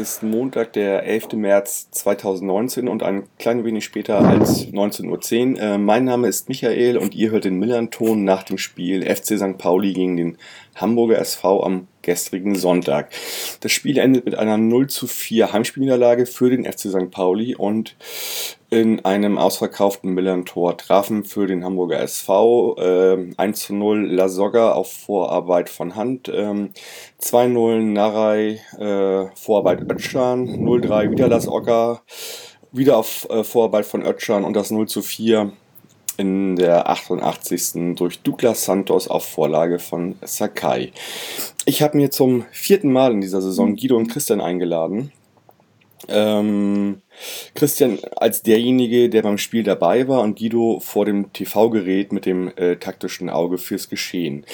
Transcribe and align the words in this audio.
ist 0.00 0.22
Montag, 0.22 0.72
der 0.72 1.04
11. 1.04 1.34
März 1.34 1.90
2019 1.90 2.88
und 2.88 3.02
ein 3.02 3.24
klein 3.38 3.64
wenig 3.64 3.84
später 3.84 4.18
als 4.18 4.66
19.10 4.66 5.52
Uhr. 5.52 5.60
Äh, 5.60 5.78
mein 5.78 6.04
Name 6.04 6.26
ist 6.26 6.48
Michael 6.48 6.96
und 6.96 7.14
ihr 7.14 7.30
hört 7.30 7.44
den 7.44 7.58
Millern-Ton 7.58 8.24
nach 8.24 8.42
dem 8.42 8.58
Spiel 8.58 9.04
FC 9.04 9.38
St. 9.38 9.58
Pauli 9.58 9.92
gegen 9.92 10.16
den 10.16 10.38
Hamburger 10.80 11.18
SV 11.18 11.62
am 11.64 11.88
gestrigen 12.02 12.54
Sonntag. 12.54 13.10
Das 13.60 13.72
Spiel 13.72 13.98
endet 13.98 14.24
mit 14.24 14.34
einer 14.34 14.56
0 14.56 14.88
zu 14.88 15.06
4 15.06 15.52
Heimspielniederlage 15.52 16.26
für 16.26 16.50
den 16.50 16.64
FC 16.64 16.88
St. 16.90 17.10
Pauli 17.10 17.54
und 17.54 17.96
in 18.70 19.04
einem 19.04 19.36
ausverkauften 19.36 20.14
Millern-Tor 20.14 20.76
trafen 20.78 21.24
für 21.24 21.46
den 21.46 21.64
Hamburger 21.64 22.00
SV 22.00 22.76
äh, 22.78 23.34
1 23.36 23.60
zu 23.60 23.74
0 23.74 24.06
Lasogga 24.12 24.72
auf 24.72 24.92
Vorarbeit 24.92 25.68
von 25.68 25.96
Hand, 25.96 26.30
ähm, 26.32 26.70
2-0 27.20 27.80
Narei, 27.82 28.60
äh, 28.78 29.34
Vorarbeit 29.34 29.82
Ötschan, 29.90 30.48
0-3 30.48 31.10
wieder 31.10 31.28
Lasogga, 31.28 32.02
wieder 32.72 32.96
auf 32.96 33.28
äh, 33.28 33.42
Vorarbeit 33.42 33.86
von 33.86 34.02
Ötschan 34.06 34.44
und 34.44 34.54
das 34.54 34.70
0 34.70 34.86
zu 34.86 35.02
4 35.02 35.52
in 36.20 36.56
der 36.56 36.90
88. 36.90 37.96
durch 37.96 38.20
Douglas 38.20 38.64
Santos 38.64 39.08
auf 39.08 39.24
Vorlage 39.24 39.78
von 39.78 40.16
Sakai. 40.20 40.92
Ich 41.64 41.82
habe 41.82 41.96
mir 41.96 42.10
zum 42.10 42.44
vierten 42.52 42.92
Mal 42.92 43.12
in 43.12 43.22
dieser 43.22 43.40
Saison 43.40 43.74
Guido 43.74 43.96
und 43.96 44.08
Christian 44.08 44.40
eingeladen. 44.42 45.12
Ähm, 46.08 47.00
Christian 47.54 47.98
als 48.16 48.42
derjenige, 48.42 49.08
der 49.08 49.22
beim 49.22 49.38
Spiel 49.38 49.62
dabei 49.62 50.08
war 50.08 50.22
und 50.22 50.38
Guido 50.38 50.80
vor 50.80 51.04
dem 51.04 51.32
TV-Gerät 51.32 52.12
mit 52.12 52.26
dem 52.26 52.52
äh, 52.56 52.76
taktischen 52.76 53.30
Auge 53.30 53.58
fürs 53.58 53.88
Geschehen. 53.88 54.44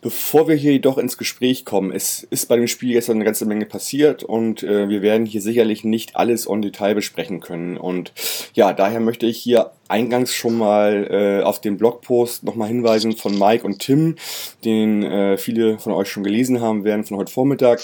Bevor 0.00 0.48
wir 0.48 0.54
hier 0.54 0.72
jedoch 0.72 0.98
ins 0.98 1.18
Gespräch 1.18 1.64
kommen, 1.64 1.92
es 1.92 2.22
ist 2.24 2.48
bei 2.48 2.56
dem 2.56 2.68
Spiel 2.68 2.92
gestern 2.92 3.16
eine 3.16 3.24
ganze 3.24 3.46
Menge 3.46 3.66
passiert 3.66 4.22
und 4.22 4.62
äh, 4.62 4.88
wir 4.88 5.02
werden 5.02 5.26
hier 5.26 5.40
sicherlich 5.40 5.84
nicht 5.84 6.16
alles 6.16 6.48
on 6.48 6.62
Detail 6.62 6.94
besprechen 6.94 7.40
können. 7.40 7.76
Und 7.76 8.12
ja, 8.54 8.72
daher 8.72 9.00
möchte 9.00 9.26
ich 9.26 9.38
hier 9.38 9.72
eingangs 9.88 10.34
schon 10.34 10.56
mal 10.58 11.06
äh, 11.10 11.42
auf 11.42 11.60
den 11.60 11.76
Blogpost 11.76 12.44
nochmal 12.44 12.68
hinweisen 12.68 13.12
von 13.12 13.38
Mike 13.38 13.64
und 13.64 13.78
Tim, 13.80 14.16
den 14.64 15.02
äh, 15.02 15.36
viele 15.36 15.78
von 15.78 15.92
euch 15.92 16.08
schon 16.08 16.24
gelesen 16.24 16.60
haben 16.60 16.84
werden 16.84 17.04
von 17.04 17.16
heute 17.16 17.32
Vormittag. 17.32 17.80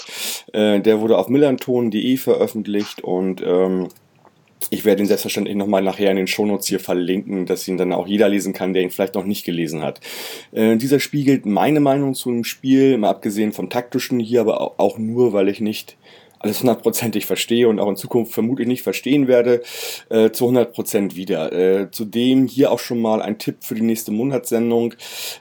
Äh, 0.53 0.79
der 0.81 1.01
wurde 1.01 1.17
auf 1.17 1.29
millanton.de 1.29 2.17
veröffentlicht 2.17 3.01
und 3.03 3.41
ähm, 3.45 3.89
ich 4.69 4.85
werde 4.85 5.01
ihn 5.01 5.07
selbstverständlich 5.07 5.55
nochmal 5.55 5.81
nachher 5.81 6.11
in 6.11 6.17
den 6.17 6.27
Shownotes 6.27 6.67
hier 6.67 6.79
verlinken, 6.79 7.45
dass 7.45 7.67
ihn 7.67 7.77
dann 7.77 7.93
auch 7.93 8.07
jeder 8.07 8.29
lesen 8.29 8.53
kann, 8.53 8.73
der 8.73 8.83
ihn 8.83 8.91
vielleicht 8.91 9.15
noch 9.15 9.25
nicht 9.25 9.45
gelesen 9.45 9.81
hat. 9.81 9.99
Äh, 10.51 10.77
dieser 10.77 10.99
spiegelt 10.99 11.45
meine 11.45 11.79
Meinung 11.79 12.13
zu 12.13 12.29
dem 12.29 12.43
Spiel, 12.43 12.97
mal 12.97 13.09
abgesehen 13.09 13.53
vom 13.53 13.69
taktischen 13.69 14.19
hier, 14.19 14.41
aber 14.41 14.79
auch 14.79 14.97
nur, 14.97 15.33
weil 15.33 15.49
ich 15.49 15.61
nicht 15.61 15.97
alles 16.43 16.61
hundertprozentig 16.61 17.25
verstehe 17.25 17.67
und 17.67 17.79
auch 17.79 17.89
in 17.89 17.95
Zukunft 17.95 18.33
vermutlich 18.33 18.67
nicht 18.67 18.81
verstehen 18.81 19.27
werde, 19.27 19.61
äh, 20.09 20.31
zu 20.31 20.47
100% 20.47 21.15
wieder. 21.15 21.51
Äh, 21.51 21.91
zudem 21.91 22.47
hier 22.47 22.71
auch 22.71 22.79
schon 22.79 23.01
mal 23.01 23.21
ein 23.21 23.37
Tipp 23.37 23.57
für 23.61 23.75
die 23.75 23.81
nächste 23.81 24.11
Monatssendung, 24.11 24.95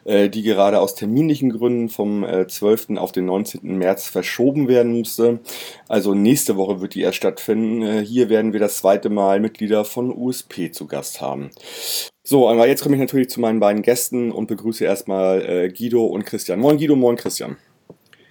äh, 0.05 0.29
die 0.29 0.43
gerade 0.43 0.81
aus 0.81 0.95
terminlichen 0.95 1.51
Gründen 1.51 1.89
vom 1.89 2.25
äh, 2.25 2.47
12. 2.47 2.97
auf 2.97 3.13
den 3.13 3.27
19. 3.27 3.79
März 3.79 4.09
verschoben 4.09 4.69
werden 4.69 4.93
musste. 4.93 5.41
Also 5.89 6.15
nächste 6.15 6.57
Woche 6.57 6.81
wird 6.81 6.95
die 6.95 7.03
erst 7.03 7.17
stattfinden. 7.17 7.83
Äh, 7.83 8.05
hier 8.05 8.29
werden 8.29 8.53
wir 8.53 8.61
das 8.61 8.79
zweite 8.79 9.11
Mal 9.11 9.41
Mitglieder 9.41 9.85
von 9.85 10.15
USP 10.15 10.71
zu 10.71 10.87
Gast 10.87 11.21
haben. 11.21 11.51
So, 12.23 12.49
aber 12.49 12.69
jetzt 12.69 12.83
komme 12.83 12.97
ich 12.97 13.01
natürlich 13.01 13.31
zu 13.31 13.41
meinen 13.41 13.61
beiden 13.61 13.83
Gästen 13.83 14.31
und 14.31 14.47
begrüße 14.47 14.85
erstmal 14.85 15.43
äh, 15.43 15.69
Guido 15.69 16.05
und 16.05 16.25
Christian. 16.27 16.61
Moin 16.61 16.77
Guido, 16.77 16.95
moin 16.95 17.17
Christian. 17.17 17.57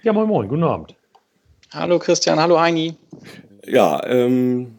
Ja, 0.02 0.12
moin 0.12 0.28
moin, 0.28 0.48
guten 0.48 0.64
Abend. 0.64 0.99
Hallo 1.72 2.00
Christian, 2.00 2.40
hallo 2.40 2.60
Heini. 2.60 2.96
Ja, 3.64 4.04
ähm, 4.04 4.78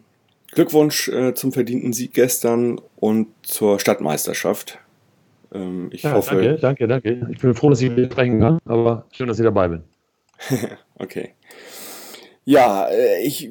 Glückwunsch 0.50 1.08
äh, 1.08 1.32
zum 1.32 1.50
verdienten 1.50 1.94
Sieg 1.94 2.12
gestern 2.12 2.78
und 2.96 3.28
zur 3.42 3.80
Stadtmeisterschaft. 3.80 4.78
Ähm, 5.54 5.88
ich 5.90 6.02
ja, 6.02 6.12
hoffe. 6.12 6.58
Danke, 6.60 6.86
danke, 6.86 6.88
danke. 6.88 7.28
Ich 7.32 7.38
bin 7.38 7.54
froh, 7.54 7.70
dass 7.70 7.80
ich 7.80 7.90
sprechen 7.90 8.40
kann, 8.40 8.58
aber 8.66 9.06
schön, 9.10 9.26
dass 9.26 9.38
ich 9.38 9.44
dabei 9.44 9.68
bin. 9.68 9.84
okay. 10.98 11.30
Ja, 12.44 12.88
äh, 12.88 13.22
ich 13.22 13.48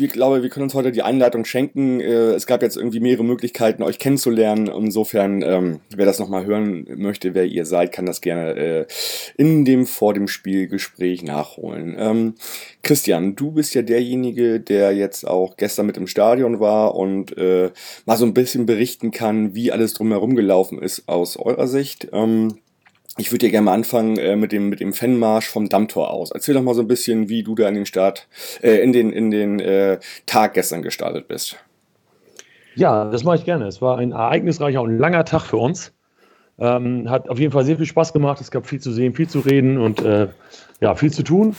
wir, 0.00 0.08
glaube, 0.08 0.42
wir 0.42 0.48
können 0.48 0.64
uns 0.64 0.74
heute 0.74 0.90
die 0.90 1.02
Einleitung 1.02 1.44
schenken. 1.44 2.00
Äh, 2.00 2.32
es 2.32 2.46
gab 2.46 2.62
jetzt 2.62 2.76
irgendwie 2.76 3.00
mehrere 3.00 3.24
Möglichkeiten, 3.24 3.82
euch 3.82 3.98
kennenzulernen. 3.98 4.66
Insofern, 4.66 5.42
ähm, 5.42 5.80
wer 5.94 6.06
das 6.06 6.18
nochmal 6.18 6.46
hören 6.46 6.86
möchte, 6.96 7.34
wer 7.34 7.44
ihr 7.44 7.66
seid, 7.66 7.92
kann 7.92 8.06
das 8.06 8.20
gerne 8.20 8.56
äh, 8.56 8.86
in 9.36 9.64
dem 9.64 9.86
vor 9.86 10.14
dem 10.14 10.26
Spielgespräch 10.26 11.22
nachholen. 11.22 11.96
Ähm, 11.98 12.34
Christian, 12.82 13.36
du 13.36 13.52
bist 13.52 13.74
ja 13.74 13.82
derjenige, 13.82 14.58
der 14.58 14.92
jetzt 14.92 15.26
auch 15.28 15.56
gestern 15.56 15.86
mit 15.86 15.96
im 15.96 16.06
Stadion 16.06 16.58
war 16.58 16.94
und 16.94 17.36
äh, 17.36 17.70
mal 18.06 18.16
so 18.16 18.24
ein 18.24 18.34
bisschen 18.34 18.66
berichten 18.66 19.10
kann, 19.10 19.54
wie 19.54 19.70
alles 19.70 19.94
drumherum 19.94 20.34
gelaufen 20.34 20.80
ist 20.80 21.08
aus 21.08 21.36
eurer 21.36 21.68
Sicht. 21.68 22.08
Ähm, 22.12 22.58
ich 23.20 23.30
würde 23.30 23.46
dir 23.46 23.50
gerne 23.50 23.66
mal 23.66 23.74
anfangen 23.74 24.16
äh, 24.16 24.34
mit 24.34 24.50
dem 24.50 24.70
mit 24.70 24.80
dem 24.80 24.92
Fanmarsch 24.92 25.46
vom 25.48 25.68
Dammtor 25.68 26.10
aus. 26.10 26.30
Erzähl 26.30 26.54
doch 26.54 26.62
mal 26.62 26.74
so 26.74 26.80
ein 26.80 26.88
bisschen, 26.88 27.28
wie 27.28 27.42
du 27.42 27.54
da 27.54 27.68
in 27.68 27.74
den 27.74 27.86
Start, 27.86 28.28
äh, 28.62 28.82
in 28.82 28.92
den 28.92 29.12
in 29.12 29.30
den 29.30 29.60
äh, 29.60 29.98
Tag 30.26 30.54
gestern 30.54 30.82
gestartet 30.82 31.28
bist. 31.28 31.56
Ja, 32.74 33.10
das 33.10 33.22
mache 33.24 33.36
ich 33.36 33.44
gerne. 33.44 33.66
Es 33.66 33.82
war 33.82 33.98
ein 33.98 34.12
ereignisreicher 34.12 34.80
und 34.80 34.98
langer 34.98 35.24
Tag 35.24 35.42
für 35.42 35.58
uns. 35.58 35.92
Ähm, 36.58 37.10
hat 37.10 37.28
auf 37.28 37.38
jeden 37.38 37.52
Fall 37.52 37.64
sehr 37.64 37.76
viel 37.76 37.86
Spaß 37.86 38.12
gemacht. 38.12 38.40
Es 38.40 38.50
gab 38.50 38.66
viel 38.66 38.80
zu 38.80 38.90
sehen, 38.90 39.14
viel 39.14 39.28
zu 39.28 39.40
reden 39.40 39.78
und 39.78 40.02
äh, 40.02 40.28
ja, 40.80 40.94
viel 40.94 41.12
zu 41.12 41.22
tun. 41.22 41.54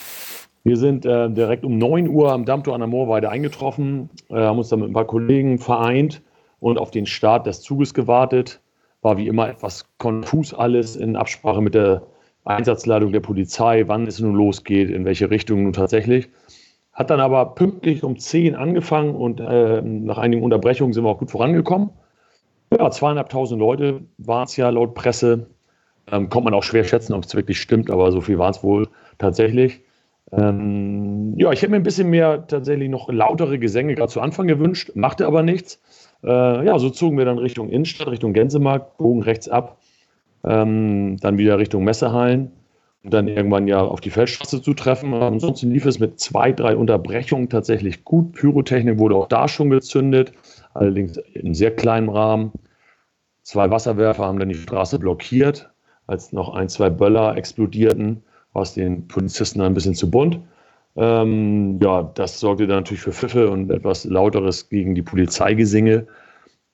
Wir 0.63 0.77
sind 0.77 1.05
äh, 1.05 1.29
direkt 1.29 1.63
um 1.63 1.77
9 1.77 2.07
Uhr 2.07 2.31
am 2.31 2.45
Dammtor 2.45 2.73
an 2.75 2.81
der 2.81 2.87
Moorweide 2.87 3.29
eingetroffen, 3.29 4.09
äh, 4.29 4.35
haben 4.35 4.59
uns 4.59 4.69
dann 4.69 4.79
mit 4.79 4.89
ein 4.89 4.93
paar 4.93 5.07
Kollegen 5.07 5.57
vereint 5.57 6.21
und 6.59 6.77
auf 6.77 6.91
den 6.91 7.07
Start 7.07 7.47
des 7.47 7.61
Zuges 7.61 7.93
gewartet 7.95 8.61
war 9.01 9.17
wie 9.17 9.27
immer 9.27 9.49
etwas 9.49 9.85
konfus 9.97 10.53
alles 10.53 10.95
in 10.95 11.15
Absprache 11.15 11.61
mit 11.61 11.73
der 11.73 12.03
Einsatzleitung 12.43 13.11
der 13.11 13.19
Polizei, 13.19 13.83
wann 13.87 14.07
es 14.07 14.19
nun 14.19 14.35
losgeht, 14.35 14.89
in 14.89 15.05
welche 15.05 15.29
Richtung 15.29 15.63
nun 15.63 15.73
tatsächlich. 15.73 16.29
Hat 16.93 17.09
dann 17.09 17.19
aber 17.19 17.55
pünktlich 17.55 18.03
um 18.03 18.17
10 18.17 18.55
angefangen 18.55 19.15
und 19.15 19.39
äh, 19.39 19.81
nach 19.81 20.17
einigen 20.17 20.43
Unterbrechungen 20.43 20.93
sind 20.93 21.03
wir 21.03 21.09
auch 21.09 21.19
gut 21.19 21.31
vorangekommen. 21.31 21.91
Ja, 22.77 22.89
zweieinhalbtausend 22.89 23.59
Leute 23.59 24.01
waren 24.17 24.45
es 24.45 24.55
ja 24.57 24.69
laut 24.69 24.93
Presse. 24.93 25.47
Ähm, 26.11 26.29
kommt 26.29 26.45
man 26.45 26.53
auch 26.53 26.63
schwer 26.63 26.83
schätzen, 26.83 27.13
ob 27.13 27.23
es 27.23 27.35
wirklich 27.35 27.61
stimmt, 27.61 27.89
aber 27.89 28.11
so 28.11 28.21
viel 28.21 28.37
waren 28.39 28.51
es 28.51 28.63
wohl 28.63 28.87
tatsächlich. 29.17 29.81
Ähm, 30.31 31.33
ja, 31.37 31.51
ich 31.51 31.61
hätte 31.61 31.71
mir 31.71 31.77
ein 31.77 31.83
bisschen 31.83 32.09
mehr 32.09 32.47
tatsächlich 32.47 32.89
noch 32.89 33.09
lautere 33.11 33.59
Gesänge 33.59 33.95
gerade 33.95 34.11
zu 34.11 34.21
Anfang 34.21 34.47
gewünscht, 34.47 34.91
machte 34.95 35.27
aber 35.27 35.43
nichts. 35.43 35.81
Äh, 36.23 36.65
ja, 36.65 36.77
so 36.79 36.89
zogen 36.89 37.17
wir 37.17 37.25
dann 37.25 37.37
Richtung 37.37 37.69
Innenstadt, 37.69 38.07
Richtung 38.07 38.33
Gänsemarkt, 38.33 38.97
bogen 38.97 39.23
rechts 39.23 39.49
ab, 39.49 39.77
ähm, 40.43 41.17
dann 41.21 41.37
wieder 41.37 41.57
Richtung 41.57 41.83
Messehallen 41.83 42.51
und 43.03 43.13
dann 43.13 43.27
irgendwann 43.27 43.67
ja 43.67 43.81
auf 43.81 44.01
die 44.01 44.11
Feldstraße 44.11 44.61
zu 44.61 44.73
treffen. 44.73 45.13
Ansonsten 45.13 45.71
lief 45.71 45.85
es 45.85 45.99
mit 45.99 46.19
zwei, 46.19 46.51
drei 46.51 46.75
Unterbrechungen 46.75 47.49
tatsächlich 47.49 48.03
gut. 48.03 48.33
Pyrotechnik 48.33 48.99
wurde 48.99 49.15
auch 49.15 49.27
da 49.27 49.47
schon 49.47 49.69
gezündet, 49.69 50.33
allerdings 50.73 51.17
in 51.33 51.53
sehr 51.53 51.75
kleinem 51.75 52.09
Rahmen. 52.09 52.51
Zwei 53.43 53.71
Wasserwerfer 53.71 54.25
haben 54.25 54.37
dann 54.39 54.49
die 54.49 54.55
Straße 54.55 54.99
blockiert, 54.99 55.71
als 56.05 56.31
noch 56.31 56.53
ein, 56.53 56.69
zwei 56.69 56.89
Böller 56.89 57.35
explodierten, 57.35 58.21
war 58.53 58.61
es 58.61 58.73
den 58.73 59.07
Polizisten 59.07 59.61
ein 59.61 59.73
bisschen 59.73 59.95
zu 59.95 60.11
bunt. 60.11 60.39
Ähm, 60.95 61.79
ja, 61.81 62.11
das 62.15 62.39
sorgte 62.39 62.67
dann 62.67 62.77
natürlich 62.77 63.01
für 63.01 63.13
Pfiffe 63.13 63.49
und 63.49 63.71
etwas 63.71 64.05
lauteres 64.05 64.69
gegen 64.69 64.95
die 64.95 65.01
Polizeigesinge. 65.01 66.07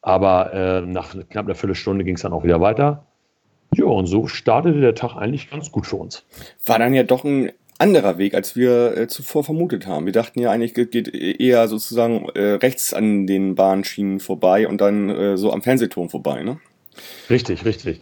Aber 0.02 0.54
äh, 0.54 0.82
nach 0.82 1.16
knapp 1.30 1.46
einer 1.46 1.56
Viertelstunde 1.56 2.04
ging 2.04 2.16
es 2.16 2.22
dann 2.22 2.34
auch 2.34 2.44
wieder 2.44 2.62
weiter. 2.62 3.06
Ja, 3.74 3.86
und 3.86 4.08
so 4.08 4.28
startete 4.28 4.80
der 4.80 4.96
Tag 4.96 5.16
eigentlich 5.16 5.52
ganz 5.52 5.72
gut 5.72 5.86
für 5.86 5.98
uns. 5.98 6.26
War 6.66 6.80
dann 6.80 6.94
ja 6.94 7.04
doch 7.04 7.24
ein 7.24 7.52
anderer 7.80 8.18
Weg, 8.18 8.34
als 8.34 8.56
wir 8.56 8.98
äh, 8.98 9.08
zuvor 9.08 9.44
vermutet 9.44 9.86
haben. 9.86 10.06
Wir 10.06 10.14
dachten 10.14 10.40
ja 10.40 10.52
eigentlich, 10.52 10.74
geht 10.74 11.14
eher 11.14 11.68
sozusagen 11.68 12.30
äh, 12.30 12.54
rechts 12.54 12.94
an 12.94 13.28
den 13.28 13.56
Bahnschienen 13.56 14.20
vorbei 14.20 14.68
und 14.68 14.82
dann 14.82 15.10
äh, 15.10 15.38
so 15.38 15.52
am 15.52 15.62
Fernsehturm 15.62 16.10
vorbei, 16.10 16.44
ne? 16.44 16.60
Richtig, 17.30 17.66
richtig. 17.66 18.02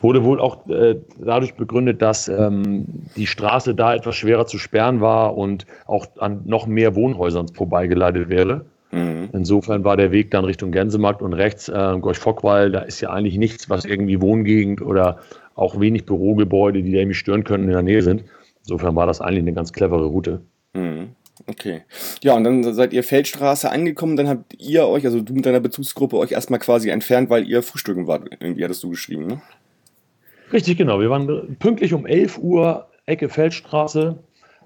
Wurde 0.00 0.24
wohl 0.24 0.40
auch 0.40 0.66
äh, 0.68 0.96
dadurch 1.18 1.54
begründet, 1.54 2.02
dass 2.02 2.28
ähm, 2.28 2.84
die 3.16 3.26
Straße 3.26 3.74
da 3.74 3.94
etwas 3.94 4.16
schwerer 4.16 4.46
zu 4.46 4.58
sperren 4.58 5.00
war 5.00 5.36
und 5.36 5.66
auch 5.86 6.06
an 6.18 6.42
noch 6.44 6.66
mehr 6.66 6.94
Wohnhäusern 6.94 7.48
vorbeigeleitet 7.48 8.28
wäre. 8.28 8.64
Mhm. 8.90 9.30
Insofern 9.32 9.84
war 9.84 9.96
der 9.96 10.12
Weg 10.12 10.30
dann 10.30 10.44
Richtung 10.44 10.72
Gänsemarkt 10.72 11.22
und 11.22 11.32
rechts 11.32 11.68
äh, 11.68 11.98
Gorch-Fockwall. 11.98 12.70
Da 12.70 12.80
ist 12.80 13.00
ja 13.00 13.10
eigentlich 13.10 13.38
nichts, 13.38 13.70
was 13.70 13.84
irgendwie 13.84 14.20
Wohngegend 14.20 14.82
oder 14.82 15.18
auch 15.54 15.80
wenig 15.80 16.06
Bürogebäude, 16.06 16.82
die 16.82 16.92
da 16.92 16.98
irgendwie 16.98 17.14
stören 17.14 17.44
könnten, 17.44 17.68
in 17.68 17.72
der 17.72 17.82
Nähe 17.82 18.02
sind. 18.02 18.24
Insofern 18.60 18.96
war 18.96 19.06
das 19.06 19.20
eigentlich 19.20 19.42
eine 19.42 19.52
ganz 19.52 19.72
clevere 19.72 20.06
Route. 20.06 20.40
Mhm. 20.74 21.10
Okay. 21.46 21.82
Ja, 22.22 22.34
und 22.34 22.44
dann 22.44 22.74
seid 22.74 22.92
ihr 22.92 23.04
Feldstraße 23.04 23.70
angekommen, 23.70 24.16
dann 24.16 24.28
habt 24.28 24.54
ihr 24.58 24.86
euch, 24.86 25.04
also 25.04 25.20
du 25.20 25.34
mit 25.34 25.44
deiner 25.44 25.60
Bezugsgruppe, 25.60 26.16
euch 26.16 26.32
erstmal 26.32 26.58
quasi 26.58 26.88
entfernt, 26.88 27.28
weil 27.28 27.46
ihr 27.46 27.62
frühstücken 27.62 28.06
wart. 28.06 28.28
Irgendwie 28.40 28.64
hattest 28.64 28.82
du 28.82 28.90
geschrieben, 28.90 29.26
ne? 29.26 29.42
Richtig, 30.52 30.78
genau. 30.78 31.00
Wir 31.00 31.10
waren 31.10 31.56
pünktlich 31.58 31.92
um 31.92 32.06
11 32.06 32.38
Uhr, 32.38 32.88
Ecke 33.06 33.28
Feldstraße. 33.28 34.18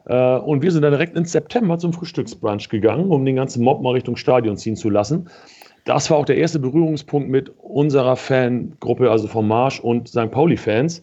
Äh, 0.04 0.36
und 0.36 0.62
wir 0.62 0.70
sind 0.70 0.82
dann 0.82 0.92
direkt 0.92 1.16
ins 1.16 1.32
September 1.32 1.78
zum 1.78 1.92
Frühstücksbrunch 1.92 2.68
gegangen, 2.68 3.10
um 3.10 3.24
den 3.24 3.36
ganzen 3.36 3.64
Mob 3.64 3.82
mal 3.82 3.92
Richtung 3.92 4.16
Stadion 4.16 4.56
ziehen 4.56 4.76
zu 4.76 4.90
lassen. 4.90 5.28
Das 5.84 6.10
war 6.10 6.18
auch 6.18 6.26
der 6.26 6.36
erste 6.36 6.58
Berührungspunkt 6.58 7.28
mit 7.28 7.50
unserer 7.58 8.16
Fangruppe, 8.16 9.10
also 9.10 9.26
vom 9.26 9.48
Marsch 9.48 9.80
und 9.80 10.08
St. 10.08 10.30
Pauli-Fans. 10.30 11.02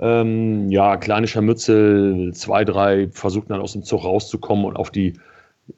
Ähm, 0.00 0.70
ja, 0.70 0.96
kleine 0.96 1.26
Scharmützel, 1.26 2.32
zwei, 2.32 2.64
drei 2.64 3.08
versuchten 3.12 3.52
dann 3.52 3.60
aus 3.60 3.72
dem 3.72 3.82
Zug 3.82 4.04
rauszukommen 4.04 4.64
und 4.64 4.76
auf 4.76 4.90
die 4.90 5.14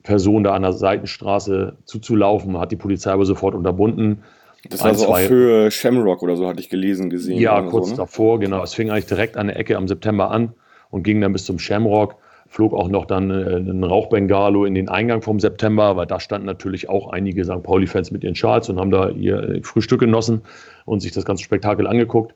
Person 0.05 0.45
da 0.45 0.55
an 0.55 0.63
der 0.63 0.73
Seitenstraße 0.73 1.77
zuzulaufen. 1.85 2.59
Hat 2.59 2.71
die 2.71 2.77
Polizei 2.77 3.11
aber 3.11 3.25
sofort 3.25 3.55
unterbunden. 3.55 4.23
Das 4.71 4.85
war 4.85 4.95
so 4.95 5.09
auf 5.09 5.29
Höhe 5.29 5.71
Shamrock 5.73 6.23
oder 6.23 6.37
so, 6.37 6.47
hatte 6.47 6.61
ich 6.61 6.71
gelesen, 6.71 7.11
gesehen. 7.11 7.39
Ja, 7.39 7.63
kurz 7.63 7.87
so, 7.87 7.93
ne? 7.93 7.97
davor, 7.97 8.39
genau. 8.39 8.63
Es 8.63 8.75
fing 8.75 8.91
eigentlich 8.91 9.07
direkt 9.07 9.37
an 9.37 9.49
der 9.49 9.59
Ecke 9.59 9.77
am 9.77 9.89
September 9.89 10.31
an 10.31 10.55
und 10.91 11.03
ging 11.03 11.21
dann 11.21 11.33
bis 11.33 11.45
zum 11.45 11.59
Shamrock. 11.59 12.15
Flog 12.49 12.75
auch 12.75 12.89
noch 12.89 13.07
dann 13.07 13.31
äh, 13.31 13.57
ein 13.57 13.83
Rauchbengalo 13.83 14.67
in 14.67 14.75
den 14.75 14.89
Eingang 14.89 15.23
vom 15.23 15.41
September, 15.41 15.97
weil 15.97 16.07
da 16.07 16.21
standen 16.21 16.47
natürlich 16.47 16.89
auch 16.89 17.11
einige 17.11 17.45
St. 17.45 17.63
Pauli-Fans 17.63 18.13
mit 18.13 18.23
ihren 18.23 18.35
Schals 18.35 18.69
und 18.69 18.79
haben 18.79 18.91
da 18.91 19.09
ihr 19.09 19.61
Frühstück 19.63 20.01
genossen 20.01 20.43
und 20.85 21.01
sich 21.01 21.13
das 21.13 21.25
ganze 21.25 21.43
Spektakel 21.43 21.87
angeguckt. 21.87 22.35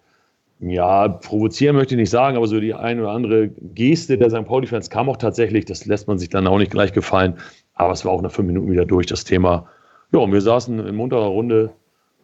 Ja, 0.60 1.08
provozieren 1.08 1.76
möchte 1.76 1.94
ich 1.94 2.00
nicht 2.00 2.10
sagen, 2.10 2.36
aber 2.36 2.46
so 2.46 2.58
die 2.60 2.72
eine 2.72 3.02
oder 3.02 3.10
andere 3.10 3.48
Geste 3.48 4.16
der 4.16 4.30
St. 4.30 4.46
Pauli-Fans 4.46 4.88
kam 4.88 5.08
auch 5.08 5.18
tatsächlich. 5.18 5.66
Das 5.66 5.84
lässt 5.84 6.08
man 6.08 6.18
sich 6.18 6.30
dann 6.30 6.46
auch 6.46 6.58
nicht 6.58 6.70
gleich 6.70 6.92
gefallen. 6.92 7.34
Aber 7.74 7.92
es 7.92 8.04
war 8.06 8.12
auch 8.12 8.22
nach 8.22 8.32
fünf 8.32 8.46
Minuten 8.46 8.70
wieder 8.70 8.86
durch, 8.86 9.06
das 9.06 9.24
Thema. 9.24 9.66
Ja, 10.12 10.20
und 10.20 10.32
wir 10.32 10.40
saßen 10.40 10.86
in 10.86 10.94
munterer 10.94 11.26
Runde 11.26 11.70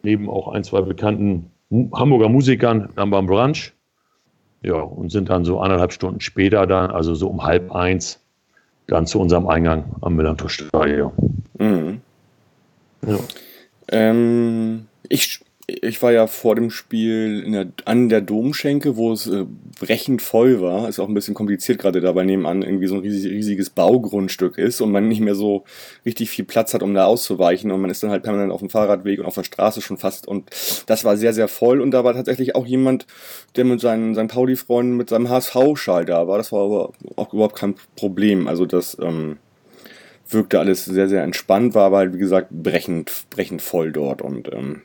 neben 0.03 0.31
auch 0.31 0.49
ein, 0.49 0.65
zwei 0.65 0.81
bekannten 0.81 1.51
Hamburger 1.93 2.31
Musikern 2.31 2.89
dann 2.97 3.11
beim 3.11 3.27
Brunch. 3.27 3.75
Ja, 4.63 4.77
und 4.77 5.11
sind 5.11 5.29
dann 5.29 5.45
so 5.45 5.61
anderthalb 5.61 5.93
Stunden 5.93 6.21
später 6.21 6.67
dann, 6.67 6.91
also 6.91 7.15
so 7.15 7.29
um 7.29 7.43
halb 7.43 7.75
eins, 7.75 8.21
dann 8.87 9.07
zu 9.07 9.21
unserem 9.21 9.47
Eingang 9.47 9.85
am 10.01 10.17
Millantor-Stadion. 10.17 11.13
Mhm. 11.59 12.01
Ja. 13.07 13.19
Ähm, 13.89 14.87
ich 15.09 15.41
ich 15.67 16.03
war 16.03 16.13
ja 16.13 16.27
vor 16.27 16.57
dem 16.57 16.71
Spiel 16.71 17.51
der, 17.51 17.69
an 17.85 18.09
der 18.09 18.21
Domschenke, 18.21 18.97
wo 18.97 19.13
es 19.13 19.29
äh, 19.29 19.47
brechend 19.79 20.21
voll 20.21 20.61
war. 20.61 20.89
Ist 20.89 20.99
auch 20.99 21.09
ein 21.09 21.15
bisschen 21.15 21.35
kompliziert 21.35 21.79
gerade 21.79 22.01
dabei 22.01 22.25
nebenan 22.25 22.63
irgendwie 22.63 22.89
so 22.89 22.97
ein 22.97 23.01
riesig, 23.01 23.31
riesiges 23.31 23.71
Baugrundstück 23.71 24.59
ist 24.59 24.81
und 24.81 24.91
man 24.91 25.09
nicht 25.09 25.21
mehr 25.21 25.37
so 25.37 25.65
richtig 26.05 26.31
viel 26.31 26.45
Platz 26.45 26.75
hat, 26.75 26.83
um 26.83 26.95
da 26.95 27.05
auszuweichen 27.05 27.71
und 27.71 27.81
man 27.81 27.91
ist 27.91 28.03
dann 28.03 28.11
halt 28.11 28.25
permanent 28.25 28.53
auf 28.53 28.61
dem 28.61 28.71
Fahrradweg 28.71 29.21
und 29.21 29.27
auf 29.27 29.37
der 29.37 29.45
Straße 29.45 29.81
schon 29.81 29.99
fast 29.99 30.27
und 30.27 30.51
das 30.87 31.05
war 31.05 31.17
sehr, 31.17 31.33
sehr 31.33 31.49
voll 31.49 31.81
und 31.81 31.93
da 31.93 32.03
war 32.03 32.15
tatsächlich 32.15 32.57
auch 32.57 32.67
jemand, 32.67 33.07
der 33.55 33.65
mit 33.65 33.81
seinen, 33.81 34.15
seinen 34.15 34.29
Pauli-Freunden 34.29 34.97
mit 34.97 35.11
seinem 35.11 35.29
HSV-Schal 35.29 36.05
da 36.05 36.27
war. 36.27 36.39
Das 36.39 36.51
war 36.51 36.65
aber 36.65 36.93
auch 37.17 37.33
überhaupt 37.33 37.57
kein 37.57 37.75
Problem. 37.97 38.49
Also 38.49 38.67
das, 38.67 38.97
ähm, 39.01 39.39
wirkte 40.29 40.59
alles 40.59 40.87
sehr, 40.87 41.09
sehr 41.09 41.23
entspannt, 41.23 41.75
war 41.75 41.85
aber 41.85 41.99
halt, 41.99 42.15
wie 42.15 42.19
gesagt, 42.19 42.49
brechend, 42.51 43.27
brechend 43.29 43.61
voll 43.61 43.93
dort 43.93 44.23
und 44.23 44.51
ähm, 44.53 44.83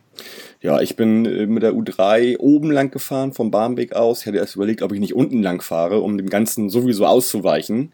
ja, 0.59 0.81
ich 0.81 0.95
bin 0.95 1.25
äh, 1.25 1.45
mit 1.45 1.63
der 1.63 1.73
U3 1.73 2.37
oben 2.39 2.71
lang 2.71 2.91
gefahren, 2.91 3.33
vom 3.33 3.51
Barmbek 3.51 3.93
aus. 3.93 4.21
Ich 4.21 4.27
hatte 4.27 4.37
erst 4.37 4.55
überlegt, 4.55 4.81
ob 4.81 4.91
ich 4.91 4.99
nicht 4.99 5.15
unten 5.15 5.43
lang 5.43 5.61
fahre, 5.61 6.01
um 6.01 6.17
dem 6.17 6.29
Ganzen 6.29 6.69
sowieso 6.69 7.05
auszuweichen. 7.05 7.91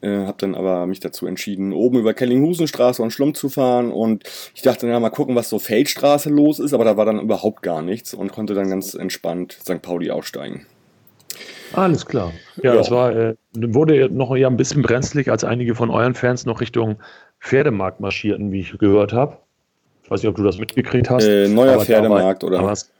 Äh, 0.00 0.26
hab 0.26 0.38
dann 0.38 0.54
aber 0.54 0.86
mich 0.86 1.00
dazu 1.00 1.26
entschieden, 1.26 1.72
oben 1.72 1.98
über 1.98 2.14
Kellinghusenstraße 2.14 3.02
und 3.02 3.12
Schlumm 3.12 3.34
zu 3.34 3.48
fahren. 3.48 3.92
Und 3.92 4.24
ich 4.54 4.62
dachte, 4.62 4.86
na, 4.86 4.98
mal 4.98 5.10
gucken, 5.10 5.36
was 5.36 5.48
so 5.48 5.58
Feldstraße 5.58 6.28
los 6.28 6.58
ist. 6.58 6.74
Aber 6.74 6.84
da 6.84 6.96
war 6.96 7.04
dann 7.04 7.20
überhaupt 7.20 7.62
gar 7.62 7.82
nichts 7.82 8.14
und 8.14 8.32
konnte 8.32 8.54
dann 8.54 8.68
ganz 8.68 8.94
entspannt 8.94 9.58
St. 9.62 9.80
Pauli 9.80 10.10
aussteigen. 10.10 10.66
Alles 11.72 12.04
klar. 12.04 12.32
Ja, 12.56 12.72
ja. 12.72 12.74
das 12.74 12.90
war, 12.90 13.16
äh, 13.16 13.34
wurde 13.54 14.10
noch 14.10 14.36
ja 14.36 14.48
ein 14.48 14.56
bisschen 14.56 14.82
brenzlig, 14.82 15.30
als 15.30 15.44
einige 15.44 15.74
von 15.74 15.88
euren 15.88 16.14
Fans 16.14 16.44
noch 16.44 16.60
Richtung 16.60 16.98
Pferdemarkt 17.40 18.00
marschierten, 18.00 18.52
wie 18.52 18.60
ich 18.60 18.76
gehört 18.78 19.12
habe. 19.12 19.38
Ich 20.12 20.16
weiß 20.16 20.22
nicht, 20.24 20.28
ob 20.28 20.36
du 20.36 20.42
das 20.42 20.58
mitgekriegt 20.58 21.08
hast. 21.08 21.24
Äh, 21.24 21.48
neuer 21.48 21.80
Pferdemarkt, 21.80 22.44
oder? 22.44 22.62
Was? 22.62 22.90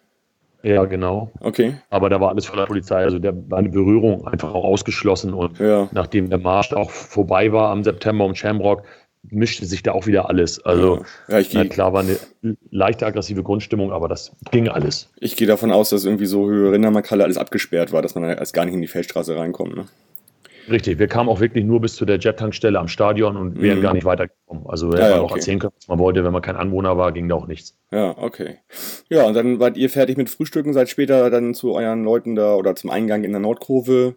Ja, 0.63 0.87
genau. 0.87 1.31
Okay. 1.41 1.75
Aber 1.91 2.09
da 2.09 2.23
war 2.23 2.31
alles 2.31 2.47
voller 2.47 2.65
Polizei. 2.65 3.03
Also 3.03 3.19
da 3.19 3.33
war 3.49 3.59
eine 3.59 3.69
Berührung 3.69 4.27
einfach 4.27 4.55
auch 4.55 4.65
ausgeschlossen. 4.65 5.35
Und 5.35 5.59
ja. 5.59 5.91
nachdem 5.93 6.31
der 6.31 6.39
Marsch 6.39 6.73
auch 6.73 6.91
vorbei 6.91 7.53
war 7.53 7.69
am 7.69 7.85
September 7.85 8.25
um 8.25 8.35
Shamrock, 8.35 8.85
mischte 9.25 9.67
sich 9.67 9.83
da 9.83 9.93
auch 9.93 10.07
wieder 10.07 10.31
alles. 10.31 10.65
Also 10.65 11.05
ja, 11.29 11.39
ja, 11.41 11.65
klar 11.67 11.93
war 11.93 12.01
eine 12.01 12.17
leichte 12.71 13.05
aggressive 13.05 13.43
Grundstimmung, 13.43 13.93
aber 13.93 14.09
das 14.09 14.33
ging 14.51 14.69
alles. 14.69 15.11
Ich 15.21 15.37
gehe 15.37 15.47
davon 15.47 15.71
aus, 15.71 15.91
dass 15.91 16.07
irgendwie 16.07 16.27
so 16.27 16.49
höhere 16.49 16.73
Rindermarkthalle 16.73 17.25
alles 17.25 17.37
abgesperrt 17.37 17.93
war, 17.93 18.01
dass 18.01 18.15
man 18.15 18.25
erst 18.25 18.55
gar 18.55 18.65
nicht 18.65 18.75
in 18.75 18.81
die 18.81 18.89
Feldstraße 18.89 19.37
reinkommt. 19.37 19.77
Ne? 19.77 19.85
Richtig, 20.71 20.99
wir 20.99 21.09
kamen 21.09 21.29
auch 21.29 21.41
wirklich 21.41 21.65
nur 21.65 21.81
bis 21.81 21.97
zu 21.97 22.05
der 22.05 22.19
Jet-Tankstelle 22.19 22.79
am 22.79 22.89
Stadion 22.89 23.37
und 23.37 23.61
wären 23.61 23.79
mhm. 23.79 23.83
gar 23.83 23.95
nicht 23.95 24.05
weitergekommen. 24.05 24.65
Also 24.67 24.93
hätte 24.93 25.03
ja, 25.03 25.11
man 25.17 25.21
auch 25.21 25.35
erzählen 25.35 25.59
können, 25.59 25.73
was 25.77 25.89
man 25.89 25.99
wollte, 25.99 26.25
wenn 26.25 26.33
man 26.33 26.43
kein 26.43 26.57
Anwohner 26.57 26.97
war, 26.97 27.13
ging 27.13 27.29
da 27.29 27.35
auch 27.35 27.47
nichts. 27.47 27.77
Ja, 27.91 28.17
okay. 28.17 28.59
Ja, 29.09 29.25
und 29.25 29.35
dann 29.35 29.59
wart 29.59 29.77
ihr 29.77 29.91
fertig 29.91 30.17
mit 30.17 30.31
Frühstücken, 30.31 30.73
seid 30.73 30.89
später 30.89 31.31
dann 31.31 31.55
zu 31.55 31.73
euren 31.73 32.05
Leuten 32.05 32.35
da 32.35 32.55
oder 32.55 32.77
zum 32.77 32.91
Eingang 32.91 33.25
in 33.25 33.33
der 33.33 33.41
Nordkurve 33.41 34.15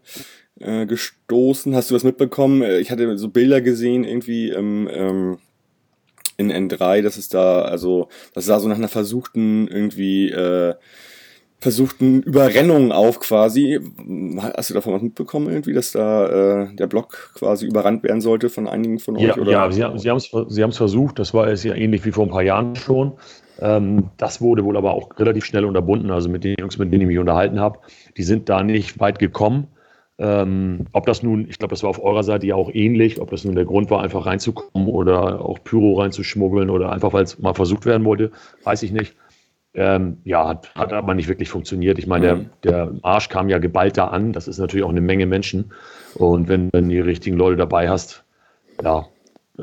äh, 0.60 0.86
gestoßen. 0.86 1.76
Hast 1.76 1.90
du 1.90 1.96
das 1.96 2.04
mitbekommen? 2.04 2.62
Äh, 2.62 2.80
ich 2.80 2.92
hatte 2.92 3.18
so 3.18 3.30
Bilder 3.30 3.62
gesehen, 3.62 4.04
irgendwie 4.04 4.50
im, 4.50 4.88
ähm, 4.92 5.38
in 6.38 6.52
N3, 6.52 7.02
dass 7.02 7.18
es 7.18 7.30
da, 7.30 7.64
also, 7.64 8.10
das 8.34 8.46
sah 8.46 8.60
so 8.60 8.68
nach 8.68 8.78
einer 8.78 8.88
versuchten 8.88 9.68
irgendwie 9.68 10.30
äh, 10.30 10.76
versuchten 11.60 12.22
Überrennung 12.22 12.92
auf 12.92 13.20
quasi. 13.20 13.80
Hast 14.56 14.70
du 14.70 14.74
davon 14.74 14.94
was 14.94 15.02
mitbekommen 15.02 15.50
irgendwie, 15.50 15.74
dass 15.74 15.92
da 15.92 16.64
äh, 16.64 16.76
der 16.76 16.88
Block 16.88 17.32
quasi 17.36 17.66
überrannt 17.66 18.04
werden 18.04 18.22
sollte 18.22 18.50
von 18.50 18.68
einigen 18.68 19.00
von 19.00 19.18
euch? 19.18 19.24
Ja, 19.24 19.38
oder? 19.38 19.52
ja 19.52 19.72
sie, 19.72 20.00
sie 20.00 20.10
haben 20.10 20.18
es 20.18 20.32
sie 20.50 20.72
versucht. 20.72 21.20
Das 21.20 21.34
war 21.34 21.48
es 21.48 21.64
ja 21.64 21.74
ähnlich 21.74 22.06
wie 22.06 22.12
vor 22.12 22.26
ein 22.26 22.32
paar 22.32 22.44
Jahren 22.44 22.76
schon. 22.76 23.14
Ähm, 23.60 24.10
das 24.18 24.42
wurde 24.42 24.64
wohl 24.64 24.78
aber 24.78 24.94
auch 24.94 25.10
relativ 25.18 25.46
schnell 25.46 25.66
unterbunden. 25.66 26.12
Also 26.12 26.30
mit 26.30 26.44
den 26.44 26.56
Jungs, 26.60 26.78
mit 26.78 26.92
denen 26.92 27.02
ich 27.02 27.08
mich 27.08 27.20
unterhalten 27.20 27.60
habe, 27.60 27.80
die 28.18 28.24
sind 28.24 28.50
da 28.50 28.64
nicht 28.64 29.00
weit 29.00 29.20
gekommen. 29.20 29.68
Ähm, 30.18 30.86
ob 30.94 31.06
das 31.06 31.24
nun, 31.24 31.50
ich 31.50 31.60
glaube, 31.60 31.74
das 31.74 31.84
war 31.84 31.90
auf 31.90 32.02
eurer 32.02 32.24
Seite 32.24 32.48
ja 32.48 32.56
auch 32.56 32.70
ähnlich, 32.72 33.20
ob 33.20 33.32
das 33.32 33.44
nun 33.44 33.56
der 33.56 33.66
Grund 33.66 33.90
war, 33.92 34.02
einfach 34.02 34.26
reinzukommen 34.26 34.88
oder 34.88 35.42
auch 35.42 35.60
Pyro 35.64 36.00
reinzuschmuggeln 36.00 36.70
oder 36.70 36.92
einfach, 36.92 37.12
weil 37.12 37.24
es 37.24 37.38
mal 37.40 37.54
versucht 37.54 37.86
werden 37.86 38.06
wollte, 38.06 38.32
weiß 38.64 38.84
ich 38.84 38.94
nicht. 38.94 39.14
Ähm, 39.76 40.18
ja, 40.24 40.48
hat, 40.48 40.74
hat 40.76 40.94
aber 40.94 41.14
nicht 41.14 41.28
wirklich 41.28 41.50
funktioniert. 41.50 42.00
Ich 42.00 42.08
meine, 42.08 42.36
mhm. 42.36 42.50
der, 42.64 42.86
der 42.86 42.94
Marsch 43.02 43.30
kam 43.30 43.50
ja 43.50 43.58
geballt 43.58 43.98
da 43.98 44.08
an. 44.08 44.32
Das 44.32 44.48
ist 44.48 44.58
natürlich 44.58 44.86
auch 44.86 44.90
eine 44.90 45.02
Menge 45.02 45.26
Menschen. 45.26 45.72
Und 46.16 46.48
wenn, 46.48 46.72
wenn 46.72 46.86
du 46.86 46.96
die 46.96 47.02
richtigen 47.02 47.36
Leute 47.36 47.58
dabei 47.58 47.90
hast, 47.90 48.24
ja, 48.82 49.06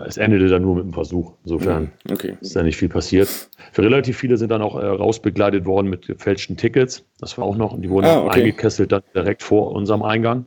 es 0.06 0.16
endete 0.16 0.48
dann 0.48 0.62
nur 0.62 0.76
mit 0.76 0.84
einem 0.84 0.92
Versuch. 0.92 1.32
Insofern 1.44 1.92
mhm. 2.04 2.12
okay. 2.12 2.36
ist 2.40 2.56
da 2.56 2.62
nicht 2.62 2.76
viel 2.76 2.88
passiert. 2.88 3.28
Für 3.72 3.82
relativ 3.82 4.16
viele 4.18 4.36
sind 4.36 4.50
dann 4.50 4.62
auch 4.62 4.78
äh, 4.78 4.86
rausbegleitet 4.86 5.66
worden 5.66 5.88
mit 5.88 6.06
gefälschten 6.06 6.56
Tickets. 6.56 7.04
Das 7.18 7.36
war 7.38 7.44
auch 7.44 7.56
noch. 7.56 7.72
Und 7.72 7.82
die 7.82 7.90
wurden 7.90 8.06
ah, 8.06 8.24
okay. 8.24 8.40
eingekesselt 8.40 8.92
dann 8.92 9.02
direkt 9.14 9.42
vor 9.42 9.72
unserem 9.72 10.02
Eingang. 10.02 10.46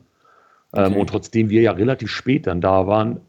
Ähm, 0.74 0.92
okay. 0.92 1.00
Und 1.00 1.10
trotzdem 1.10 1.50
wir 1.50 1.62
ja 1.62 1.72
relativ 1.72 2.10
spät 2.10 2.46
dann 2.46 2.60
da 2.60 2.86
waren, 2.86 3.20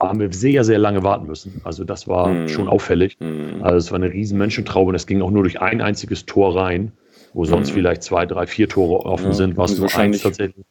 haben 0.00 0.20
wir 0.20 0.32
sehr, 0.32 0.64
sehr 0.64 0.78
lange 0.78 1.02
warten 1.02 1.26
müssen. 1.26 1.60
Also 1.64 1.84
das 1.84 2.06
war 2.06 2.28
mm. 2.28 2.48
schon 2.48 2.68
auffällig. 2.68 3.16
Mm. 3.18 3.62
Also 3.62 3.78
es 3.78 3.90
war 3.90 3.96
eine 3.96 4.12
riesen 4.12 4.38
Menschentraube 4.38 4.90
und 4.90 4.94
es 4.94 5.06
ging 5.06 5.22
auch 5.22 5.30
nur 5.30 5.42
durch 5.42 5.60
ein 5.60 5.80
einziges 5.80 6.26
Tor 6.26 6.56
rein, 6.56 6.92
wo 7.32 7.44
sonst 7.44 7.70
mm. 7.70 7.74
vielleicht 7.74 8.02
zwei, 8.02 8.26
drei, 8.26 8.46
vier 8.46 8.68
Tore 8.68 9.06
offen 9.06 9.28
ja. 9.28 9.32
sind, 9.32 9.56
was 9.56 9.80
wahrscheinlich 9.80 10.22
tatsächlich. 10.22 10.64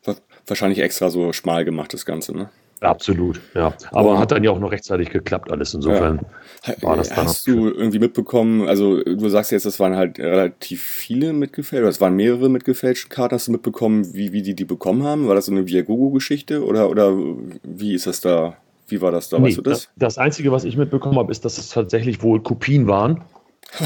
Wahrscheinlich 0.46 0.80
extra 0.80 1.10
so 1.10 1.34
schmal 1.34 1.66
gemacht, 1.66 1.94
das 1.94 2.06
Ganze, 2.06 2.36
ne? 2.36 2.50
Absolut, 2.82 3.40
ja. 3.56 3.74
Aber 3.92 4.14
oh. 4.14 4.20
hat 4.20 4.32
dann 4.32 4.44
ja 4.44 4.52
auch 4.52 4.60
noch 4.60 4.72
rechtzeitig 4.72 5.10
geklappt 5.10 5.52
alles. 5.52 5.74
Insofern 5.74 6.20
ja. 6.66 6.74
war 6.82 6.98
das 6.98 7.10
dann. 7.10 7.26
Hast 7.26 7.48
du 7.48 7.70
irgendwie 7.70 8.00
mitbekommen, 8.00 8.68
also 8.68 9.02
du 9.02 9.30
sagst 9.30 9.52
jetzt, 9.52 9.66
das 9.66 9.80
waren 9.80 9.96
halt 9.96 10.20
relativ 10.20 10.84
viele 10.84 11.34
mitgefälscht, 11.34 11.82
oder 11.82 11.90
es 11.90 12.02
waren 12.02 12.16
mehrere 12.16 12.50
mitgefälschten 12.50 13.10
Karten. 13.10 13.36
Hast 13.36 13.48
du 13.48 13.54
mitbekommen, 13.54 14.14
wie, 14.14 14.34
wie 14.34 14.42
die 14.42 14.56
die 14.56 14.66
bekommen 14.66 15.04
haben? 15.04 15.28
War 15.28 15.36
das 15.36 15.46
so 15.46 15.52
eine 15.52 15.66
Viagogo-Geschichte 15.66 16.64
oder, 16.64 16.90
oder 16.90 17.18
wie 17.64 17.96
ist 17.96 18.08
das 18.08 18.22
da? 18.22 18.58
Wie 18.88 19.02
war 19.02 19.12
das 19.12 19.30
da? 19.30 19.40
Nee, 19.40 19.48
weißt 19.48 19.58
du 19.58 19.62
das? 19.62 19.90
das? 19.96 20.18
Einzige, 20.18 20.52
was 20.52 20.64
ich 20.64 20.78
mitbekommen 20.78 21.18
habe, 21.18 21.32
ist, 21.32 21.46
dass 21.46 21.58
es 21.58 21.70
tatsächlich 21.70 22.22
wohl 22.22 22.42
Kopien 22.42 22.88
waren. 22.88 23.22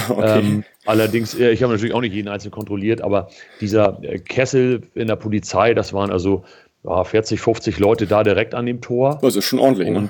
Okay. 0.10 0.40
Ähm, 0.40 0.64
allerdings, 0.86 1.34
äh, 1.34 1.52
ich 1.52 1.64
habe 1.64 1.72
natürlich 1.72 1.96
auch 1.96 2.02
nicht 2.02 2.14
jeden 2.14 2.28
einzelnen 2.28 2.52
kontrolliert, 2.52 3.02
aber 3.02 3.30
dieser 3.60 3.98
äh, 4.04 4.20
Kessel 4.20 4.82
in 4.94 5.08
der 5.08 5.16
Polizei, 5.16 5.74
das 5.74 5.94
waren 5.94 6.12
also 6.12 6.44
ja, 6.84 7.04
40, 7.04 7.40
50 7.40 7.80
Leute 7.80 8.06
da 8.06 8.24
direkt 8.24 8.54
an 8.54 8.66
dem 8.66 8.82
Tor. 8.82 9.18
Das 9.22 9.36
ist 9.36 9.46
schon 9.46 9.58
ordentlich, 9.58 9.90
ne? 9.90 10.10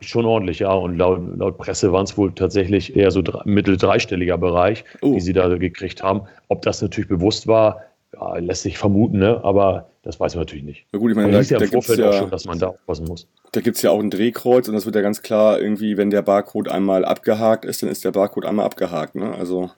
Schon 0.00 0.24
ordentlich, 0.24 0.58
ja. 0.58 0.72
Und 0.72 0.98
laut, 0.98 1.20
laut 1.36 1.58
Presse 1.58 1.92
waren 1.92 2.04
es 2.04 2.16
wohl 2.16 2.32
tatsächlich 2.34 2.96
eher 2.96 3.10
so 3.10 3.22
mittel 3.44 3.76
dreistelliger 3.76 4.36
Bereich, 4.36 4.84
oh. 5.00 5.14
die 5.14 5.20
sie 5.20 5.32
da 5.32 5.48
gekriegt 5.48 6.02
haben. 6.02 6.22
Ob 6.48 6.62
das 6.62 6.82
natürlich 6.82 7.08
bewusst 7.08 7.46
war, 7.46 7.82
ja, 8.18 8.36
lässt 8.38 8.62
sich 8.62 8.78
vermuten, 8.78 9.18
ne? 9.18 9.40
aber 9.42 9.90
das 10.02 10.20
weiß 10.20 10.34
man 10.34 10.42
natürlich 10.42 10.64
nicht. 10.64 10.86
Ja 10.92 10.98
gut, 10.98 11.10
ich 11.10 11.16
meine, 11.16 11.32
da, 11.32 11.40
ja 11.40 11.58
da 11.58 11.66
gibt 11.66 11.88
es 11.88 11.96
ja, 11.96 12.12
schon, 12.12 12.30
dass 12.30 12.44
man 12.44 12.58
da 12.58 12.68
aufpassen 12.68 13.06
muss. 13.06 13.28
da 13.52 13.60
gibt's 13.60 13.82
ja 13.82 13.90
auch 13.90 14.00
ein 14.00 14.10
Drehkreuz 14.10 14.68
und 14.68 14.74
das 14.74 14.86
wird 14.86 14.96
ja 14.96 15.02
ganz 15.02 15.22
klar 15.22 15.60
irgendwie, 15.60 15.96
wenn 15.96 16.10
der 16.10 16.22
Barcode 16.22 16.68
einmal 16.68 17.04
abgehakt 17.04 17.64
ist, 17.64 17.82
dann 17.82 17.90
ist 17.90 18.04
der 18.04 18.12
Barcode 18.12 18.46
einmal 18.46 18.66
abgehakt. 18.66 19.14
Ne? 19.14 19.32
Also, 19.32 19.70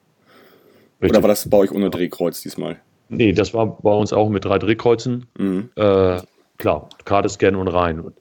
Richtig. 1.00 1.10
oder 1.10 1.22
war 1.22 1.28
das 1.28 1.48
bei 1.48 1.58
euch 1.58 1.72
ohne 1.72 1.90
Drehkreuz 1.90 2.40
diesmal? 2.40 2.76
Nee, 3.08 3.32
das 3.32 3.54
war 3.54 3.78
bei 3.80 3.92
uns 3.92 4.12
auch 4.12 4.28
mit 4.28 4.44
drei 4.44 4.58
Drehkreuzen. 4.58 5.26
Mhm. 5.38 5.70
Äh, 5.76 6.18
klar, 6.58 6.88
Karte 7.04 7.28
scannen 7.28 7.60
und 7.60 7.68
rein. 7.68 8.00
Und 8.00 8.14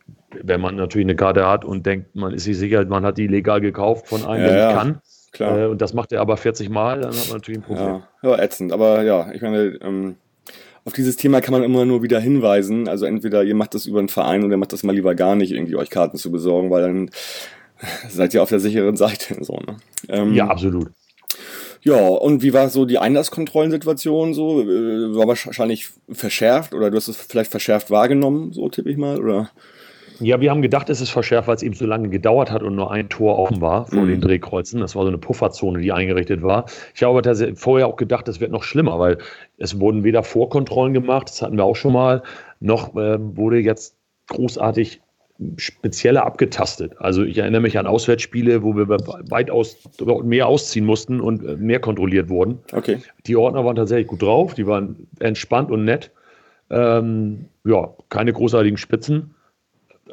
wenn 0.43 0.61
man 0.61 0.75
natürlich 0.75 1.05
eine 1.05 1.15
Karte 1.15 1.47
hat 1.47 1.65
und 1.65 1.85
denkt, 1.85 2.15
man 2.15 2.33
ist 2.33 2.43
sich 2.43 2.57
sicher, 2.57 2.85
man 2.85 3.05
hat 3.05 3.17
die 3.17 3.27
legal 3.27 3.61
gekauft 3.61 4.07
von 4.07 4.25
einem, 4.25 4.43
Ja, 4.43 4.49
der 4.49 4.57
ja, 4.57 4.67
nicht 4.67 4.77
kann, 4.77 5.01
Klar. 5.35 5.59
äh, 5.59 5.65
und 5.65 5.81
das 5.81 5.93
macht 5.93 6.11
er 6.11 6.21
aber 6.21 6.37
40 6.37 6.69
Mal, 6.69 7.01
dann 7.01 7.13
hat 7.13 7.27
man 7.27 7.37
natürlich 7.37 7.59
ein 7.59 7.63
Problem. 7.63 8.01
Ja, 8.23 8.29
ja, 8.29 8.39
ätzend. 8.39 8.71
Aber 8.71 9.03
ja, 9.03 9.31
ich 9.33 9.41
meine, 9.41 9.77
ähm, 9.81 10.15
auf 10.85 10.93
dieses 10.93 11.17
Thema 11.17 11.41
kann 11.41 11.51
man 11.51 11.63
immer 11.63 11.83
nur 11.85 12.03
wieder 12.03 12.19
hinweisen. 12.19 12.87
Also 12.87 13.05
entweder 13.05 13.43
ihr 13.43 13.55
macht 13.55 13.73
das 13.73 13.85
über 13.85 13.99
einen 13.99 14.07
Verein 14.09 14.43
oder 14.43 14.53
ihr 14.53 14.57
macht 14.57 14.71
das 14.73 14.83
mal 14.83 14.93
lieber 14.95 15.13
gar 15.15 15.35
nicht, 15.35 15.51
irgendwie 15.51 15.75
euch 15.75 15.89
Karten 15.89 16.17
zu 16.17 16.31
besorgen, 16.31 16.69
weil 16.69 16.83
dann 16.83 17.09
seid 18.09 18.33
ihr 18.33 18.41
auf 18.41 18.49
der 18.49 18.59
sicheren 18.59 18.95
Seite. 18.95 19.43
So, 19.43 19.53
ne? 19.53 19.77
ähm, 20.09 20.33
Ja, 20.33 20.47
absolut. 20.47 20.91
ja, 21.81 21.99
und 22.07 22.41
wie 22.43 22.53
war 22.53 22.69
so 22.69 22.85
die 22.85 22.99
Einlasskontrollensituation 22.99 24.33
so? 24.33 24.61
Äh, 24.61 25.15
War 25.15 25.27
wahrscheinlich 25.27 25.89
verschärft 26.09 26.73
oder 26.73 26.89
du 26.91 26.97
hast 26.97 27.07
es 27.07 27.17
vielleicht 27.17 27.51
verschärft 27.51 27.91
wahrgenommen, 27.91 28.53
so 28.53 28.69
tippe 28.69 28.89
ich 28.89 28.97
mal, 28.97 29.19
oder? 29.19 29.49
Ja, 30.19 30.39
wir 30.39 30.51
haben 30.51 30.61
gedacht, 30.61 30.89
es 30.89 31.01
ist 31.01 31.09
verschärft, 31.09 31.47
weil 31.47 31.55
es 31.55 31.63
eben 31.63 31.75
so 31.75 31.85
lange 31.85 32.09
gedauert 32.09 32.51
hat 32.51 32.63
und 32.63 32.75
nur 32.75 32.91
ein 32.91 33.09
Tor 33.09 33.37
offen 33.37 33.61
war 33.61 33.87
vor 33.87 34.03
Mhm. 34.03 34.07
den 34.09 34.21
Drehkreuzen. 34.21 34.79
Das 34.79 34.95
war 34.95 35.03
so 35.03 35.09
eine 35.09 35.17
Pufferzone, 35.17 35.79
die 35.79 35.91
eingerichtet 35.91 36.41
war. 36.41 36.65
Ich 36.93 37.03
habe 37.03 37.17
aber 37.17 37.55
vorher 37.55 37.87
auch 37.87 37.95
gedacht, 37.97 38.27
es 38.27 38.39
wird 38.39 38.51
noch 38.51 38.63
schlimmer, 38.63 38.99
weil 38.99 39.17
es 39.57 39.79
wurden 39.79 40.03
weder 40.03 40.23
Vorkontrollen 40.23 40.93
gemacht, 40.93 41.29
das 41.29 41.41
hatten 41.41 41.57
wir 41.57 41.63
auch 41.63 41.75
schon 41.75 41.93
mal, 41.93 42.23
noch 42.59 42.95
ähm, 42.95 43.35
wurde 43.37 43.59
jetzt 43.59 43.95
großartig 44.27 45.01
spezieller 45.57 46.25
abgetastet. 46.25 46.93
Also 46.97 47.23
ich 47.23 47.37
erinnere 47.37 47.61
mich 47.61 47.77
an 47.77 47.87
Auswärtsspiele, 47.87 48.63
wo 48.63 48.75
wir 48.75 48.87
weitaus 48.87 49.77
mehr 50.23 50.47
ausziehen 50.47 50.85
mussten 50.85 51.19
und 51.19 51.45
äh, 51.45 51.57
mehr 51.57 51.79
kontrolliert 51.79 52.29
wurden. 52.29 52.59
Okay. 52.71 52.99
Die 53.27 53.35
Ordner 53.35 53.65
waren 53.65 53.75
tatsächlich 53.75 54.07
gut 54.07 54.21
drauf, 54.21 54.53
die 54.53 54.65
waren 54.65 55.07
entspannt 55.19 55.71
und 55.71 55.83
nett. 55.83 56.11
Ähm, 56.69 57.45
ja, 57.65 57.89
keine 58.09 58.31
großartigen 58.33 58.77
Spitzen. 58.77 59.34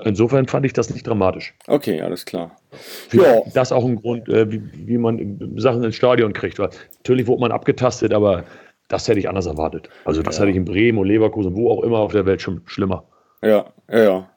Insofern 0.05 0.49
fand 0.49 0.65
ich 0.67 0.73
das 0.73 0.91
nicht 0.91 1.07
dramatisch. 1.07 1.55
Okay, 1.67 2.01
alles 2.01 2.25
klar. 2.25 2.57
Vielleicht 2.71 3.55
Das 3.57 3.73
auch 3.73 3.85
ein 3.85 3.97
Grund, 3.97 4.29
äh, 4.29 4.51
wie, 4.51 4.63
wie 4.87 4.99
man 4.99 5.55
Sachen 5.57 5.85
ins 5.85 5.97
Stadion 5.97 6.33
kriegt. 6.33 6.59
Weil 6.59 6.71
natürlich 6.99 7.27
wurde 7.27 7.41
man 7.43 7.53
abgetastet, 7.53 8.13
aber 8.15 8.45
das 8.89 9.07
hätte 9.07 9.19
ich 9.19 9.29
anders 9.29 9.47
erwartet. 9.47 9.89
Also 10.05 10.23
das 10.23 10.37
Ja. 10.37 10.43
hätte 10.43 10.51
ich 10.53 10.57
in 10.57 10.65
Bremen 10.65 10.99
und 10.99 11.07
Leverkusen, 11.09 11.55
wo 11.55 11.71
auch 11.71 11.83
immer 11.83 11.99
auf 11.99 12.13
der 12.13 12.25
Welt 12.27 12.41
schon 12.41 12.63
schlimmer. 12.65 13.05
Ja, 13.43 13.67
ja, 13.91 13.99
ja. 14.03 14.31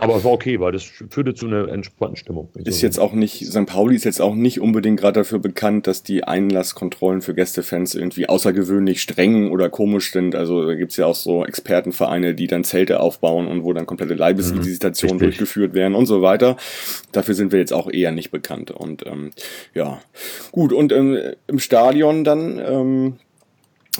Aber 0.00 0.14
es 0.14 0.22
war 0.22 0.30
okay, 0.30 0.60
weil 0.60 0.70
das 0.70 0.84
führte 0.84 1.34
zu 1.34 1.48
einer 1.48 1.68
entspannten 1.68 2.16
Stimmung. 2.16 2.48
Ist 2.54 2.82
jetzt 2.82 3.00
auch 3.00 3.12
nicht, 3.14 3.44
St. 3.44 3.66
Pauli 3.66 3.96
ist 3.96 4.04
jetzt 4.04 4.20
auch 4.20 4.36
nicht 4.36 4.60
unbedingt 4.60 5.00
gerade 5.00 5.20
dafür 5.20 5.40
bekannt, 5.40 5.88
dass 5.88 6.04
die 6.04 6.22
Einlasskontrollen 6.22 7.20
für 7.20 7.34
Gästefans 7.34 7.96
irgendwie 7.96 8.28
außergewöhnlich 8.28 9.02
streng 9.02 9.50
oder 9.50 9.68
komisch 9.68 10.12
sind. 10.12 10.36
Also 10.36 10.64
da 10.64 10.76
gibt's 10.76 10.96
ja 10.98 11.06
auch 11.06 11.16
so 11.16 11.44
Expertenvereine, 11.44 12.36
die 12.36 12.46
dann 12.46 12.62
Zelte 12.62 13.00
aufbauen 13.00 13.48
und 13.48 13.64
wo 13.64 13.72
dann 13.72 13.86
komplette 13.86 14.14
Leibesvisitationen 14.14 15.16
Mhm, 15.16 15.22
durchgeführt 15.22 15.74
werden 15.74 15.96
und 15.96 16.06
so 16.06 16.22
weiter. 16.22 16.56
Dafür 17.10 17.34
sind 17.34 17.50
wir 17.50 17.58
jetzt 17.58 17.72
auch 17.72 17.90
eher 17.90 18.12
nicht 18.12 18.30
bekannt. 18.30 18.70
Und 18.70 19.04
ähm, 19.04 19.30
ja, 19.74 20.00
gut. 20.52 20.72
Und 20.72 20.92
ähm, 20.92 21.18
im 21.48 21.58
Stadion 21.58 22.22
dann 22.22 22.60
ähm, 22.64 23.16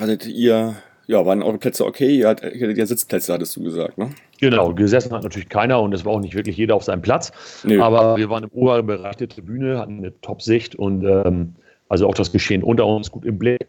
hattet 0.01 0.29
ihr, 0.29 0.77
ja, 1.09 1.27
waren 1.27 1.43
eure 1.43 1.59
Plätze 1.59 1.85
okay? 1.85 2.19
Ihr 2.19 2.29
hattet 2.29 2.79
ja 2.79 2.87
Sitzplätze, 2.87 3.33
hattest 3.33 3.57
du 3.57 3.65
gesagt, 3.65 3.99
ne? 3.99 4.11
Genau, 4.41 4.73
gesessen 4.73 5.13
hat 5.13 5.23
natürlich 5.23 5.49
keiner 5.49 5.81
und 5.81 5.93
es 5.93 6.05
war 6.05 6.13
auch 6.13 6.21
nicht 6.21 6.35
wirklich 6.35 6.57
jeder 6.57 6.75
auf 6.77 6.85
seinem 6.85 7.03
Platz. 7.03 7.33
Nö. 7.65 7.81
Aber 7.83 8.17
wir 8.17 8.31
waren 8.31 8.45
im 8.45 8.51
oberen 8.51 8.87
Bereich 8.87 9.17
der 9.17 9.29
Tribüne, 9.29 9.79
hatten 9.79 9.99
eine 9.99 10.21
Top-Sicht 10.21 10.75
und 10.77 11.05
ähm, 11.05 11.55
also 11.89 12.07
auch 12.07 12.15
das 12.15 12.31
Geschehen 12.33 12.63
unter 12.63 12.87
uns 12.87 13.11
gut 13.11 13.25
im 13.25 13.39
Blick. 13.39 13.67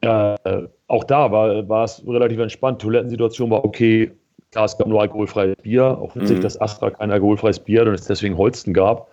Äh, 0.00 0.36
auch 0.86 1.04
da 1.04 1.30
war, 1.32 1.68
war 1.68 1.84
es 1.84 2.02
relativ 2.06 2.38
entspannt. 2.38 2.80
Toilettensituation 2.80 3.50
war 3.50 3.64
okay. 3.64 4.12
Klar, 4.52 4.64
es 4.64 4.78
gab 4.78 4.86
nur 4.86 5.00
alkoholfreies 5.00 5.56
Bier, 5.62 5.84
auch 5.98 6.16
witzig, 6.16 6.38
Mhm. 6.38 6.42
dass 6.42 6.58
Astra 6.60 6.90
kein 6.90 7.10
alkoholfreies 7.10 7.58
Bier 7.60 7.80
hat 7.82 7.88
und 7.88 7.94
es 7.94 8.06
deswegen 8.06 8.38
Holsten 8.38 8.72
gab. 8.72 9.08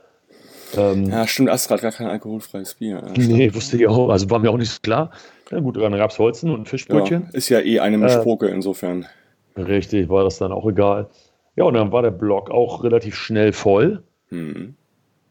Ähm, 0.78 1.06
Ja, 1.10 1.28
stimmt, 1.28 1.50
Astra 1.50 1.74
hat 1.76 1.82
gar 1.82 1.92
kein 1.92 2.08
alkoholfreies 2.08 2.76
Bier. 2.76 3.04
Ja, 3.06 3.12
nee, 3.18 3.54
wusste 3.54 3.76
ich 3.78 3.88
auch, 3.88 4.10
also 4.10 4.30
war 4.30 4.40
mir 4.40 4.50
auch 4.50 4.58
nicht 4.58 4.72
so 4.72 4.80
klar. 4.82 5.12
Na 5.52 5.60
gut, 5.60 5.76
dann 5.76 5.92
gab 5.98 6.12
es 6.12 6.20
Holsten 6.20 6.52
und 6.52 6.70
Fischbrötchen. 6.70 7.24
Ja, 7.32 7.38
ist 7.38 7.50
ja 7.50 7.60
eh 7.60 7.80
eine 7.80 7.98
Äh, 7.98 8.00
Mischpoke 8.00 8.48
insofern. 8.48 9.06
Richtig, 9.58 10.10
war 10.10 10.24
das 10.24 10.38
dann 10.38 10.52
auch 10.52 10.68
egal. 10.68 11.08
Ja, 11.56 11.64
und 11.66 11.76
dann 11.76 11.92
war 11.92 12.02
der 12.02 12.12
Block 12.12 12.52
auch 12.52 12.84
relativ 12.84 13.16
schnell 13.16 13.54
voll. 13.54 14.04
Hm. 14.30 14.76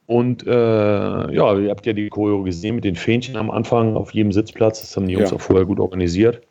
Und 0.06 0.46
äh, 0.46 0.50
ja, 0.50 1.58
ihr 1.58 1.70
habt 1.70 1.86
ja 1.86 1.92
die 1.92 2.08
Choreo 2.08 2.42
gesehen 2.42 2.74
mit 2.74 2.84
den 2.84 2.96
Fähnchen 2.96 3.36
am 3.36 3.50
Anfang 3.50 3.96
auf 3.96 4.12
jedem 4.12 4.32
Sitzplatz. 4.32 4.80
Das 4.80 4.96
haben 4.96 5.06
die 5.06 5.14
Jungs 5.14 5.30
Ja. 5.30 5.36
auch 5.36 5.40
vorher 5.40 5.64
gut 5.66 5.80
organisiert. 5.80 6.42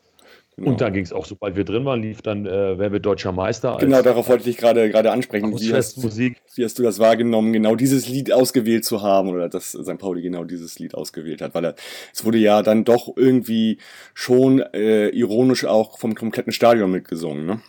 Genau. 0.56 0.72
Und 0.72 0.82
da 0.82 0.90
ging 0.90 1.04
es 1.04 1.12
auch, 1.12 1.26
sobald 1.26 1.56
wir 1.56 1.64
drin 1.64 1.84
waren, 1.86 2.02
lief 2.02 2.22
dann 2.22 2.46
äh, 2.46 2.78
Wer 2.78 2.92
wird 2.92 3.06
deutscher 3.06 3.32
Meister? 3.32 3.78
genau 3.80 4.04
darauf 4.04 4.30
wollte 4.30 4.48
ich 4.48 4.58
gerade 4.58 4.90
gerade 4.90 5.12
ansprechen. 5.12 5.50
Wie 5.50 5.74
hast, 5.74 5.98
Hausfestmusik. 5.98 6.42
wie 6.56 6.64
hast 6.64 6.78
du 6.78 6.84
das 6.84 7.00
wahrgenommen, 7.00 7.54
genau 7.54 7.76
dieses 7.76 8.08
Lied 8.08 8.32
ausgewählt 8.32 8.86
zu 8.86 9.02
haben 9.02 9.30
oder 9.30 9.50
dass 9.50 9.72
St. 9.72 9.98
Pauli 9.98 10.22
genau 10.22 10.44
dieses 10.44 10.78
Lied 10.78 10.94
ausgewählt 10.94 11.42
hat? 11.42 11.56
Weil 11.56 11.66
er, 11.66 11.76
es 12.14 12.24
wurde 12.24 12.38
ja 12.38 12.62
dann 12.62 12.84
doch 12.84 13.12
irgendwie 13.16 13.80
schon 14.14 14.60
äh, 14.60 15.10
ironisch 15.10 15.66
auch 15.66 15.98
vom 15.98 16.14
kompletten 16.14 16.54
Stadion 16.54 16.92
mitgesungen, 16.92 17.46
ne? 17.46 17.62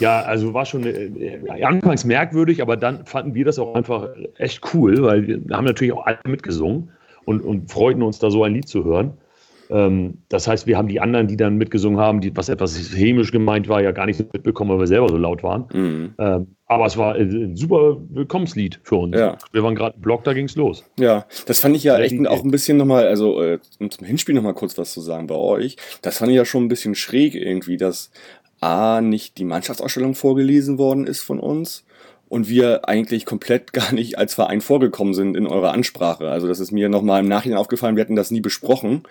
Ja, 0.00 0.20
also 0.20 0.54
war 0.54 0.64
schon 0.64 0.84
äh, 0.84 1.40
anfangs 1.62 2.04
merkwürdig, 2.04 2.62
aber 2.62 2.76
dann 2.76 3.04
fanden 3.06 3.34
wir 3.34 3.44
das 3.44 3.58
auch 3.58 3.74
einfach 3.74 4.10
echt 4.36 4.62
cool, 4.72 5.02
weil 5.02 5.26
wir 5.26 5.56
haben 5.56 5.64
natürlich 5.64 5.92
auch 5.92 6.06
alle 6.06 6.18
mitgesungen 6.26 6.90
und, 7.24 7.40
und 7.40 7.70
freuten 7.70 8.02
uns 8.02 8.18
da 8.18 8.30
so 8.30 8.44
ein 8.44 8.54
Lied 8.54 8.68
zu 8.68 8.84
hören. 8.84 9.14
Ähm, 9.70 10.18
das 10.28 10.48
heißt, 10.48 10.66
wir 10.66 10.76
haben 10.76 10.88
die 10.88 11.00
anderen, 11.00 11.26
die 11.28 11.36
dann 11.36 11.56
mitgesungen 11.56 11.98
haben, 12.00 12.20
die, 12.20 12.36
was 12.36 12.48
etwas 12.48 12.76
hämisch 12.94 13.32
gemeint 13.32 13.68
war, 13.68 13.82
ja 13.82 13.92
gar 13.92 14.06
nicht 14.06 14.20
mitbekommen, 14.32 14.70
weil 14.70 14.80
wir 14.80 14.86
selber 14.86 15.08
so 15.08 15.16
laut 15.16 15.42
waren. 15.42 15.66
Mhm. 15.72 16.14
Ähm, 16.18 16.46
aber 16.66 16.86
es 16.86 16.96
war 16.96 17.14
ein 17.14 17.56
super 17.56 17.96
Willkommenslied 18.10 18.80
für 18.82 18.96
uns. 18.96 19.16
Ja. 19.16 19.38
Wir 19.52 19.62
waren 19.62 19.74
gerade 19.74 19.96
im 19.96 20.02
Block, 20.02 20.24
da 20.24 20.34
ging's 20.34 20.54
los. 20.56 20.84
Ja, 20.98 21.26
das 21.46 21.60
fand 21.60 21.76
ich 21.76 21.84
ja 21.84 21.98
echt 21.98 22.26
auch 22.26 22.44
ein 22.44 22.50
bisschen 22.50 22.76
nochmal, 22.76 23.06
also 23.06 23.42
äh, 23.42 23.58
um 23.78 23.90
zum 23.90 24.06
Hinspiel 24.06 24.34
nochmal 24.34 24.54
kurz 24.54 24.76
was 24.76 24.92
zu 24.92 25.00
sagen 25.00 25.26
bei 25.26 25.36
euch. 25.36 25.76
Das 26.02 26.18
fand 26.18 26.30
ich 26.30 26.36
ja 26.36 26.44
schon 26.44 26.64
ein 26.64 26.68
bisschen 26.68 26.94
schräg 26.94 27.34
irgendwie, 27.34 27.78
dass 27.78 28.10
A, 28.60 29.00
nicht 29.00 29.38
die 29.38 29.44
Mannschaftsausstellung 29.44 30.14
vorgelesen 30.14 30.78
worden 30.78 31.06
ist 31.06 31.22
von 31.22 31.40
uns 31.40 31.84
und 32.28 32.48
wir 32.48 32.88
eigentlich 32.88 33.24
komplett 33.24 33.72
gar 33.72 33.92
nicht 33.92 34.18
als 34.18 34.34
Verein 34.34 34.60
vorgekommen 34.60 35.14
sind 35.14 35.36
in 35.36 35.46
eurer 35.46 35.72
Ansprache. 35.72 36.28
Also 36.28 36.46
das 36.46 36.60
ist 36.60 36.72
mir 36.72 36.88
nochmal 36.88 37.22
im 37.22 37.28
Nachhinein 37.28 37.58
aufgefallen, 37.58 37.96
wir 37.96 38.02
hatten 38.02 38.16
das 38.16 38.30
nie 38.30 38.40
besprochen. 38.40 39.02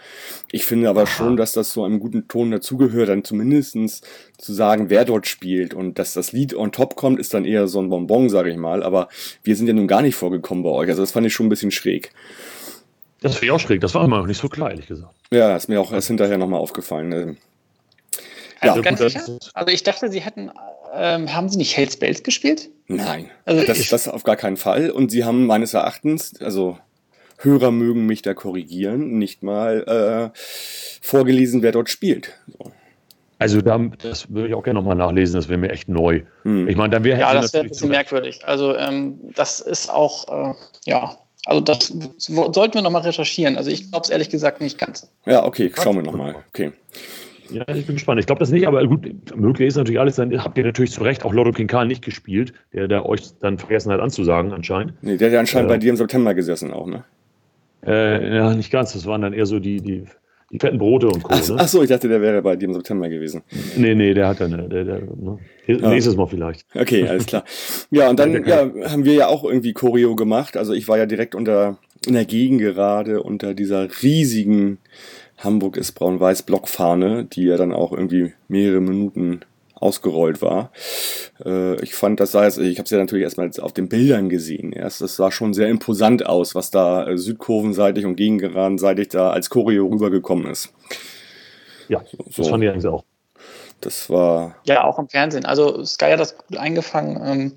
Ich 0.51 0.65
finde 0.65 0.89
aber 0.89 1.07
schon, 1.07 1.37
dass 1.37 1.53
das 1.53 1.71
so 1.71 1.83
einem 1.83 1.99
guten 1.99 2.27
Ton 2.27 2.51
dazugehört, 2.51 3.09
dann 3.09 3.23
zumindestens 3.23 4.01
zu 4.37 4.53
sagen, 4.53 4.89
wer 4.89 5.05
dort 5.05 5.27
spielt 5.27 5.73
und 5.73 5.99
dass 5.99 6.13
das 6.13 6.31
Lied 6.31 6.53
on 6.55 6.71
top 6.71 6.95
kommt, 6.95 7.19
ist 7.19 7.33
dann 7.33 7.45
eher 7.45 7.67
so 7.67 7.81
ein 7.81 7.89
Bonbon, 7.89 8.29
sage 8.29 8.49
ich 8.49 8.57
mal. 8.57 8.83
Aber 8.83 9.09
wir 9.43 9.55
sind 9.55 9.67
ja 9.67 9.73
nun 9.73 9.87
gar 9.87 10.01
nicht 10.01 10.15
vorgekommen 10.15 10.63
bei 10.63 10.69
euch. 10.69 10.89
Also 10.89 11.01
das 11.01 11.11
fand 11.11 11.25
ich 11.25 11.33
schon 11.33 11.47
ein 11.47 11.49
bisschen 11.49 11.71
schräg. 11.71 12.11
Das 13.21 13.33
finde 13.35 13.47
ich 13.47 13.51
auch 13.51 13.59
schräg. 13.59 13.81
Das 13.81 13.95
war 13.95 14.05
immer 14.05 14.19
noch 14.19 14.27
nicht 14.27 14.39
so 14.39 14.47
klar, 14.47 14.69
ehrlich 14.69 14.87
gesagt. 14.87 15.13
Ja, 15.31 15.55
ist 15.55 15.69
mir 15.69 15.81
auch 15.81 15.91
erst 15.91 16.07
hinterher 16.07 16.37
nochmal 16.37 16.59
aufgefallen. 16.59 17.37
Also 18.59 18.75
Ja, 18.77 18.81
ganz 18.81 18.99
sicher? 18.99 19.39
Also 19.53 19.73
ich 19.73 19.83
dachte, 19.83 20.09
sie 20.11 20.21
hätten, 20.21 20.51
ähm, 20.93 21.33
haben 21.33 21.49
sie 21.49 21.57
nicht 21.57 21.75
Hells 21.75 21.97
Bells 21.97 22.23
gespielt? 22.23 22.69
Nein, 22.87 23.29
Also 23.45 23.65
das, 23.65 23.89
das 23.89 24.07
auf 24.07 24.23
gar 24.23 24.37
keinen 24.37 24.57
Fall. 24.57 24.89
Und 24.91 25.11
sie 25.11 25.25
haben 25.25 25.45
meines 25.45 25.73
Erachtens, 25.73 26.39
also 26.41 26.77
Hörer 27.39 27.71
mögen 27.71 28.05
mich 28.05 28.21
da 28.21 28.33
korrigieren, 28.33 29.17
nicht 29.17 29.43
mal 29.43 30.31
äh, 30.33 30.37
vorgelesen, 31.01 31.61
wer 31.61 31.71
dort 31.71 31.89
spielt. 31.89 32.33
So. 32.57 32.71
Also 33.39 33.61
da, 33.61 33.77
das 34.01 34.31
würde 34.31 34.47
ich 34.47 34.53
auch 34.55 34.63
gerne 34.63 34.79
nochmal 34.79 34.95
nachlesen, 34.95 35.35
das 35.35 35.47
wäre 35.47 35.59
mir 35.59 35.69
echt 35.69 35.87
neu. 35.89 36.23
Hm. 36.43 36.67
Ich 36.67 36.75
meine, 36.75 36.89
dann 36.89 37.03
wäre 37.03 37.19
Ja, 37.19 37.33
das 37.33 37.53
wäre 37.53 37.65
ein 37.65 37.69
bisschen 37.69 37.89
merkwürdig. 37.89 38.39
Also 38.45 38.75
ähm, 38.75 39.19
das 39.35 39.59
ist 39.59 39.91
auch, 39.91 40.51
äh, 40.51 40.53
ja, 40.85 41.17
also 41.45 41.61
das 41.61 41.93
sollten 42.17 42.73
wir 42.73 42.81
nochmal 42.81 43.03
recherchieren. 43.03 43.55
Also 43.57 43.69
ich 43.69 43.91
glaube 43.91 44.05
es 44.05 44.09
ehrlich 44.09 44.29
gesagt 44.29 44.59
nicht 44.59 44.79
ganz. 44.79 45.07
Ja, 45.25 45.45
okay, 45.45 45.71
schauen 45.75 45.97
wir 45.97 46.03
nochmal. 46.03 46.35
Okay. 46.49 46.71
Ja, 47.51 47.63
ich 47.73 47.85
bin 47.85 47.95
gespannt. 47.95 48.19
Ich 48.19 48.25
glaube 48.25 48.39
das 48.39 48.51
nicht, 48.51 48.67
aber 48.67 48.85
gut, 48.87 49.07
möglich 49.35 49.67
ist 49.67 49.75
natürlich 49.75 49.99
alles. 49.99 50.15
Dann 50.15 50.43
habt 50.43 50.57
ihr 50.57 50.63
natürlich 50.63 50.91
zu 50.91 51.01
Recht 51.03 51.23
auch 51.25 51.33
Lotto 51.33 51.51
King 51.51 51.67
Karl 51.67 51.87
nicht 51.87 52.03
gespielt, 52.03 52.53
der, 52.73 52.87
der 52.87 53.05
euch 53.05 53.23
dann 53.39 53.57
vergessen 53.57 53.91
hat 53.91 53.99
anzusagen 53.99 54.51
anscheinend. 54.53 54.93
Nee, 55.01 55.17
der 55.17 55.27
hat 55.27 55.33
ja 55.33 55.39
anscheinend 55.39 55.69
Ja. 55.69 55.75
bei 55.75 55.79
dir 55.79 55.89
im 55.89 55.97
September 55.97 56.33
gesessen 56.33 56.73
auch, 56.73 56.87
ne? 56.87 57.03
Äh, 57.85 58.35
ja, 58.35 58.53
nicht 58.53 58.71
ganz. 58.71 58.93
Das 58.93 59.05
waren 59.05 59.21
dann 59.21 59.33
eher 59.33 59.45
so 59.45 59.59
die, 59.59 59.81
die, 59.81 60.05
die 60.51 60.59
fetten 60.59 60.77
Brote 60.77 61.07
und 61.07 61.23
Co. 61.23 61.29
Ach, 61.33 61.49
ne? 61.49 61.55
ach 61.57 61.67
so, 61.67 61.83
ich 61.83 61.89
dachte, 61.89 62.09
der 62.09 62.21
wäre 62.21 62.41
bei 62.41 62.55
dir 62.55 62.65
im 62.65 62.73
September 62.73 63.07
gewesen. 63.07 63.43
Nee, 63.77 63.95
nee, 63.95 64.13
der 64.13 64.27
hat 64.27 64.41
dann, 64.41 64.53
äh, 64.53 64.67
der, 64.67 64.83
der, 64.83 64.99
ne? 64.99 65.37
nächstes 65.67 66.15
Mal 66.15 66.27
vielleicht. 66.27 66.65
Okay, 66.73 67.07
alles 67.07 67.25
klar. 67.25 67.43
Ja, 67.91 68.09
und 68.09 68.19
dann 68.19 68.45
ja, 68.45 68.69
haben 68.89 69.05
wir 69.05 69.13
ja 69.13 69.27
auch 69.27 69.43
irgendwie 69.43 69.73
Choreo 69.73 70.15
gemacht. 70.15 70.57
Also 70.57 70.73
ich 70.73 70.87
war 70.87 70.97
ja 70.97 71.05
direkt 71.05 71.35
unter 71.35 71.77
in 72.05 72.13
der 72.13 72.25
Gegend 72.25 72.61
gerade 72.61 73.21
unter 73.23 73.53
dieser 73.53 73.87
riesigen 74.01 74.77
Hamburg 75.37 75.77
ist 75.77 75.93
braun-weiß 75.93 76.43
Blockfahne, 76.43 77.25
die 77.25 77.43
ja 77.43 77.57
dann 77.57 77.73
auch 77.73 77.91
irgendwie 77.91 78.33
mehrere 78.47 78.81
Minuten 78.81 79.41
ausgerollt 79.75 80.41
war. 80.41 80.71
Äh, 81.45 81.79
ich 81.81 81.93
fand, 81.93 82.19
das 82.19 82.31
sah 82.31 82.43
jetzt, 82.43 82.57
ich 82.57 82.79
habe 82.79 82.85
es 82.85 82.89
ja 82.89 82.97
natürlich 82.97 83.23
erstmal 83.23 83.51
auf 83.61 83.73
den 83.73 83.89
Bildern 83.89 84.29
gesehen. 84.29 84.73
Erst, 84.73 85.01
das 85.01 85.15
sah 85.15 85.31
schon 85.31 85.53
sehr 85.53 85.67
imposant 85.67 86.25
aus, 86.25 86.55
was 86.55 86.71
da 86.71 87.07
äh, 87.07 87.17
südkurvenseitig 87.17 88.05
und 88.05 88.15
gegengeradenseitig 88.15 89.09
da 89.09 89.29
als 89.29 89.49
Choreo 89.49 89.85
rübergekommen 89.87 90.47
ist. 90.47 90.73
Ja, 91.87 92.03
so. 92.29 92.41
das 92.41 92.49
fand 92.49 92.63
ich 92.63 92.69
eigentlich 92.69 92.87
auch. 92.87 93.03
Das 93.81 94.09
war. 94.09 94.55
Ja, 94.65 94.83
auch 94.85 94.97
im 94.97 95.07
Fernsehen. 95.07 95.45
Also 95.45 95.85
Sky 95.85 96.11
hat 96.11 96.19
das 96.19 96.35
gut 96.35 96.57
eingefangen. 96.57 97.21
Ähm, 97.23 97.53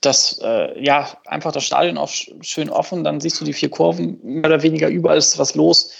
das, 0.00 0.40
äh, 0.42 0.82
ja, 0.82 1.08
einfach 1.26 1.52
das 1.52 1.64
Stadion 1.64 1.98
auch 1.98 2.10
schön 2.40 2.70
offen, 2.70 3.04
dann 3.04 3.20
siehst 3.20 3.40
du 3.40 3.44
die 3.44 3.52
vier 3.52 3.70
Kurven, 3.70 4.18
mehr 4.22 4.44
oder 4.50 4.62
weniger 4.62 4.88
überall 4.88 5.18
ist 5.18 5.38
was 5.38 5.54
los 5.54 5.92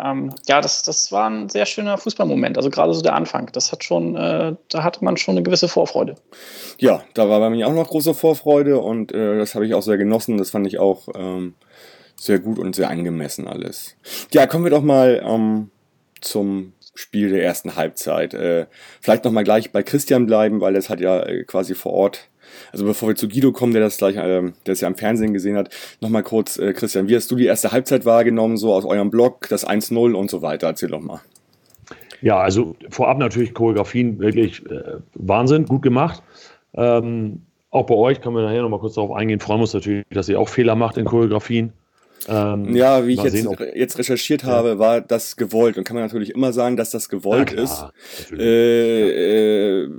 ähm, 0.00 0.30
ja, 0.46 0.60
das, 0.60 0.82
das 0.82 1.12
war 1.12 1.28
ein 1.28 1.48
sehr 1.48 1.66
schöner 1.66 1.98
Fußballmoment. 1.98 2.56
Also 2.56 2.70
gerade 2.70 2.94
so 2.94 3.02
der 3.02 3.14
Anfang. 3.14 3.50
Das 3.52 3.72
hat 3.72 3.84
schon, 3.84 4.16
äh, 4.16 4.54
da 4.70 4.82
hatte 4.82 5.04
man 5.04 5.16
schon 5.16 5.36
eine 5.36 5.42
gewisse 5.42 5.68
Vorfreude. 5.68 6.14
Ja, 6.78 7.02
da 7.14 7.28
war 7.28 7.40
bei 7.40 7.50
mir 7.50 7.66
auch 7.66 7.74
noch 7.74 7.88
große 7.88 8.14
Vorfreude 8.14 8.78
und 8.78 9.12
äh, 9.12 9.38
das 9.38 9.54
habe 9.54 9.66
ich 9.66 9.74
auch 9.74 9.82
sehr 9.82 9.98
genossen. 9.98 10.38
Das 10.38 10.50
fand 10.50 10.66
ich 10.66 10.78
auch 10.78 11.08
ähm, 11.14 11.54
sehr 12.16 12.38
gut 12.38 12.58
und 12.58 12.74
sehr 12.74 12.88
angemessen 12.88 13.46
alles. 13.46 13.96
Ja, 14.32 14.46
kommen 14.46 14.64
wir 14.64 14.70
doch 14.70 14.82
mal 14.82 15.22
ähm, 15.26 15.70
zum 16.20 16.72
Spiel 16.94 17.30
der 17.30 17.44
ersten 17.44 17.76
Halbzeit. 17.76 18.32
Äh, 18.32 18.66
vielleicht 19.00 19.24
noch 19.24 19.32
mal 19.32 19.44
gleich 19.44 19.72
bei 19.72 19.82
Christian 19.82 20.26
bleiben, 20.26 20.60
weil 20.60 20.76
es 20.76 20.88
hat 20.88 21.00
ja 21.00 21.22
äh, 21.22 21.44
quasi 21.44 21.74
vor 21.74 21.92
Ort 21.92 22.28
also 22.72 22.84
bevor 22.84 23.08
wir 23.08 23.16
zu 23.16 23.28
Guido 23.28 23.52
kommen, 23.52 23.72
der 23.72 23.82
das 23.82 23.98
gleich, 23.98 24.16
äh, 24.16 24.52
der 24.66 24.72
es 24.72 24.80
ja 24.80 24.88
am 24.88 24.94
Fernsehen 24.94 25.32
gesehen 25.32 25.56
hat, 25.56 25.70
nochmal 26.00 26.22
kurz, 26.22 26.58
äh, 26.58 26.72
Christian, 26.72 27.08
wie 27.08 27.16
hast 27.16 27.30
du 27.30 27.36
die 27.36 27.46
erste 27.46 27.72
Halbzeit 27.72 28.04
wahrgenommen, 28.04 28.56
so 28.56 28.72
aus 28.72 28.84
eurem 28.84 29.10
Blog, 29.10 29.48
das 29.48 29.66
1-0 29.66 30.14
und 30.14 30.30
so 30.30 30.42
weiter? 30.42 30.68
Erzähl 30.68 30.90
doch 30.90 31.00
mal. 31.00 31.20
Ja, 32.20 32.38
also 32.38 32.76
vorab 32.88 33.18
natürlich 33.18 33.52
Choreografien 33.52 34.20
wirklich 34.20 34.64
äh, 34.70 34.98
Wahnsinn, 35.14 35.66
gut 35.66 35.82
gemacht. 35.82 36.22
Ähm, 36.74 37.42
auch 37.70 37.86
bei 37.86 37.94
euch 37.94 38.20
kann 38.20 38.32
man 38.32 38.44
nachher 38.44 38.62
nochmal 38.62 38.80
kurz 38.80 38.94
darauf 38.94 39.12
eingehen. 39.12 39.40
Freuen 39.40 39.62
uns 39.62 39.74
natürlich, 39.74 40.04
dass 40.10 40.28
ihr 40.28 40.38
auch 40.38 40.48
Fehler 40.48 40.76
macht 40.76 40.98
in 40.98 41.04
Choreografien. 41.04 41.72
Ähm, 42.28 42.74
ja, 42.76 43.06
wie 43.06 43.14
ich 43.14 43.22
jetzt, 43.22 43.46
jetzt 43.74 43.98
recherchiert 43.98 44.42
ja. 44.42 44.48
habe, 44.48 44.78
war 44.78 45.00
das 45.00 45.36
gewollt. 45.36 45.76
Und 45.76 45.84
kann 45.84 45.96
man 45.96 46.04
natürlich 46.04 46.30
immer 46.30 46.52
sagen, 46.52 46.76
dass 46.76 46.90
das 46.90 47.08
gewollt 47.08 47.48
klar, 47.48 47.64
ist. 47.64 48.32
Äh, 48.32 49.82
äh, 49.82 49.90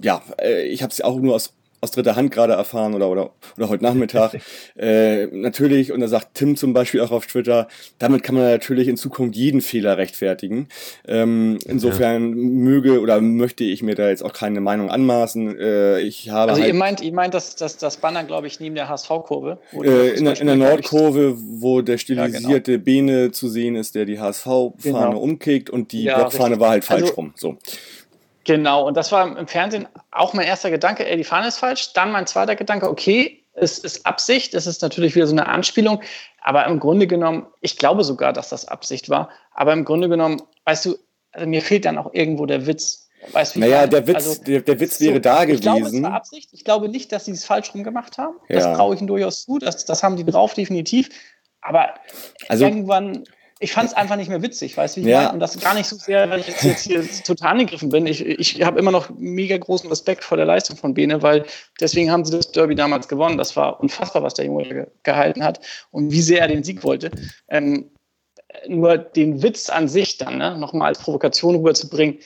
ja, 0.00 0.22
äh, 0.40 0.66
ich 0.68 0.82
habe 0.82 0.90
es 0.90 1.00
auch 1.00 1.18
nur 1.20 1.34
aus 1.34 1.54
aus 1.82 1.90
dritter 1.90 2.14
Hand 2.14 2.30
gerade 2.30 2.52
erfahren 2.52 2.94
oder, 2.94 3.10
oder, 3.10 3.32
oder 3.56 3.68
heute 3.68 3.82
Nachmittag. 3.82 4.40
äh, 4.78 5.26
natürlich, 5.26 5.90
und 5.90 6.00
da 6.00 6.06
sagt 6.06 6.34
Tim 6.34 6.56
zum 6.56 6.72
Beispiel 6.72 7.00
auch 7.00 7.10
auf 7.10 7.26
Twitter, 7.26 7.66
damit 7.98 8.22
kann 8.22 8.36
man 8.36 8.44
natürlich 8.44 8.86
in 8.86 8.96
Zukunft 8.96 9.34
jeden 9.34 9.60
Fehler 9.60 9.98
rechtfertigen. 9.98 10.68
Ähm, 11.08 11.58
insofern 11.66 12.28
ja. 12.28 12.34
möge 12.36 13.00
oder 13.00 13.20
möchte 13.20 13.64
ich 13.64 13.82
mir 13.82 13.96
da 13.96 14.08
jetzt 14.08 14.24
auch 14.24 14.32
keine 14.32 14.60
Meinung 14.60 14.90
anmaßen. 14.90 15.58
Äh, 15.58 16.00
ich 16.02 16.30
habe 16.30 16.52
also 16.52 16.62
halt, 16.62 16.72
ihr 16.72 16.78
meint, 16.78 17.00
ihr 17.00 17.12
meint 17.12 17.34
dass 17.34 17.56
das, 17.56 17.78
das 17.78 17.96
Banner, 17.96 18.22
glaube 18.22 18.46
ich, 18.46 18.60
neben 18.60 18.76
der 18.76 18.88
HSV-Kurve? 18.88 19.58
Äh, 19.72 20.10
in, 20.10 20.26
in, 20.26 20.46
der 20.46 20.56
Nordkurve, 20.56 21.34
wo 21.36 21.82
der 21.82 21.98
stilisierte 21.98 22.72
ja, 22.72 22.76
genau. 22.78 22.84
Bene 22.84 23.32
zu 23.32 23.48
sehen 23.48 23.74
ist, 23.74 23.96
der 23.96 24.04
die 24.04 24.20
HSV-Fahne 24.20 24.72
genau. 24.82 25.18
umkickt 25.18 25.68
und 25.68 25.90
die 25.90 26.04
ja, 26.04 26.16
Blockfahne 26.16 26.60
war 26.60 26.70
halt 26.70 26.84
falsch 26.84 27.02
also, 27.02 27.14
rum. 27.14 27.34
So. 27.34 27.56
Genau, 28.44 28.86
und 28.86 28.96
das 28.96 29.12
war 29.12 29.36
im 29.36 29.46
Fernsehen 29.46 29.88
auch 30.10 30.34
mein 30.34 30.46
erster 30.46 30.70
Gedanke, 30.70 31.06
ey, 31.06 31.16
die 31.16 31.24
Fahne 31.24 31.48
ist 31.48 31.58
falsch. 31.58 31.92
Dann 31.92 32.10
mein 32.10 32.26
zweiter 32.26 32.56
Gedanke, 32.56 32.88
okay, 32.88 33.44
es 33.54 33.78
ist 33.78 34.06
Absicht, 34.06 34.54
es 34.54 34.66
ist 34.66 34.82
natürlich 34.82 35.14
wieder 35.14 35.26
so 35.26 35.34
eine 35.34 35.46
Anspielung, 35.46 36.00
aber 36.40 36.66
im 36.66 36.80
Grunde 36.80 37.06
genommen, 37.06 37.46
ich 37.60 37.76
glaube 37.76 38.02
sogar, 38.02 38.32
dass 38.32 38.48
das 38.48 38.66
Absicht 38.66 39.10
war, 39.10 39.28
aber 39.52 39.72
im 39.72 39.84
Grunde 39.84 40.08
genommen, 40.08 40.42
weißt 40.64 40.86
du, 40.86 40.96
also 41.32 41.46
mir 41.46 41.62
fehlt 41.62 41.84
dann 41.84 41.98
auch 41.98 42.12
irgendwo 42.12 42.46
der 42.46 42.66
Witz. 42.66 43.08
Weißt, 43.30 43.56
naja, 43.56 43.86
der 43.86 44.06
Witz, 44.06 44.16
also, 44.16 44.42
der, 44.42 44.62
der, 44.62 44.80
Witz 44.80 45.00
wäre 45.00 45.14
so, 45.14 45.20
da 45.20 45.44
gewesen. 45.44 45.54
Ich 45.54 45.62
glaube, 45.62 45.86
es 45.86 46.02
war 46.02 46.12
Absicht. 46.12 46.50
Ich 46.52 46.64
glaube 46.64 46.88
nicht, 46.88 47.12
dass 47.12 47.26
sie 47.26 47.30
es 47.30 47.44
falsch 47.44 47.72
rum 47.72 47.84
gemacht 47.84 48.18
haben. 48.18 48.34
Ja. 48.48 48.56
Das 48.56 48.76
traue 48.76 48.94
ich 48.94 49.00
ihnen 49.00 49.06
durchaus 49.06 49.44
zu. 49.44 49.58
Das, 49.58 49.84
das 49.84 50.02
haben 50.02 50.16
die 50.16 50.24
drauf, 50.24 50.54
definitiv. 50.54 51.08
Aber 51.60 51.94
also, 52.48 52.64
irgendwann 52.64 53.22
ich 53.62 53.72
fand 53.72 53.88
es 53.88 53.94
einfach 53.94 54.16
nicht 54.16 54.28
mehr 54.28 54.42
witzig, 54.42 54.76
weißt 54.76 54.96
du, 54.96 55.00
wie 55.00 55.04
ich 55.04 55.10
ja. 55.10 55.22
meine? 55.22 55.34
Und 55.34 55.40
das 55.40 55.58
gar 55.60 55.74
nicht 55.74 55.86
so 55.86 55.96
sehr, 55.96 56.28
weil 56.28 56.40
ich 56.40 56.48
jetzt, 56.48 56.64
jetzt 56.64 56.82
hier 56.82 57.08
total 57.24 57.52
angegriffen 57.52 57.90
bin. 57.90 58.06
Ich, 58.06 58.24
ich 58.24 58.62
habe 58.62 58.78
immer 58.80 58.90
noch 58.90 59.08
mega 59.16 59.56
großen 59.56 59.88
Respekt 59.88 60.24
vor 60.24 60.36
der 60.36 60.46
Leistung 60.46 60.76
von 60.76 60.94
Bene, 60.94 61.22
weil 61.22 61.44
deswegen 61.80 62.10
haben 62.10 62.24
sie 62.24 62.32
das 62.32 62.50
Derby 62.50 62.74
damals 62.74 63.06
gewonnen. 63.06 63.38
Das 63.38 63.54
war 63.56 63.80
unfassbar, 63.80 64.24
was 64.24 64.34
der 64.34 64.46
Junge 64.46 64.88
gehalten 65.04 65.44
hat 65.44 65.60
und 65.92 66.10
wie 66.10 66.22
sehr 66.22 66.40
er 66.40 66.48
den 66.48 66.64
Sieg 66.64 66.82
wollte. 66.82 67.12
Ähm, 67.48 67.90
nur 68.66 68.98
den 68.98 69.42
Witz 69.42 69.70
an 69.70 69.88
sich 69.88 70.18
dann 70.18 70.38
ne, 70.38 70.58
nochmal 70.58 70.88
als 70.88 70.98
Provokation 70.98 71.54
rüberzubringen, 71.54 72.18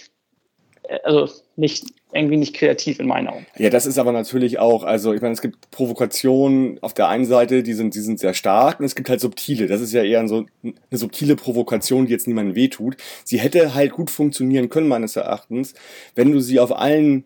äh, 0.85 0.99
also 1.05 1.29
nicht, 1.57 1.85
irgendwie 2.17 2.37
nicht 2.37 2.55
kreativ 2.55 2.99
in 2.99 3.07
meinen 3.07 3.29
Augen. 3.29 3.47
Ja, 3.57 3.71
das 3.71 3.87
ist 3.87 3.99
aber 3.99 4.13
natürlich 4.13 4.59
auch, 4.59 4.85
also 4.85 5.13
ich 5.13 5.21
meine, 5.21 5.35
es 5.35 5.43
gibt 5.43 5.71
Provokationen 5.71 6.79
auf 6.83 6.95
der 6.95 7.09
einen 7.09 7.25
Seite, 7.25 7.63
die 7.63 7.75
sind, 7.75 7.95
die 7.95 8.01
sind 8.01 8.19
sehr 8.19 8.35
stark 8.35 8.81
und 8.81 8.87
es 8.87 8.95
gibt 8.95 9.09
halt 9.09 9.21
subtile. 9.21 9.67
Das 9.67 9.81
ist 9.81 9.93
ja 9.93 10.03
eher 10.03 10.27
so 10.27 10.47
eine 10.63 10.75
subtile 10.91 11.37
Provokation, 11.37 12.07
die 12.07 12.13
jetzt 12.13 12.27
niemandem 12.27 12.57
wehtut. 12.57 12.97
Sie 13.25 13.39
hätte 13.39 13.75
halt 13.75 13.93
gut 13.93 14.11
funktionieren 14.11 14.69
können, 14.69 14.89
meines 14.89 15.17
Erachtens, 15.17 15.75
wenn 16.15 16.33
du 16.33 16.41
sie 16.41 16.59
auf 16.61 16.77
allen 16.77 17.25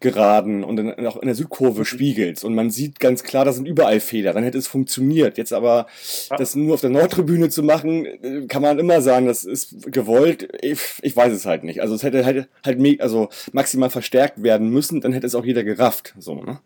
geraden 0.00 0.62
und 0.62 0.76
dann 0.76 1.06
auch 1.06 1.16
in 1.16 1.26
der 1.26 1.34
Südkurve 1.34 1.80
mhm. 1.80 1.84
spiegelst 1.84 2.44
und 2.44 2.54
man 2.54 2.70
sieht 2.70 3.00
ganz 3.00 3.22
klar, 3.22 3.46
da 3.46 3.52
sind 3.52 3.66
überall 3.66 4.00
Fehler, 4.00 4.34
dann 4.34 4.44
hätte 4.44 4.58
es 4.58 4.66
funktioniert. 4.66 5.38
Jetzt 5.38 5.52
aber 5.52 5.86
ja. 6.30 6.36
das 6.36 6.54
nur 6.54 6.74
auf 6.74 6.82
der 6.82 6.90
Nordtribüne 6.90 7.48
zu 7.48 7.62
machen, 7.62 8.04
äh, 8.04 8.46
kann 8.46 8.60
man 8.60 8.78
immer 8.78 9.00
sagen, 9.00 9.26
das 9.26 9.44
ist 9.44 9.90
gewollt. 9.90 10.48
Ich, 10.60 10.80
ich 11.00 11.16
weiß 11.16 11.32
es 11.32 11.46
halt 11.46 11.64
nicht. 11.64 11.80
Also 11.80 11.94
es 11.94 12.02
hätte 12.02 12.26
halt, 12.26 12.48
halt 12.64 13.00
also 13.00 13.30
maximal 13.52 13.88
verstärkt 13.88 14.42
werden 14.42 14.68
müssen, 14.68 15.00
dann 15.00 15.12
hätte 15.12 15.26
es 15.26 15.34
auch 15.34 15.44
jeder 15.44 15.64
gerafft. 15.64 16.14
So, 16.18 16.34
ne? 16.34 16.60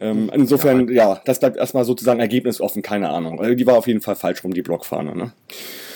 Ähm, 0.00 0.24
mhm. 0.24 0.30
insofern, 0.34 0.88
ja. 0.88 1.14
ja, 1.14 1.22
das 1.24 1.38
bleibt 1.38 1.56
erstmal 1.56 1.84
sozusagen 1.84 2.18
ergebnisoffen, 2.18 2.82
keine 2.82 3.10
Ahnung. 3.10 3.40
Also 3.40 3.54
die 3.54 3.66
war 3.66 3.76
auf 3.76 3.86
jeden 3.86 4.00
Fall 4.00 4.16
falsch 4.16 4.42
rum, 4.42 4.52
die 4.52 4.62
Blockfahne. 4.62 5.14
Ne? 5.14 5.32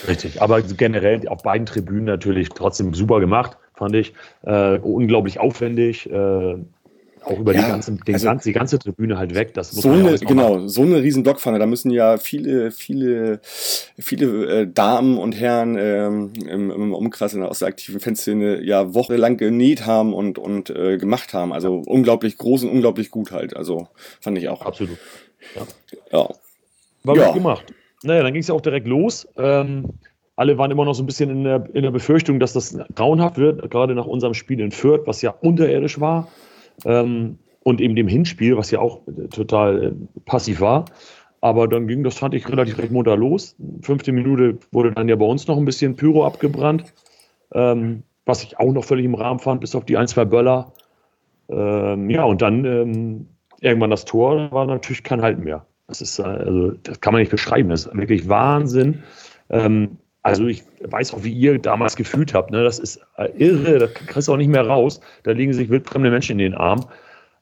Richtig, 0.06 0.40
aber 0.40 0.62
generell 0.62 1.26
auf 1.26 1.42
beiden 1.42 1.66
Tribünen 1.66 2.04
natürlich 2.04 2.50
trotzdem 2.50 2.94
super 2.94 3.18
gemacht 3.18 3.56
fand 3.82 3.96
ich. 3.96 4.12
Äh, 4.42 4.78
unglaublich 4.78 5.40
aufwendig. 5.40 6.08
Äh, 6.08 6.54
auch 7.24 7.38
über 7.38 7.54
ja, 7.54 7.62
die, 7.62 7.68
ganze, 7.68 7.92
den 7.92 8.14
also, 8.14 8.26
ganze, 8.26 8.48
die 8.48 8.52
ganze 8.52 8.78
Tribüne 8.78 9.18
halt 9.18 9.34
weg. 9.34 9.54
Das 9.54 9.72
muss 9.72 9.82
so 9.82 9.90
eine, 9.90 10.18
genau, 10.18 10.54
machen. 10.54 10.68
so 10.68 10.82
eine 10.82 11.02
riesen 11.02 11.22
Blockpfanne. 11.22 11.58
Da 11.58 11.66
müssen 11.66 11.90
ja 11.90 12.16
viele, 12.16 12.70
viele, 12.70 13.40
viele 13.42 14.60
äh, 14.60 14.66
Damen 14.66 15.18
und 15.18 15.32
Herren 15.32 15.76
ähm, 15.78 16.32
im, 16.48 16.70
im 16.70 16.94
Umkreis 16.94 17.36
aus 17.36 17.60
der 17.60 17.68
aktiven 17.68 18.00
Fanszene 18.00 18.62
ja 18.62 18.94
wochenlang 18.94 19.36
genäht 19.36 19.86
haben 19.86 20.14
und, 20.14 20.38
und 20.38 20.70
äh, 20.70 20.96
gemacht 20.98 21.32
haben. 21.32 21.52
Also 21.52 21.82
ja. 21.84 21.92
unglaublich 21.92 22.38
groß 22.38 22.64
und 22.64 22.70
unglaublich 22.70 23.10
gut 23.10 23.32
halt. 23.32 23.56
Also 23.56 23.88
fand 24.20 24.38
ich 24.38 24.48
auch. 24.48 24.62
Absolut. 24.62 24.98
Ja. 25.54 25.62
ja. 26.12 26.28
War 27.04 27.16
gut 27.16 27.34
gemacht. 27.34 27.72
Naja, 28.04 28.22
dann 28.22 28.32
ging 28.32 28.42
es 28.42 28.48
ja 28.48 28.54
auch 28.54 28.60
direkt 28.60 28.86
los. 28.86 29.28
Ähm, 29.36 29.90
alle 30.36 30.58
waren 30.58 30.70
immer 30.70 30.84
noch 30.84 30.94
so 30.94 31.02
ein 31.02 31.06
bisschen 31.06 31.30
in 31.30 31.44
der, 31.44 31.68
in 31.74 31.82
der 31.82 31.90
Befürchtung, 31.90 32.40
dass 32.40 32.52
das 32.52 32.78
grauenhaft 32.94 33.36
wird, 33.38 33.70
gerade 33.70 33.94
nach 33.94 34.06
unserem 34.06 34.34
Spiel 34.34 34.60
in 34.60 34.70
Fürth, 34.70 35.06
was 35.06 35.22
ja 35.22 35.30
unterirdisch 35.30 36.00
war. 36.00 36.28
Ähm, 36.84 37.38
und 37.64 37.80
eben 37.80 37.94
dem 37.94 38.08
Hinspiel, 38.08 38.56
was 38.56 38.70
ja 38.70 38.80
auch 38.80 39.00
total 39.30 39.82
äh, 39.82 39.92
passiv 40.24 40.60
war. 40.60 40.86
Aber 41.40 41.68
dann 41.68 41.86
ging 41.86 42.04
das, 42.04 42.18
fand 42.18 42.34
ich, 42.34 42.48
relativ 42.48 42.78
recht 42.78 42.92
munter 42.92 43.16
los. 43.16 43.56
Fünfte 43.82 44.12
Minute 44.12 44.58
wurde 44.70 44.92
dann 44.92 45.08
ja 45.08 45.16
bei 45.16 45.26
uns 45.26 45.46
noch 45.46 45.56
ein 45.58 45.64
bisschen 45.64 45.96
Pyro 45.96 46.24
abgebrannt, 46.24 46.92
ähm, 47.52 48.04
was 48.26 48.42
ich 48.42 48.58
auch 48.58 48.72
noch 48.72 48.84
völlig 48.84 49.04
im 49.04 49.14
Rahmen 49.14 49.40
fand, 49.40 49.60
bis 49.60 49.74
auf 49.74 49.84
die 49.84 49.96
ein, 49.96 50.06
zwei 50.06 50.24
Böller. 50.24 50.72
Ähm, 51.48 52.08
ja, 52.10 52.24
und 52.24 52.42
dann 52.42 52.64
ähm, 52.64 53.26
irgendwann 53.60 53.90
das 53.90 54.04
Tor 54.04 54.50
war 54.52 54.66
natürlich 54.66 55.02
kein 55.02 55.20
Halten 55.22 55.42
mehr. 55.42 55.66
Das 55.88 56.00
ist, 56.00 56.18
äh, 56.18 56.22
also, 56.22 56.70
das 56.82 57.00
kann 57.00 57.12
man 57.12 57.20
nicht 57.20 57.32
beschreiben. 57.32 57.68
Das 57.68 57.86
ist 57.86 57.96
wirklich 57.96 58.28
Wahnsinn. 58.28 59.02
Also 60.22 60.46
ich 60.46 60.62
weiß 60.80 61.14
auch, 61.14 61.24
wie 61.24 61.32
ihr 61.32 61.58
damals 61.58 61.96
gefühlt 61.96 62.32
habt. 62.32 62.50
Ne? 62.50 62.62
Das 62.62 62.78
ist 62.78 63.00
äh, 63.16 63.28
irre, 63.36 63.78
da 63.78 63.86
kriegst 63.88 64.28
du 64.28 64.32
auch 64.32 64.36
nicht 64.36 64.48
mehr 64.48 64.66
raus. 64.66 65.00
Da 65.24 65.32
liegen 65.32 65.52
sich 65.52 65.68
wildfremde 65.68 66.10
Menschen 66.10 66.32
in 66.32 66.52
den 66.52 66.54
Arm. 66.54 66.86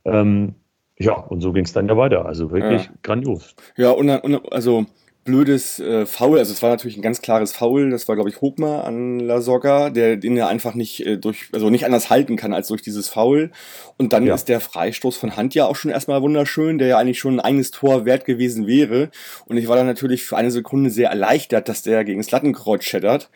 Ähm, 0.04 0.54
ja, 0.98 1.12
und 1.12 1.40
so 1.40 1.52
ging 1.52 1.64
es 1.64 1.72
dann 1.72 1.88
ja 1.88 1.96
weiter. 1.96 2.24
Also 2.24 2.50
wirklich 2.50 2.84
ja. 2.84 2.90
grandios. 3.02 3.54
Ja, 3.76 3.90
und, 3.90 4.08
und 4.08 4.52
also 4.52 4.86
blödes 5.24 5.78
äh, 5.78 6.06
Foul. 6.06 6.38
Also 6.38 6.52
es 6.52 6.62
war 6.62 6.70
natürlich 6.70 6.96
ein 6.96 7.02
ganz 7.02 7.20
klares 7.20 7.52
Foul. 7.52 7.90
Das 7.90 8.08
war, 8.08 8.14
glaube 8.14 8.30
ich, 8.30 8.40
Hogmar 8.40 8.84
an 8.84 9.20
La 9.20 9.40
Soga, 9.40 9.90
der 9.90 10.16
den 10.16 10.36
er 10.36 10.48
einfach 10.48 10.74
nicht 10.74 11.04
äh, 11.06 11.18
durch, 11.18 11.48
also 11.52 11.68
nicht 11.68 11.84
anders 11.84 12.10
halten 12.10 12.36
kann 12.36 12.54
als 12.54 12.68
durch 12.68 12.82
dieses 12.82 13.08
Foul. 13.08 13.50
Und 13.98 14.14
dann 14.14 14.26
ja. 14.26 14.34
ist 14.34 14.48
der 14.48 14.60
Freistoß 14.60 15.16
von 15.16 15.36
Hand 15.36 15.54
ja 15.54 15.66
auch 15.66 15.76
schon 15.76 15.90
erstmal 15.90 16.22
wunderschön, 16.22 16.78
der 16.78 16.88
ja 16.88 16.98
eigentlich 16.98 17.18
schon 17.18 17.34
ein 17.36 17.40
eigenes 17.40 17.70
Tor 17.70 18.06
wert 18.06 18.24
gewesen 18.24 18.66
wäre. 18.66 19.10
Und 19.46 19.58
ich 19.58 19.68
war 19.68 19.76
dann 19.76 19.86
natürlich 19.86 20.24
für 20.24 20.38
eine 20.38 20.50
Sekunde 20.50 20.88
sehr 20.88 21.10
erleichtert, 21.10 21.68
dass 21.68 21.82
der 21.82 22.04
gegen 22.04 22.20
das 22.20 22.30
Lattenkreuz 22.30 22.84
schettert. 22.84 23.28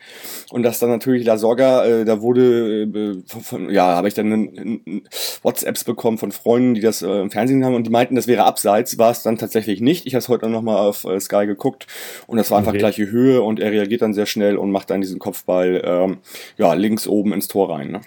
Und 0.49 0.63
dass 0.63 0.79
dann 0.79 0.89
natürlich 0.89 1.23
La 1.23 1.37
Soga, 1.37 1.85
äh, 1.85 2.05
da 2.05 2.19
wurde, 2.21 2.83
äh, 2.83 3.23
von, 3.27 3.41
von, 3.41 3.69
ja, 3.69 3.95
habe 3.95 4.07
ich 4.07 4.15
dann 4.15 4.31
n, 4.31 4.81
n, 4.85 5.07
WhatsApps 5.43 5.83
bekommen 5.83 6.17
von 6.17 6.31
Freunden, 6.31 6.73
die 6.73 6.81
das 6.81 7.03
äh, 7.03 7.21
im 7.21 7.29
Fernsehen 7.29 7.63
haben 7.63 7.75
und 7.75 7.85
die 7.85 7.91
meinten, 7.91 8.15
das 8.15 8.25
wäre 8.25 8.43
abseits. 8.43 8.97
War 8.97 9.11
es 9.11 9.21
dann 9.21 9.37
tatsächlich 9.37 9.81
nicht. 9.81 10.07
Ich 10.07 10.15
habe 10.15 10.19
es 10.19 10.29
heute 10.29 10.49
noch 10.49 10.63
mal 10.63 10.77
auf 10.77 11.03
äh, 11.03 11.19
Sky 11.19 11.45
geguckt 11.45 11.74
angeguckt 11.75 11.87
und 12.27 12.37
das 12.37 12.51
war 12.51 12.57
einfach 12.57 12.71
okay. 12.71 12.79
gleiche 12.79 13.09
Höhe 13.09 13.41
und 13.41 13.59
er 13.59 13.71
reagiert 13.71 14.01
dann 14.01 14.13
sehr 14.13 14.25
schnell 14.25 14.57
und 14.57 14.71
macht 14.71 14.89
dann 14.89 15.01
diesen 15.01 15.19
Kopfball 15.19 15.81
ähm, 15.83 16.17
ja, 16.57 16.73
links 16.73 17.07
oben 17.07 17.33
ins 17.33 17.47
Tor 17.47 17.69
rein. 17.69 17.91
Ne? 17.91 18.01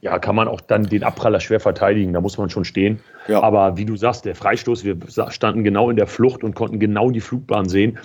Ja, 0.00 0.18
kann 0.18 0.34
man 0.34 0.48
auch 0.48 0.60
dann 0.60 0.84
den 0.84 1.02
Abpraller 1.02 1.40
schwer 1.40 1.60
verteidigen, 1.60 2.12
da 2.12 2.20
muss 2.20 2.38
man 2.38 2.48
schon 2.48 2.64
stehen. 2.64 3.00
Ja. 3.28 3.42
Aber 3.42 3.76
wie 3.76 3.84
du 3.84 3.96
sagst, 3.96 4.24
der 4.24 4.34
Freistoß, 4.34 4.84
wir 4.84 4.96
standen 5.28 5.62
genau 5.62 5.90
in 5.90 5.96
der 5.96 6.06
Flucht 6.06 6.42
und 6.42 6.54
konnten 6.54 6.78
genau 6.78 7.10
die 7.10 7.20
Flugbahn 7.20 7.68
sehen. 7.68 7.98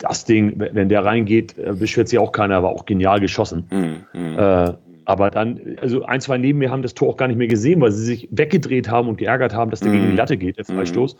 Das 0.00 0.24
Ding, 0.24 0.54
wenn 0.56 0.88
der 0.88 1.04
reingeht, 1.04 1.56
äh, 1.56 1.72
beschwert 1.72 2.08
sich 2.08 2.18
auch 2.18 2.32
keiner, 2.32 2.62
war 2.62 2.70
auch 2.70 2.84
genial 2.84 3.20
geschossen. 3.20 3.68
Mhm. 4.12 4.38
Äh, 4.38 4.72
aber 5.04 5.30
dann, 5.30 5.76
also 5.80 6.04
ein, 6.04 6.20
zwei 6.20 6.38
neben 6.38 6.58
mir 6.58 6.70
haben 6.70 6.82
das 6.82 6.94
Tor 6.94 7.10
auch 7.10 7.16
gar 7.16 7.28
nicht 7.28 7.36
mehr 7.36 7.48
gesehen, 7.48 7.80
weil 7.80 7.92
sie 7.92 8.04
sich 8.04 8.28
weggedreht 8.30 8.88
haben 8.88 9.08
und 9.08 9.16
geärgert 9.16 9.54
haben, 9.54 9.70
dass 9.70 9.80
der 9.80 9.90
mm. 9.90 9.92
gegen 9.92 10.04
die 10.04 10.10
mhm. 10.12 10.16
Latte 10.16 10.36
geht, 10.36 10.58
der 10.58 10.64
Freistoß. 10.64 11.14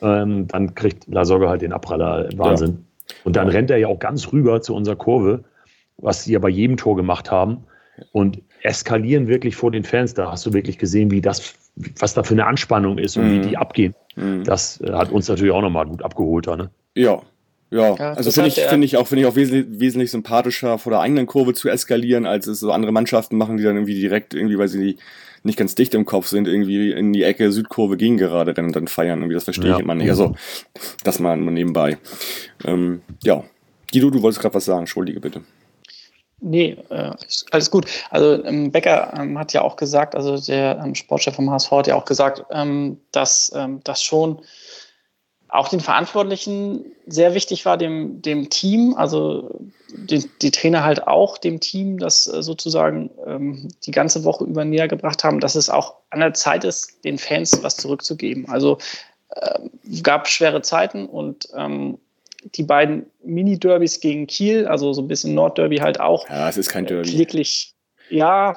Mm. 0.00 0.04
Ähm, 0.04 0.46
dann 0.48 0.74
kriegt 0.74 1.06
Lasogga 1.08 1.48
halt 1.48 1.62
den 1.62 1.72
Abpraller. 1.72 2.28
Wahnsinn. 2.36 2.78
Ja. 3.08 3.14
Und 3.24 3.36
dann 3.36 3.48
rennt 3.48 3.70
er 3.70 3.76
ja 3.76 3.88
auch 3.88 3.98
ganz 3.98 4.32
rüber 4.32 4.60
zu 4.62 4.74
unserer 4.74 4.96
Kurve, 4.96 5.44
was 5.98 6.24
sie 6.24 6.32
ja 6.32 6.38
bei 6.38 6.48
jedem 6.48 6.76
Tor 6.76 6.96
gemacht 6.96 7.30
haben. 7.30 7.64
Und 8.12 8.42
eskalieren 8.62 9.26
wirklich 9.26 9.56
vor 9.56 9.70
den 9.70 9.84
Fans. 9.84 10.14
Da 10.14 10.30
hast 10.30 10.44
du 10.44 10.52
wirklich 10.52 10.78
gesehen, 10.78 11.10
wie 11.10 11.20
das, 11.20 11.54
was 11.98 12.14
da 12.14 12.22
für 12.22 12.34
eine 12.34 12.46
Anspannung 12.46 12.98
ist 12.98 13.16
und 13.16 13.24
mm. 13.24 13.30
wie 13.32 13.38
mhm. 13.38 13.48
die 13.48 13.56
abgehen. 13.56 13.94
Mhm. 14.16 14.44
Das 14.44 14.80
äh, 14.80 14.92
hat 14.92 15.10
uns 15.10 15.28
natürlich 15.28 15.52
auch 15.52 15.62
nochmal 15.62 15.86
gut 15.86 16.02
abgeholt. 16.02 16.46
Ne? 16.46 16.70
Ja, 16.94 17.20
ja, 17.76 17.94
ja 17.96 18.12
also 18.12 18.30
finde 18.30 18.48
ich, 18.48 18.60
finde 18.60 18.84
ich 18.84 18.96
auch, 18.96 19.06
finde 19.06 19.22
ich 19.22 19.28
auch 19.28 19.36
wesentlich, 19.36 19.80
wesentlich 19.80 20.10
sympathischer, 20.10 20.78
vor 20.78 20.90
der 20.90 21.00
eigenen 21.00 21.26
Kurve 21.26 21.54
zu 21.54 21.68
eskalieren, 21.68 22.26
als 22.26 22.46
es 22.46 22.60
so 22.60 22.72
andere 22.72 22.92
Mannschaften 22.92 23.36
machen, 23.36 23.56
die 23.56 23.62
dann 23.62 23.76
irgendwie 23.76 24.00
direkt 24.00 24.34
irgendwie, 24.34 24.58
weil 24.58 24.68
sie 24.68 24.98
nicht 25.42 25.58
ganz 25.58 25.74
dicht 25.74 25.94
im 25.94 26.04
Kopf 26.04 26.26
sind, 26.26 26.48
irgendwie 26.48 26.90
in 26.90 27.12
die 27.12 27.22
Ecke 27.22 27.52
Südkurve 27.52 27.96
gegen 27.96 28.16
gerade 28.16 28.56
rennen 28.56 28.68
und 28.68 28.76
dann 28.76 28.88
feiern. 28.88 29.20
Irgendwie, 29.20 29.34
das 29.34 29.44
verstehe 29.44 29.70
ja. 29.70 29.76
ich 29.76 29.82
immer 29.82 29.94
nicht. 29.94 30.10
Also, 30.10 30.34
das 31.04 31.18
mal 31.20 31.36
nebenbei. 31.36 31.98
Ähm, 32.64 33.00
ja. 33.22 33.44
Guido, 33.92 34.10
du 34.10 34.20
wolltest 34.22 34.42
gerade 34.42 34.54
was 34.54 34.64
sagen, 34.64 34.80
entschuldige 34.80 35.20
bitte. 35.20 35.42
Nee, 36.40 36.76
äh, 36.90 37.12
alles 37.50 37.70
gut. 37.70 37.86
Also 38.10 38.44
ähm, 38.44 38.70
Becker 38.70 39.14
ähm, 39.16 39.38
hat 39.38 39.52
ja 39.54 39.62
auch 39.62 39.76
gesagt, 39.76 40.14
also 40.14 40.36
der 40.36 40.78
ähm, 40.84 40.94
Sportchef 40.94 41.34
vom 41.34 41.50
HSV 41.50 41.70
hat 41.70 41.86
ja 41.86 41.94
auch 41.94 42.04
gesagt, 42.04 42.44
ähm, 42.50 42.98
dass 43.10 43.50
ähm, 43.54 43.80
das 43.84 44.02
schon 44.02 44.40
auch 45.56 45.68
den 45.68 45.80
Verantwortlichen 45.80 46.84
sehr 47.06 47.34
wichtig 47.34 47.64
war, 47.64 47.76
dem, 47.76 48.20
dem 48.22 48.50
Team, 48.50 48.94
also 48.96 49.60
die, 49.88 50.28
die 50.42 50.50
Trainer 50.50 50.84
halt 50.84 51.06
auch 51.06 51.38
dem 51.38 51.60
Team, 51.60 51.98
das 51.98 52.26
äh, 52.26 52.42
sozusagen 52.42 53.10
ähm, 53.26 53.68
die 53.84 53.90
ganze 53.90 54.24
Woche 54.24 54.44
über 54.44 54.64
näher 54.64 54.88
gebracht 54.88 55.24
haben, 55.24 55.40
dass 55.40 55.54
es 55.54 55.70
auch 55.70 55.94
an 56.10 56.20
der 56.20 56.34
Zeit 56.34 56.64
ist, 56.64 57.04
den 57.04 57.18
Fans 57.18 57.62
was 57.62 57.76
zurückzugeben. 57.76 58.48
Also 58.48 58.78
äh, 59.30 59.60
gab 60.02 60.28
schwere 60.28 60.62
Zeiten 60.62 61.06
und 61.06 61.48
ähm, 61.56 61.98
die 62.54 62.62
beiden 62.62 63.06
Mini-Derbys 63.24 64.00
gegen 64.00 64.26
Kiel, 64.26 64.66
also 64.66 64.92
so 64.92 65.02
ein 65.02 65.08
bisschen 65.08 65.34
Nordderby 65.34 65.78
halt 65.78 66.00
auch. 66.00 66.28
Ja, 66.28 66.48
es 66.48 66.56
ist 66.56 66.68
kein 66.68 66.86
Derby. 66.86 67.08
Kläglich, 67.08 67.74
ja, 68.10 68.56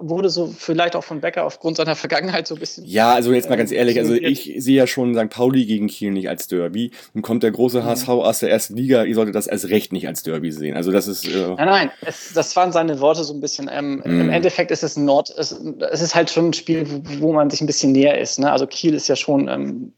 wurde 0.00 0.30
so 0.30 0.52
vielleicht 0.56 0.96
auch 0.96 1.04
von 1.04 1.20
Becker 1.20 1.44
aufgrund 1.44 1.76
seiner 1.76 1.96
Vergangenheit 1.96 2.46
so 2.46 2.54
ein 2.54 2.60
bisschen. 2.60 2.84
Ja, 2.86 3.12
also 3.12 3.32
jetzt 3.32 3.48
mal 3.48 3.56
ganz 3.56 3.72
ehrlich, 3.72 3.98
also 3.98 4.14
ich 4.14 4.54
sehe 4.58 4.76
ja 4.76 4.86
schon 4.86 5.14
St. 5.14 5.30
Pauli 5.30 5.66
gegen 5.66 5.86
Kiel 5.86 6.10
nicht 6.10 6.28
als 6.28 6.48
Derby. 6.48 6.90
Nun 7.14 7.22
kommt 7.22 7.42
der 7.42 7.50
große 7.50 7.84
HSV 7.84 8.08
mhm. 8.08 8.14
aus 8.20 8.40
der 8.40 8.50
ersten 8.50 8.76
Liga, 8.76 9.04
ihr 9.04 9.14
solltet 9.14 9.34
das 9.34 9.48
als 9.48 9.68
recht 9.68 9.92
nicht 9.92 10.08
als 10.08 10.22
Derby 10.22 10.50
sehen. 10.52 10.76
Also 10.76 10.90
das 10.92 11.06
ist. 11.06 11.26
Äh 11.26 11.54
nein, 11.56 11.66
nein, 11.66 11.90
es, 12.02 12.32
das 12.34 12.54
waren 12.56 12.72
seine 12.72 13.00
Worte 13.00 13.24
so 13.24 13.34
ein 13.34 13.40
bisschen. 13.40 13.70
Ähm, 13.72 13.96
mm. 13.96 14.02
Im 14.04 14.22
mhm. 14.24 14.30
Endeffekt 14.30 14.70
ist 14.70 14.82
es 14.82 14.96
Nord, 14.96 15.32
es, 15.36 15.52
es, 15.52 16.00
ist 16.00 16.14
halt 16.14 16.30
schon 16.30 16.48
ein 16.48 16.52
Spiel, 16.52 16.86
wo, 16.90 17.02
wo 17.20 17.32
man 17.32 17.50
sich 17.50 17.60
ein 17.60 17.66
bisschen 17.66 17.92
näher 17.92 18.18
ist. 18.18 18.38
Ne? 18.38 18.50
Also 18.50 18.66
Kiel 18.66 18.94
ist 18.94 19.08
ja 19.08 19.16
schon 19.16 19.48
ähm, 19.48 19.92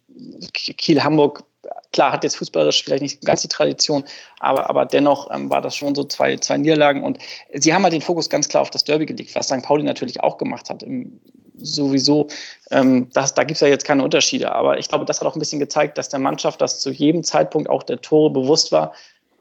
Kiel-Hamburg 0.53 1.45
Klar, 1.93 2.13
hat 2.13 2.25
jetzt 2.25 2.37
fußballerisch 2.37 2.83
vielleicht 2.85 3.03
nicht 3.03 3.25
ganz 3.25 3.43
die 3.43 3.49
Tradition, 3.49 4.05
aber, 4.41 4.69
aber 4.71 4.87
dennoch 4.87 5.31
ähm, 5.31 5.51
war 5.51 5.61
das 5.61 5.77
schon 5.77 5.95
so 5.95 6.05
zwei, 6.05 6.37
zwei 6.39 6.57
Niederlagen. 6.57 7.05
Und 7.05 7.19
sie 7.53 7.75
haben 7.75 7.83
halt 7.83 7.93
den 7.93 8.01
Fokus 8.01 8.31
ganz 8.31 8.49
klar 8.49 8.63
auf 8.63 8.71
das 8.71 8.85
Derby 8.85 9.07
gelegt, 9.07 9.35
was 9.35 9.47
St. 9.47 9.63
Pauli 9.63 9.83
natürlich 9.83 10.21
auch 10.21 10.39
gemacht 10.39 10.71
hat. 10.71 10.83
Im, 10.83 11.21
sowieso, 11.59 12.29
ähm, 12.71 13.09
das, 13.13 13.35
da 13.35 13.45
gibt 13.45 13.57
es 13.57 13.61
ja 13.61 13.69
jetzt 13.69 13.85
keine 13.85 14.03
Unterschiede. 14.03 14.53
Aber 14.53 14.79
ich 14.79 14.89
glaube, 14.89 15.05
das 15.05 15.21
hat 15.21 15.29
auch 15.29 15.37
ein 15.37 15.39
bisschen 15.39 15.61
gezeigt, 15.61 15.99
dass 15.99 16.09
der 16.09 16.19
Mannschaft 16.19 16.61
das 16.61 16.81
zu 16.81 16.91
jedem 16.91 17.25
Zeitpunkt 17.25 17.69
auch 17.69 17.83
der 17.83 18.01
Tore 18.01 18.31
bewusst 18.31 18.73
war. 18.73 18.93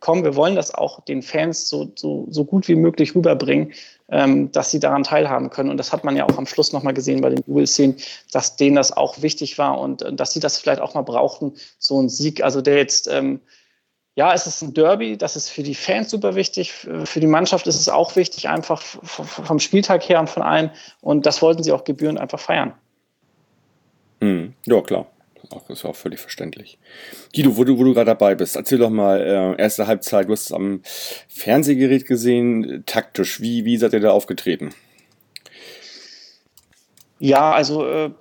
Komm, 0.01 0.25
wir 0.25 0.35
wollen 0.35 0.55
das 0.55 0.73
auch 0.75 0.99
den 1.05 1.21
Fans 1.21 1.69
so, 1.69 1.89
so, 1.95 2.27
so 2.29 2.43
gut 2.43 2.67
wie 2.67 2.75
möglich 2.75 3.15
rüberbringen 3.15 3.71
ähm, 4.11 4.51
dass 4.51 4.69
sie 4.69 4.79
daran 4.79 5.03
teilhaben 5.03 5.49
können. 5.49 5.69
Und 5.69 5.77
das 5.77 5.93
hat 5.93 6.03
man 6.03 6.15
ja 6.15 6.25
auch 6.25 6.37
am 6.37 6.45
Schluss 6.45 6.73
nochmal 6.73 6.93
gesehen 6.93 7.21
bei 7.21 7.29
den 7.29 7.43
Jubelszenen, 7.47 7.95
dass 8.31 8.57
denen 8.57 8.75
das 8.75 8.95
auch 8.95 9.21
wichtig 9.21 9.57
war 9.57 9.79
und 9.79 10.01
äh, 10.01 10.13
dass 10.13 10.33
sie 10.33 10.39
das 10.39 10.57
vielleicht 10.57 10.81
auch 10.81 10.93
mal 10.93 11.01
brauchten, 11.01 11.53
so 11.79 11.99
ein 11.99 12.09
Sieg. 12.09 12.43
Also 12.43 12.61
der 12.61 12.75
jetzt, 12.75 13.07
ähm, 13.07 13.39
ja, 14.15 14.33
es 14.33 14.45
ist 14.45 14.61
ein 14.61 14.73
Derby, 14.73 15.17
das 15.17 15.37
ist 15.37 15.49
für 15.49 15.63
die 15.63 15.73
Fans 15.73 16.11
super 16.11 16.35
wichtig, 16.35 16.73
für 16.73 17.19
die 17.21 17.27
Mannschaft 17.27 17.65
ist 17.65 17.79
es 17.79 17.87
auch 17.87 18.17
wichtig, 18.17 18.49
einfach 18.49 18.81
vom 18.81 19.59
Spieltag 19.59 20.07
her 20.07 20.19
und 20.19 20.29
von 20.29 20.43
allen. 20.43 20.69
Und 20.99 21.25
das 21.25 21.41
wollten 21.41 21.63
sie 21.63 21.71
auch 21.71 21.85
gebührend 21.85 22.19
einfach 22.19 22.39
feiern. 22.39 22.73
Hm, 24.19 24.53
ja, 24.65 24.81
klar 24.81 25.07
auch, 25.49 25.69
ist 25.69 25.85
auch 25.85 25.95
völlig 25.95 26.19
verständlich. 26.19 26.77
Guido, 27.35 27.57
wo 27.57 27.63
du, 27.63 27.77
wo 27.77 27.83
du 27.83 27.93
gerade 27.93 28.07
dabei 28.07 28.35
bist, 28.35 28.55
erzähl 28.55 28.77
doch 28.77 28.89
mal, 28.89 29.21
äh, 29.21 29.61
erste 29.61 29.87
Halbzeit, 29.87 30.27
du 30.27 30.33
hast 30.33 30.45
es 30.45 30.51
am 30.51 30.81
Fernsehgerät 31.27 32.05
gesehen, 32.05 32.83
taktisch, 32.85 33.41
wie, 33.41 33.65
wie 33.65 33.77
seid 33.77 33.93
ihr 33.93 33.99
da 33.99 34.11
aufgetreten? 34.11 34.73
Ja, 37.19 37.51
also 37.51 37.85
äh, 37.85 38.11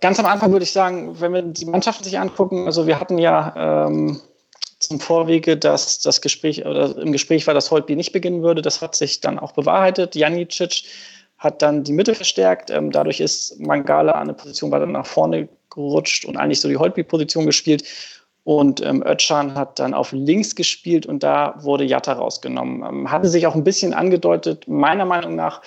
ganz 0.00 0.18
am 0.18 0.26
Anfang 0.26 0.52
würde 0.52 0.64
ich 0.64 0.72
sagen, 0.72 1.18
wenn 1.20 1.32
wir 1.32 1.42
die 1.42 1.64
Mannschaften 1.64 2.04
sich 2.04 2.18
angucken, 2.18 2.66
also 2.66 2.86
wir 2.86 3.00
hatten 3.00 3.16
ja 3.16 3.86
ähm, 3.88 4.20
zum 4.78 5.00
Vorwege, 5.00 5.56
dass 5.56 6.00
das 6.00 6.20
Gespräch 6.20 6.64
oder 6.64 6.96
im 6.98 7.12
Gespräch 7.12 7.46
war, 7.46 7.54
dass 7.54 7.70
Holtby 7.70 7.96
nicht 7.96 8.12
beginnen 8.12 8.42
würde. 8.42 8.62
Das 8.62 8.80
hat 8.80 8.94
sich 8.94 9.20
dann 9.20 9.38
auch 9.38 9.52
bewahrheitet. 9.52 10.14
Janicic 10.14 10.84
hat 11.38 11.62
dann 11.62 11.84
die 11.84 11.92
Mitte 11.92 12.14
verstärkt. 12.14 12.70
Ähm, 12.70 12.90
dadurch 12.90 13.20
ist 13.20 13.58
Mangala 13.60 14.12
an 14.12 14.22
eine 14.22 14.34
Position 14.34 14.70
weiter 14.70 14.86
nach 14.86 15.06
vorne 15.06 15.48
gerutscht 15.78 16.24
und 16.24 16.36
eigentlich 16.36 16.60
so 16.60 16.68
die 16.68 16.76
Holtby-Position 16.76 17.46
gespielt. 17.46 17.84
Und 18.44 18.80
ähm, 18.80 19.04
Özcan 19.06 19.54
hat 19.54 19.78
dann 19.78 19.92
auf 19.92 20.12
links 20.12 20.54
gespielt 20.54 21.04
und 21.04 21.22
da 21.22 21.56
wurde 21.58 21.84
Jatta 21.84 22.14
rausgenommen. 22.14 22.82
Ähm, 22.82 23.10
hatte 23.10 23.28
sich 23.28 23.46
auch 23.46 23.54
ein 23.54 23.64
bisschen 23.64 23.92
angedeutet, 23.92 24.66
meiner 24.66 25.04
Meinung 25.04 25.34
nach, 25.34 25.60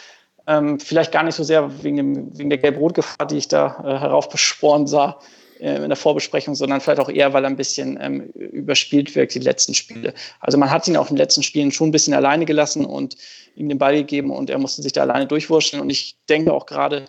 ähm, 0.48 0.80
vielleicht 0.80 1.12
gar 1.12 1.24
nicht 1.24 1.36
so 1.36 1.44
sehr 1.44 1.84
wegen, 1.84 1.98
dem, 1.98 2.38
wegen 2.38 2.50
der 2.50 2.58
Gelb-Rot-Gefahr, 2.58 3.28
die 3.28 3.38
ich 3.38 3.48
da 3.48 3.84
äh, 3.86 4.00
heraufbeschworen 4.00 4.88
sah 4.88 5.20
äh, 5.60 5.76
in 5.76 5.90
der 5.90 5.96
Vorbesprechung, 5.96 6.56
sondern 6.56 6.82
vielleicht 6.82 7.00
auch 7.00 7.10
eher, 7.10 7.34
weil 7.34 7.46
er 7.46 7.52
ein 7.52 7.56
bisschen 7.56 8.00
ähm, 8.02 8.32
überspielt 8.34 9.16
wirkt, 9.16 9.36
die 9.36 9.40
letzten 9.40 9.76
Spiele. 9.76 10.16
Also 10.40 10.58
man 10.58 10.72
hat 10.72 10.88
ihn 10.88 10.98
auch 10.98 11.10
in 11.10 11.16
den 11.16 11.22
letzten 11.22 11.44
Spielen 11.44 11.72
schon 11.72 11.90
ein 11.90 11.92
bisschen 11.92 12.16
alleine 12.16 12.46
gelassen 12.46 12.84
und 12.84 13.16
ihm 13.56 13.70
den 13.70 13.78
Ball 13.78 13.96
gegeben 13.96 14.32
und 14.32 14.50
er 14.50 14.58
musste 14.58 14.82
sich 14.82 14.92
da 14.92 15.02
alleine 15.02 15.28
durchwurschteln. 15.28 15.82
Und 15.82 15.92
ich 15.92 16.18
denke 16.28 16.52
auch 16.52 16.66
gerade, 16.66 17.06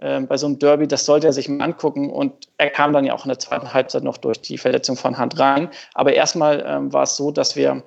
ähm, 0.00 0.26
bei 0.26 0.36
so 0.36 0.46
einem 0.46 0.58
Derby, 0.58 0.88
das 0.88 1.04
sollte 1.04 1.26
er 1.26 1.32
sich 1.32 1.48
mal 1.48 1.64
angucken. 1.64 2.10
Und 2.10 2.48
er 2.58 2.70
kam 2.70 2.92
dann 2.92 3.04
ja 3.04 3.14
auch 3.14 3.24
in 3.24 3.28
der 3.28 3.38
zweiten 3.38 3.72
Halbzeit 3.72 4.02
noch 4.02 4.16
durch 4.16 4.40
die 4.40 4.58
Verletzung 4.58 4.96
von 4.96 5.18
Hand 5.18 5.38
rein. 5.38 5.68
Aber 5.94 6.14
erstmal 6.14 6.64
ähm, 6.66 6.92
war 6.92 7.02
es 7.02 7.16
so, 7.16 7.30
dass 7.30 7.56
wir, 7.56 7.82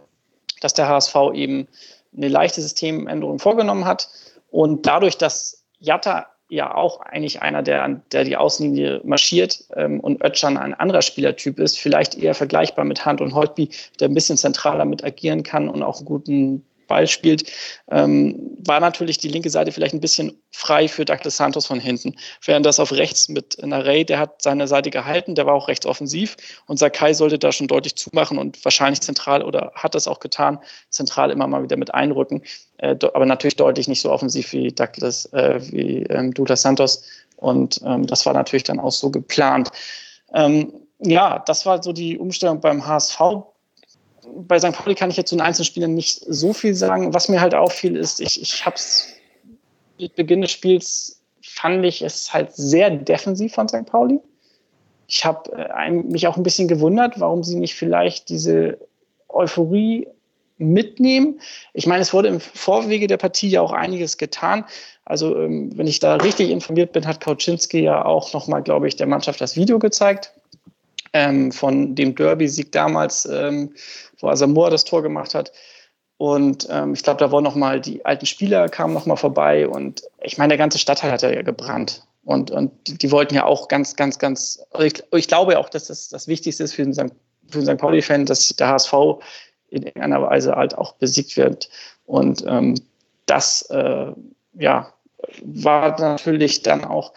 dass 0.61 0.73
der 0.73 0.87
HSV 0.87 1.15
eben 1.33 1.67
eine 2.15 2.27
leichte 2.27 2.61
Systemänderung 2.61 3.39
vorgenommen 3.39 3.85
hat. 3.85 4.09
Und 4.51 4.85
dadurch, 4.85 5.17
dass 5.17 5.63
Jatta 5.79 6.27
ja 6.49 6.75
auch 6.75 7.01
eigentlich 7.01 7.41
einer, 7.41 7.63
der, 7.63 8.01
der 8.11 8.23
die 8.23 8.37
Außenlinie 8.37 9.01
marschiert 9.03 9.63
ähm, 9.75 9.99
und 9.99 10.23
Özcan 10.23 10.57
ein 10.57 10.75
anderer 10.75 11.01
Spielertyp 11.01 11.57
ist, 11.59 11.79
vielleicht 11.79 12.15
eher 12.15 12.35
vergleichbar 12.35 12.85
mit 12.85 13.05
Hand 13.05 13.21
und 13.21 13.33
Holtby, 13.33 13.69
der 13.99 14.09
ein 14.09 14.13
bisschen 14.13 14.37
zentraler 14.37 14.85
mit 14.85 15.03
agieren 15.03 15.41
kann 15.41 15.67
und 15.67 15.81
auch 15.81 15.97
einen 15.97 16.05
guten 16.05 16.65
Ball 16.87 17.07
spielt, 17.07 17.51
ähm, 17.91 18.57
war 18.65 18.79
natürlich 18.79 19.17
die 19.17 19.27
linke 19.27 19.49
Seite 19.49 19.71
vielleicht 19.71 19.93
ein 19.93 19.99
bisschen 19.99 20.33
frei 20.51 20.87
für 20.87 21.05
Douglas 21.05 21.37
Santos 21.37 21.65
von 21.65 21.79
hinten. 21.79 22.15
Während 22.45 22.65
das 22.65 22.79
auf 22.79 22.91
rechts 22.91 23.29
mit 23.29 23.57
Narey, 23.61 24.05
der 24.05 24.19
hat 24.19 24.41
seine 24.41 24.67
Seite 24.67 24.89
gehalten, 24.89 25.35
der 25.35 25.45
war 25.45 25.53
auch 25.53 25.67
rechts 25.67 25.85
offensiv 25.85 26.35
und 26.67 26.77
Sakai 26.79 27.13
sollte 27.13 27.39
da 27.39 27.51
schon 27.51 27.67
deutlich 27.67 27.95
zumachen 27.95 28.37
und 28.37 28.63
wahrscheinlich 28.63 29.01
zentral 29.01 29.43
oder 29.43 29.71
hat 29.75 29.95
das 29.95 30.07
auch 30.07 30.19
getan, 30.19 30.59
zentral 30.89 31.31
immer 31.31 31.47
mal 31.47 31.63
wieder 31.63 31.77
mit 31.77 31.93
einrücken, 31.93 32.43
äh, 32.77 32.95
aber 33.13 33.25
natürlich 33.25 33.55
deutlich 33.55 33.87
nicht 33.87 34.01
so 34.01 34.11
offensiv 34.11 34.53
wie 34.53 34.71
Douglas, 34.71 35.25
äh, 35.33 35.59
wie 35.71 36.03
ähm, 36.03 36.33
Douglas 36.33 36.61
Santos 36.61 37.03
und 37.37 37.81
ähm, 37.85 38.07
das 38.07 38.25
war 38.25 38.33
natürlich 38.33 38.63
dann 38.63 38.79
auch 38.79 38.91
so 38.91 39.09
geplant. 39.09 39.69
Ähm, 40.33 40.73
ja, 40.99 41.39
das 41.39 41.65
war 41.65 41.83
so 41.83 41.91
die 41.91 42.17
Umstellung 42.17 42.61
beim 42.61 42.85
HSV 42.85 43.19
bei 44.27 44.59
St. 44.59 44.73
Pauli 44.73 44.95
kann 44.95 45.09
ich 45.09 45.17
jetzt 45.17 45.29
zu 45.29 45.35
den 45.35 45.41
einzelnen 45.41 45.65
Spielern 45.65 45.93
nicht 45.93 46.21
so 46.27 46.53
viel 46.53 46.75
sagen. 46.75 47.13
Was 47.13 47.29
mir 47.29 47.41
halt 47.41 47.55
auffiel, 47.55 47.95
ist, 47.95 48.19
ich, 48.19 48.41
ich 48.41 48.65
habe 48.65 48.75
es 48.75 49.07
mit 49.99 50.15
Beginn 50.15 50.41
des 50.41 50.51
Spiels 50.51 51.21
fand 51.41 51.85
ich 51.85 52.01
es 52.01 52.33
halt 52.33 52.53
sehr 52.53 52.89
defensiv 52.89 53.53
von 53.53 53.67
St. 53.67 53.85
Pauli. 53.85 54.19
Ich 55.07 55.25
habe 55.25 55.51
äh, 55.51 55.91
mich 55.91 56.27
auch 56.27 56.37
ein 56.37 56.43
bisschen 56.43 56.67
gewundert, 56.67 57.19
warum 57.19 57.43
sie 57.43 57.55
nicht 57.55 57.75
vielleicht 57.75 58.29
diese 58.29 58.79
Euphorie 59.29 60.07
mitnehmen. 60.57 61.39
Ich 61.73 61.87
meine, 61.87 62.01
es 62.01 62.13
wurde 62.13 62.29
im 62.29 62.39
Vorwege 62.39 63.07
der 63.07 63.17
Partie 63.17 63.49
ja 63.49 63.61
auch 63.61 63.73
einiges 63.73 64.17
getan. 64.17 64.65
Also, 65.05 65.37
ähm, 65.37 65.77
wenn 65.77 65.87
ich 65.87 65.99
da 65.99 66.15
richtig 66.15 66.49
informiert 66.49 66.93
bin, 66.93 67.05
hat 67.05 67.21
Kauczynski 67.21 67.81
ja 67.81 68.05
auch 68.05 68.33
nochmal, 68.33 68.63
glaube 68.63 68.87
ich, 68.87 68.95
der 68.95 69.07
Mannschaft 69.07 69.41
das 69.41 69.57
Video 69.57 69.79
gezeigt 69.79 70.33
ähm, 71.13 71.51
von 71.51 71.95
dem 71.95 72.15
Derby-Sieg 72.15 72.71
damals, 72.71 73.25
ähm, 73.25 73.73
wo 74.19 74.27
Asamoah 74.27 74.69
das 74.69 74.83
Tor 74.83 75.01
gemacht 75.03 75.35
hat. 75.35 75.51
Und 76.17 76.67
ähm, 76.69 76.93
ich 76.93 77.03
glaube, 77.03 77.19
da 77.19 77.31
waren 77.31 77.43
noch 77.43 77.55
mal 77.55 77.79
die 77.79 78.05
alten 78.05 78.25
Spieler 78.25 78.69
kamen 78.69 78.93
noch 78.93 79.05
mal 79.05 79.15
vorbei 79.15 79.67
und 79.67 80.03
ich 80.21 80.37
meine, 80.37 80.49
der 80.49 80.57
ganze 80.57 80.77
Stadtteil 80.77 81.11
hat 81.11 81.21
ja 81.21 81.41
gebrannt. 81.41 82.05
Und, 82.23 82.51
und 82.51 82.71
die, 82.87 82.97
die 82.97 83.11
wollten 83.11 83.35
ja 83.35 83.45
auch 83.45 83.67
ganz, 83.67 83.95
ganz, 83.95 84.17
ganz, 84.17 84.63
also 84.71 84.85
ich, 84.85 85.03
ich 85.11 85.27
glaube 85.27 85.59
auch, 85.59 85.69
dass 85.69 85.87
das 85.87 86.09
das 86.09 86.27
Wichtigste 86.27 86.63
ist 86.63 86.73
für 86.73 86.83
den 86.83 86.93
St. 86.93 87.13
Für 87.49 87.59
den 87.59 87.65
St. 87.65 87.77
Pauli-Fan, 87.77 88.25
dass 88.25 88.47
der 88.47 88.69
HSV 88.69 88.93
in 89.69 89.83
irgendeiner 89.83 90.21
Weise 90.21 90.55
halt 90.55 90.77
auch 90.77 90.93
besiegt 90.93 91.35
wird. 91.35 91.69
Und 92.05 92.45
ähm, 92.47 92.75
das, 93.25 93.63
äh, 93.63 94.13
ja, 94.53 94.93
war 95.43 95.99
natürlich 95.99 96.61
dann 96.61 96.85
auch 96.85 97.13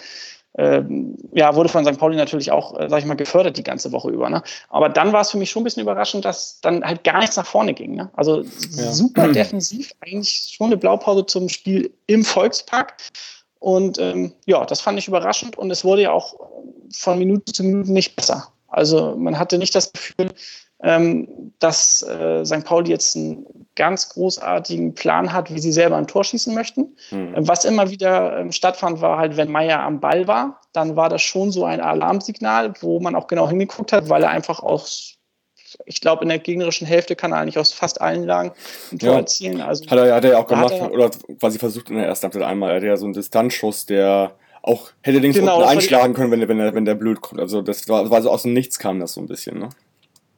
ja, 1.32 1.54
wurde 1.54 1.68
von 1.68 1.84
St. 1.84 1.98
Pauli 1.98 2.16
natürlich 2.16 2.50
auch, 2.50 2.78
äh, 2.78 2.88
sag 2.88 3.00
ich 3.00 3.04
mal, 3.04 3.14
gefördert 3.14 3.56
die 3.58 3.62
ganze 3.62 3.92
Woche 3.92 4.10
über. 4.10 4.30
Ne? 4.30 4.42
Aber 4.70 4.88
dann 4.88 5.12
war 5.12 5.20
es 5.20 5.30
für 5.30 5.38
mich 5.38 5.50
schon 5.50 5.62
ein 5.62 5.64
bisschen 5.64 5.82
überraschend, 5.82 6.24
dass 6.24 6.60
dann 6.62 6.82
halt 6.82 7.04
gar 7.04 7.20
nichts 7.20 7.36
nach 7.36 7.46
vorne 7.46 7.74
ging. 7.74 7.94
Ne? 7.94 8.10
Also 8.14 8.40
ja. 8.40 8.92
super 8.92 9.28
defensiv, 9.28 9.92
eigentlich 10.00 10.54
schon 10.56 10.68
eine 10.68 10.78
Blaupause 10.78 11.26
zum 11.26 11.48
Spiel 11.48 11.92
im 12.06 12.24
Volkspark. 12.24 12.94
Und 13.58 13.98
ähm, 13.98 14.32
ja, 14.46 14.64
das 14.64 14.80
fand 14.80 14.98
ich 14.98 15.08
überraschend 15.08 15.58
und 15.58 15.70
es 15.70 15.84
wurde 15.84 16.02
ja 16.02 16.12
auch 16.12 16.34
von 16.92 17.18
Minute 17.18 17.52
zu 17.52 17.62
Minute 17.62 17.92
nicht 17.92 18.16
besser. 18.16 18.48
Also 18.68 19.14
man 19.16 19.38
hatte 19.38 19.58
nicht 19.58 19.74
das 19.74 19.92
Gefühl, 19.92 20.30
ähm, 20.82 21.52
dass 21.58 22.02
äh, 22.02 22.44
St. 22.44 22.64
Pauli 22.64 22.90
jetzt 22.90 23.16
einen 23.16 23.46
ganz 23.76 24.08
großartigen 24.10 24.94
Plan 24.94 25.32
hat, 25.32 25.52
wie 25.52 25.58
sie 25.58 25.72
selber 25.72 25.96
ein 25.96 26.06
Tor 26.06 26.24
schießen 26.24 26.54
möchten. 26.54 26.96
Mhm. 27.10 27.34
Was 27.36 27.64
immer 27.64 27.90
wieder 27.90 28.38
ähm, 28.38 28.52
stattfand, 28.52 29.00
war 29.00 29.18
halt, 29.18 29.36
wenn 29.36 29.50
Meier 29.50 29.80
am 29.80 30.00
Ball 30.00 30.26
war, 30.26 30.60
dann 30.72 30.96
war 30.96 31.08
das 31.08 31.22
schon 31.22 31.50
so 31.50 31.64
ein 31.64 31.80
Alarmsignal, 31.80 32.74
wo 32.80 33.00
man 33.00 33.14
auch 33.14 33.26
genau 33.26 33.48
hingeguckt 33.48 33.92
hat, 33.92 34.08
weil 34.08 34.22
er 34.22 34.30
einfach 34.30 34.60
aus 34.60 35.16
ich 35.84 36.00
glaube, 36.00 36.22
in 36.22 36.28
der 36.28 36.38
gegnerischen 36.38 36.86
Hälfte 36.86 37.16
kann 37.16 37.32
er 37.32 37.38
eigentlich 37.38 37.58
aus 37.58 37.72
fast 37.72 38.00
allen 38.00 38.24
Lagen 38.24 38.52
ein 38.92 38.98
Tor 38.98 39.10
ja. 39.10 39.16
erzielen. 39.18 39.60
Also, 39.60 39.84
hat 39.90 39.98
er, 39.98 40.14
hat 40.14 40.24
er 40.24 40.30
ja 40.30 40.38
auch 40.38 40.46
gemacht, 40.46 40.72
er, 40.72 40.90
oder 40.90 41.10
quasi 41.38 41.58
versucht 41.58 41.90
in 41.90 41.96
der 41.96 42.06
ersten 42.06 42.24
Halbzeit 42.24 42.44
einmal. 42.44 42.70
Er 42.70 42.76
hatte 42.76 42.86
ja 42.86 42.96
so 42.96 43.04
einen 43.04 43.12
Distanzschuss, 43.12 43.84
der 43.84 44.32
auch 44.62 44.90
hätte 45.02 45.18
links 45.18 45.38
genau, 45.38 45.62
einschlagen 45.62 46.14
können, 46.14 46.30
wenn 46.30 46.40
der, 46.40 46.48
wenn, 46.48 46.58
der, 46.58 46.74
wenn 46.74 46.84
der 46.84 46.94
blöd 46.94 47.20
kommt. 47.20 47.40
Also 47.40 47.62
das 47.62 47.88
war, 47.88 48.10
war 48.10 48.22
so 48.22 48.30
aus 48.30 48.42
dem 48.42 48.52
Nichts 48.52 48.78
kam 48.78 49.00
das 49.00 49.14
so 49.14 49.20
ein 49.20 49.26
bisschen, 49.26 49.58
ne? 49.58 49.68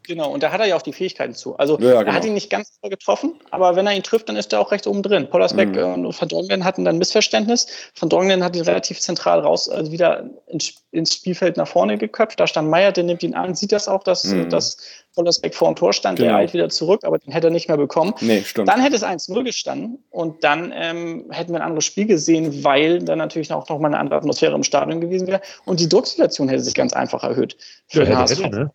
Genau, 0.09 0.31
und 0.33 0.43
da 0.43 0.51
hat 0.53 0.61
er 0.61 0.67
ja 0.67 0.75
auch 0.75 0.83
die 0.83 0.95
Fähigkeiten 0.95 1.35
zu. 1.35 1.57
Also 1.59 1.75
ja, 1.79 1.99
genau. 1.99 2.11
er 2.11 2.15
hat 2.15 2.25
ihn 2.25 2.33
nicht 2.33 2.49
ganz 2.49 2.81
getroffen, 2.83 3.35
aber 3.51 3.77
wenn 3.77 3.87
er 3.87 3.93
ihn 3.93 4.03
trifft, 4.03 4.31
dann 4.31 4.37
ist 4.37 4.55
er 4.55 4.61
auch 4.61 4.73
rechts 4.73 4.87
oben 4.87 5.03
drin. 5.03 5.29
Pollersbeck 5.29 5.69
mhm. 5.69 6.07
und 6.07 6.19
Van 6.19 6.29
Donglen 6.29 6.65
hatten 6.65 6.87
dann 6.87 6.97
ein 6.97 6.99
Missverständnis. 6.99 7.67
Van 7.95 8.09
Donglen 8.09 8.43
hat 8.43 8.57
ihn 8.57 8.63
relativ 8.63 9.01
zentral 9.01 9.41
raus, 9.41 9.69
also 9.69 9.93
wieder 9.93 10.25
ins, 10.47 11.13
Spielfeld 11.13 11.59
nach 11.59 11.69
vorne 11.69 11.99
geköpft. 11.99 12.41
Da 12.41 12.47
stand 12.47 12.71
Meier, 12.71 12.91
der 12.91 13.05
nimmt 13.05 13.23
ihn 13.23 13.35
an, 13.35 13.55
sieht 13.55 13.71
das 13.71 13.87
auch, 13.87 14.03
dass, 14.03 14.25
mhm. 14.25 14.49
dass 14.49 14.79
Pollersbeck 15.15 15.55
vor 15.55 15.69
dem 15.69 15.77
Tor 15.77 15.93
stand, 15.93 16.19
genau. 16.19 16.31
der 16.31 16.39
eilt 16.39 16.55
wieder 16.55 16.71
zurück, 16.71 17.05
aber 17.05 17.19
den 17.19 17.31
hätte 17.31 17.49
er 17.49 17.51
nicht 17.51 17.69
mehr 17.69 17.77
bekommen. 17.77 18.15
Nee, 18.23 18.43
stimmt. 18.47 18.69
Dann 18.69 18.81
hätte 18.81 18.97
es 18.97 19.05
1-0 19.05 19.45
gestanden 19.45 20.03
und 20.09 20.43
dann 20.43 20.73
ähm, 20.75 21.27
hätten 21.29 21.53
wir 21.53 21.61
ein 21.61 21.67
anderes 21.67 21.85
Spiel 21.85 22.07
gesehen, 22.07 22.65
weil 22.65 23.01
dann 23.01 23.19
natürlich 23.19 23.53
auch 23.53 23.69
noch 23.69 23.79
mal 23.79 23.89
eine 23.89 23.99
andere 23.99 24.17
Atmosphäre 24.17 24.55
im 24.55 24.63
Stadion 24.63 25.03
gewesen 25.03 25.27
wäre 25.27 25.43
und 25.67 25.81
die 25.81 25.89
Drucksituation 25.89 26.49
hätte 26.49 26.63
sich 26.63 26.75
ganz 26.75 26.95
einfach 26.95 27.25
erhöht 27.25 27.59
für 27.89 28.01
ja, 28.01 28.07
den 28.07 28.17
HSV. 28.17 28.45
Hätte, 28.45 28.57
ne? 28.57 28.71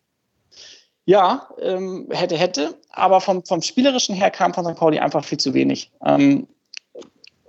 Ja, 1.06 1.48
ähm, 1.60 2.08
hätte, 2.10 2.36
hätte, 2.36 2.74
aber 2.90 3.20
vom, 3.20 3.44
vom 3.44 3.60
Spielerischen 3.60 4.14
her 4.14 4.30
kam 4.30 4.54
von 4.54 4.64
St. 4.64 4.76
Pauli 4.76 4.98
einfach 4.98 5.24
viel 5.24 5.38
zu 5.38 5.52
wenig. 5.52 5.90
Ähm, 6.04 6.46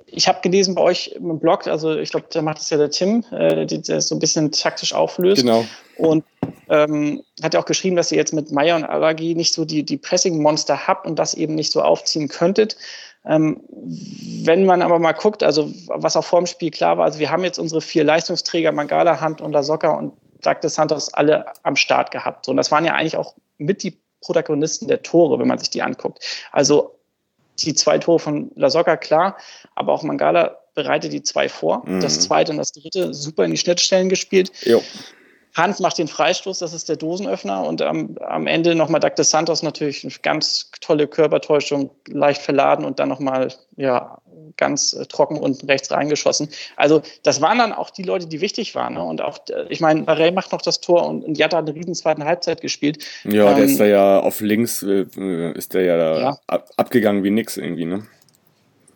ich 0.07 0.27
habe 0.27 0.39
gelesen 0.41 0.75
bei 0.75 0.81
euch 0.81 1.07
im 1.15 1.39
Blog, 1.39 1.67
also 1.67 1.95
ich 1.95 2.11
glaube, 2.11 2.27
da 2.31 2.41
macht 2.41 2.59
es 2.59 2.69
ja 2.69 2.77
der 2.77 2.89
Tim, 2.89 3.23
äh, 3.31 3.65
der 3.65 4.01
so 4.01 4.15
ein 4.15 4.19
bisschen 4.19 4.51
taktisch 4.51 4.93
auflöst. 4.93 5.41
Genau. 5.41 5.65
Und 5.97 6.23
ähm, 6.69 7.21
hat 7.41 7.53
ja 7.53 7.59
auch 7.59 7.65
geschrieben, 7.65 7.95
dass 7.95 8.11
ihr 8.11 8.17
jetzt 8.17 8.33
mit 8.33 8.51
Meier 8.51 8.75
und 8.75 8.83
Allergie 8.83 9.35
nicht 9.35 9.53
so 9.53 9.65
die, 9.65 9.83
die 9.83 9.97
Pressing-Monster 9.97 10.87
habt 10.87 11.05
und 11.05 11.17
das 11.17 11.33
eben 11.33 11.55
nicht 11.55 11.71
so 11.71 11.81
aufziehen 11.81 12.27
könntet. 12.27 12.77
Ähm, 13.25 13.61
wenn 14.43 14.65
man 14.65 14.81
aber 14.81 14.99
mal 14.99 15.13
guckt, 15.13 15.43
also 15.43 15.71
was 15.87 16.15
auch 16.15 16.23
vor 16.23 16.41
dem 16.41 16.45
Spiel 16.45 16.71
klar 16.71 16.97
war, 16.97 17.05
also 17.05 17.19
wir 17.19 17.31
haben 17.31 17.43
jetzt 17.43 17.57
unsere 17.57 17.81
vier 17.81 18.03
Leistungsträger, 18.03 18.71
Mangala, 18.71 19.19
Hand 19.19 19.41
und 19.41 19.51
Lasocca 19.51 19.91
und 19.91 20.13
Douglas 20.45 20.75
Santos 20.75 21.13
alle 21.13 21.45
am 21.63 21.75
Start 21.75 22.12
gehabt. 22.12 22.45
So, 22.45 22.51
und 22.51 22.58
das 22.58 22.71
waren 22.71 22.86
ja 22.86 22.93
eigentlich 22.93 23.17
auch 23.17 23.36
mit 23.58 23.84
die 23.84 23.97
Protagonisten 24.21 24.88
der 24.88 25.01
Tore, 25.03 25.39
wenn 25.39 25.47
man 25.47 25.60
sich 25.60 25.69
die 25.69 25.81
anguckt. 25.81 26.19
Also 26.51 26.97
die 27.60 27.73
zwei 27.73 27.97
Tore 27.97 28.19
von 28.19 28.51
Lasocca, 28.55 28.97
klar, 28.97 29.38
aber 29.75 29.93
auch 29.93 30.03
Mangala 30.03 30.58
bereitet 30.73 31.13
die 31.13 31.23
zwei 31.23 31.47
vor. 31.47 31.84
Mhm. 31.86 32.01
Das 32.01 32.19
zweite 32.19 32.51
und 32.51 32.58
das 32.58 32.71
dritte 32.71 33.13
super 33.13 33.45
in 33.45 33.51
die 33.51 33.58
Schnittstellen 33.58 34.10
gespielt. 34.10 34.51
Jo. 34.63 34.81
Hand 35.55 35.79
macht 35.79 35.97
den 35.97 36.07
Freistoß, 36.07 36.59
das 36.59 36.73
ist 36.73 36.89
der 36.89 36.97
Dosenöffner. 36.97 37.65
Und 37.65 37.81
am, 37.81 38.17
am 38.19 38.45
Ende 38.45 38.75
nochmal 38.75 38.99
Douglas 38.99 39.29
Santos 39.29 39.63
natürlich 39.63 40.03
eine 40.03 40.13
ganz 40.21 40.69
tolle 40.81 41.07
Körpertäuschung, 41.07 41.89
leicht 42.07 42.41
verladen 42.41 42.83
und 42.85 42.99
dann 42.99 43.07
nochmal 43.07 43.47
ja, 43.77 44.17
ganz 44.57 44.93
äh, 44.93 45.05
trocken 45.05 45.37
unten 45.37 45.65
rechts 45.67 45.91
reingeschossen. 45.91 46.49
Also 46.75 47.01
das 47.23 47.41
waren 47.41 47.57
dann 47.57 47.71
auch 47.71 47.89
die 47.89 48.03
Leute, 48.03 48.27
die 48.27 48.41
wichtig 48.41 48.75
waren. 48.75 48.95
Ne? 48.95 49.03
Und 49.03 49.21
auch, 49.21 49.39
äh, 49.49 49.65
ich 49.69 49.79
meine, 49.79 50.03
Barrel 50.03 50.33
macht 50.33 50.51
noch 50.51 50.61
das 50.61 50.81
Tor 50.81 51.07
und, 51.07 51.23
und 51.23 51.37
Jatta 51.37 51.57
hat 51.57 51.69
eine 51.69 51.75
riesen 51.75 51.95
zweiten 51.95 52.25
Halbzeit 52.25 52.61
gespielt. 52.61 53.03
Ja, 53.23 53.51
ähm, 53.51 53.55
der 53.55 53.65
ist 53.65 53.79
da 53.79 53.85
ja 53.85 54.19
auf 54.19 54.41
links, 54.41 54.83
äh, 54.83 55.05
ist 55.53 55.73
der 55.73 55.83
ja, 55.83 55.97
da 55.97 56.19
ja. 56.19 56.37
Ab, 56.47 56.69
abgegangen 56.75 57.23
wie 57.23 57.31
nix 57.31 57.57
irgendwie, 57.57 57.85
ne? 57.85 58.05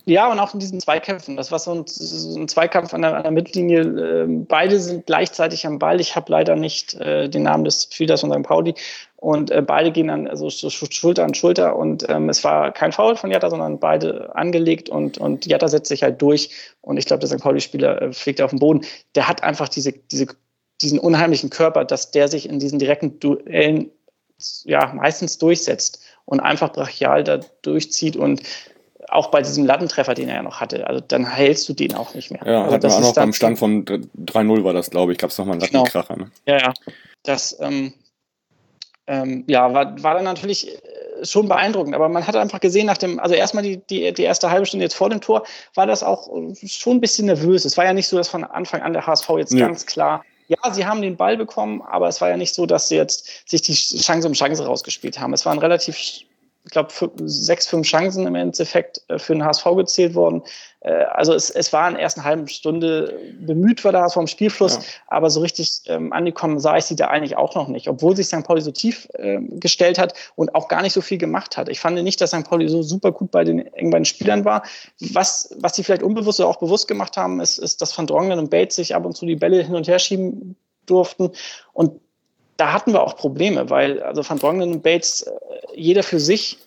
Ja, 0.10 0.32
und 0.32 0.40
auch 0.40 0.56
in 0.56 0.60
diesen 0.60 0.80
Zweikämpfen. 0.80 1.38
Das 1.38 1.52
war 1.52 1.60
so 1.60 1.72
ein, 1.72 1.84
so 1.86 2.40
ein 2.40 2.48
Zweikampf 2.48 2.96
an 2.96 3.04
der, 3.04 3.16
an 3.16 3.22
der 3.22 3.32
Mittellinie. 3.32 3.82
Ähm, 3.82 4.48
beide 4.48 4.80
sind 4.80 5.06
gleichzeitig 5.06 5.68
am 5.68 5.78
Ball. 5.78 6.02
Ich 6.02 6.16
habe 6.16 6.32
leider 6.32 6.56
nicht 6.56 6.96
äh, 6.96 7.30
den 7.30 7.44
Namen 7.44 7.64
des 7.64 7.88
Spielers 7.92 8.22
von 8.22 8.32
St. 8.32 8.42
Pauli. 8.42 8.74
Und 9.18 9.52
äh, 9.52 9.62
beide 9.62 9.92
gehen 9.92 10.08
dann 10.08 10.28
also 10.28 10.50
Schulter 10.50 11.26
an 11.26 11.36
Schulter. 11.36 11.76
Und 11.76 12.10
ähm, 12.10 12.28
es 12.28 12.44
war 12.44 12.72
kein 12.72 12.92
Foul 12.92 13.18
von 13.18 13.30
Jatta, 13.30 13.52
sondern 13.52 13.80
beide 13.80 14.36
angelegt. 14.36 14.90
Und, 14.90 15.20
und 15.20 15.46
Jatta 15.46 15.68
setzt 15.68 15.90
sich 15.90 16.02
halt 16.02 16.20
durch. 16.20 16.50
Und 16.82 16.98
ich 16.98 17.06
glaube, 17.06 17.20
der 17.20 17.30
St. 17.30 17.44
Pauli-Spieler 17.44 18.02
äh, 18.02 18.12
fliegt 18.12 18.42
auf 18.42 18.50
den 18.50 18.58
Boden. 18.58 18.82
Der 19.14 19.28
hat 19.28 19.44
einfach 19.44 19.70
diese, 19.70 19.92
diese, 19.92 20.26
diesen 20.82 20.98
unheimlichen 20.98 21.52
Körper, 21.52 21.86
dass 21.86 22.10
der 22.10 22.30
sich 22.30 22.50
in 22.50 22.58
diesen 22.58 22.80
direkten 22.80 23.20
Duellen 23.20 23.92
ja, 24.64 24.92
meistens 24.92 25.38
durchsetzt 25.38 26.02
und 26.26 26.40
einfach 26.40 26.74
brachial 26.74 27.24
da 27.24 27.42
durchzieht. 27.62 28.16
Und 28.16 28.42
auch 29.12 29.32
bei 29.32 29.42
diesem 29.42 29.66
Lattentreffer, 29.66 30.14
den 30.14 30.30
er 30.30 30.36
ja 30.36 30.44
noch 30.44 30.60
hatte, 30.60 30.88
also 30.88 31.02
dann 31.02 31.26
hältst 31.26 31.68
du 31.70 31.74
den 31.74 31.96
auch 31.96 32.14
nicht 32.14 32.32
mehr. 32.32 32.42
Ja, 32.46 32.64
also 32.64 32.76
hat 32.76 32.84
man 32.84 32.92
auch 32.92 33.02
noch 33.02 33.16
beim 33.16 33.34
Stand 33.34 33.60
von 33.60 33.86
3-0 33.86 34.64
war 34.64 34.74
das, 34.74 34.90
glaube 34.90 35.12
ich, 35.12 35.18
gab 35.18 35.30
es 35.30 35.38
nochmal 35.38 35.54
einen 35.54 35.62
genau. 35.62 35.84
Lattenkracher. 35.84 36.14
Genau. 36.16 36.26
Ne? 36.28 36.32
Ja, 36.46 36.58
ja. 36.58 36.74
Das 37.24 37.58
ähm, 37.60 37.94
ähm, 39.08 39.44
ja, 39.48 39.74
war, 39.74 40.02
war 40.04 40.16
dann 40.16 40.24
natürlich 40.24 40.68
äh, 40.68 41.26
schon 41.26 41.48
beeindruckend, 41.48 41.96
aber 41.96 42.10
man 42.10 42.26
hat 42.26 42.36
einfach 42.36 42.60
gesehen, 42.60 42.86
nach 42.86 42.98
dem, 42.98 43.20
also 43.20 43.36
erstmal 43.36 43.64
die, 43.64 43.78
die, 43.90 44.14
die 44.14 44.24
erste 44.24 44.50
halbe 44.52 44.66
Stunde 44.66 44.86
jetzt 44.86 44.96
vor 44.96 45.10
dem 45.10 45.22
Tor, 45.22 45.44
war 45.76 45.88
das 45.88 46.04
auch 46.04 46.30
schon 46.66 46.98
ein 46.98 47.02
bisschen 47.02 47.26
nervös. 47.26 47.66
Es 47.66 47.78
war 47.78 47.86
ja 47.86 47.94
nicht 47.94 48.08
so, 48.08 48.18
dass 48.18 48.30
von 48.30 48.44
Anfang 48.44 48.82
an 48.82 48.94
der 48.94 49.06
HSV 49.06 49.30
jetzt 49.38 49.54
ja. 49.54 49.68
ganz 49.68 49.86
klar 49.86 50.24
ja, 50.50 50.74
sie 50.74 50.86
haben 50.86 51.04
den 51.04 51.16
Ball 51.16 51.38
bekommen, 51.38 51.82
aber 51.84 52.08
es 52.08 52.22
war 52.22 52.30
ja 52.30 52.36
nicht 52.36 52.56
so, 52.56 52.66
dass 52.66 52.90
sie 52.90 52.96
jetzt 52.96 53.48
sich 53.48 53.62
die 53.62 53.74
Chance 53.74 54.28
um 54.28 54.34
Chance 54.34 54.66
rausgespielt 54.66 55.20
haben. 55.20 55.32
Es 55.32 55.46
war 55.46 55.54
ein 55.54 55.60
relativ 55.60 55.96
ich 56.66 56.72
glaube, 56.72 56.90
sechs, 57.26 57.68
fünf 57.68 57.88
Chancen 57.88 58.28
im 58.28 58.36
Endeffekt 58.36 59.02
äh, 59.08 59.18
für 59.18 59.34
den 59.34 59.44
HSV 59.44 59.66
gezählt 59.76 60.14
worden. 60.14 60.44
Äh, 60.82 60.92
also 60.92 61.34
es, 61.34 61.50
es 61.50 61.74
war 61.74 61.88
in 61.88 61.96
der 61.96 62.04
ersten 62.04 62.24
halben 62.24 62.48
Stunde 62.48 63.20
bemüht 63.40 63.84
war 63.84 63.92
der 63.92 64.02
HSV 64.02 64.18
im 64.18 64.28
Spielfluss, 64.28 64.76
ja. 64.76 64.82
aber 65.08 65.30
so 65.30 65.40
richtig 65.40 65.82
ähm, 65.88 66.14
angekommen 66.14 66.60
sah 66.60 66.78
ich 66.78 66.86
sie 66.86 66.96
da 66.96 67.08
eigentlich 67.08 67.38
auch 67.38 67.56
noch 67.56 67.68
nicht, 67.68 67.88
obwohl 67.88 68.16
sich 68.16 68.28
St. 68.28 68.44
Pauli 68.44 68.62
so 68.62 68.72
tief 68.72 69.08
äh, 69.14 69.40
gestellt 69.42 69.98
hat 69.98 70.14
und 70.36 70.54
auch 70.54 70.68
gar 70.68 70.82
nicht 70.82 70.94
so 70.94 71.02
viel 71.02 71.18
gemacht 71.18 71.58
hat. 71.58 71.70
Ich 71.70 71.80
fand 71.80 72.02
nicht, 72.04 72.22
dass 72.22 72.32
St. 72.32 72.48
Pauli 72.48 72.68
so 72.68 72.84
super 72.84 73.12
gut 73.12 73.32
bei 73.32 73.44
den 73.44 73.60
eng 73.74 73.90
bei 73.90 74.00
den 74.00 74.06
Spielern 74.06 74.46
war. 74.46 74.64
Was, 75.00 75.56
was 75.60 75.76
sie 75.76 75.84
vielleicht 75.84 76.04
unbewusst 76.04 76.40
oder 76.40 76.50
auch 76.50 76.60
bewusst 76.60 76.88
gemacht 76.88 77.18
haben, 77.18 77.40
ist, 77.40 77.58
ist 77.58 77.82
dass 77.82 77.98
Van 77.98 78.08
Dronglen 78.08 78.40
und 78.40 78.50
Bates 78.50 78.76
sich 78.76 78.96
ab 78.96 79.06
und 79.06 79.16
zu 79.16 79.26
die 79.26 79.36
Bälle 79.36 79.64
hin 79.64 79.76
und 79.76 79.88
her 79.88 80.00
schieben 80.00 80.56
durften 80.86 81.32
und 81.74 82.00
da 82.60 82.74
hatten 82.74 82.92
wir 82.94 83.02
auch 83.02 83.16
Probleme, 83.16 83.70
weil 83.70 84.04
also 84.04 84.28
Van 84.28 84.38
Dronglen 84.38 84.72
und 84.74 84.84
Bates, 84.84 85.22
äh, 85.22 85.32
jeder 85.76 86.04
für 86.04 86.20
sich 86.20 86.58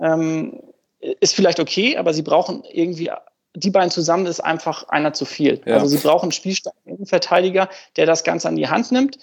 ähm, 0.00 0.60
ist 1.20 1.34
vielleicht 1.34 1.60
okay, 1.60 1.96
aber 1.96 2.12
sie 2.12 2.22
brauchen 2.22 2.62
irgendwie, 2.70 3.10
die 3.54 3.70
beiden 3.70 3.90
zusammen 3.90 4.26
ist 4.26 4.40
einfach 4.40 4.88
einer 4.88 5.12
zu 5.12 5.24
viel. 5.24 5.60
Ja. 5.64 5.74
Also 5.74 5.86
sie 5.86 5.98
brauchen 5.98 6.24
einen 6.24 6.32
spielstarken 6.32 7.06
Verteidiger, 7.06 7.68
der 7.96 8.06
das 8.06 8.22
Ganze 8.22 8.48
an 8.48 8.56
die 8.56 8.68
Hand 8.68 8.92
nimmt. 8.92 9.18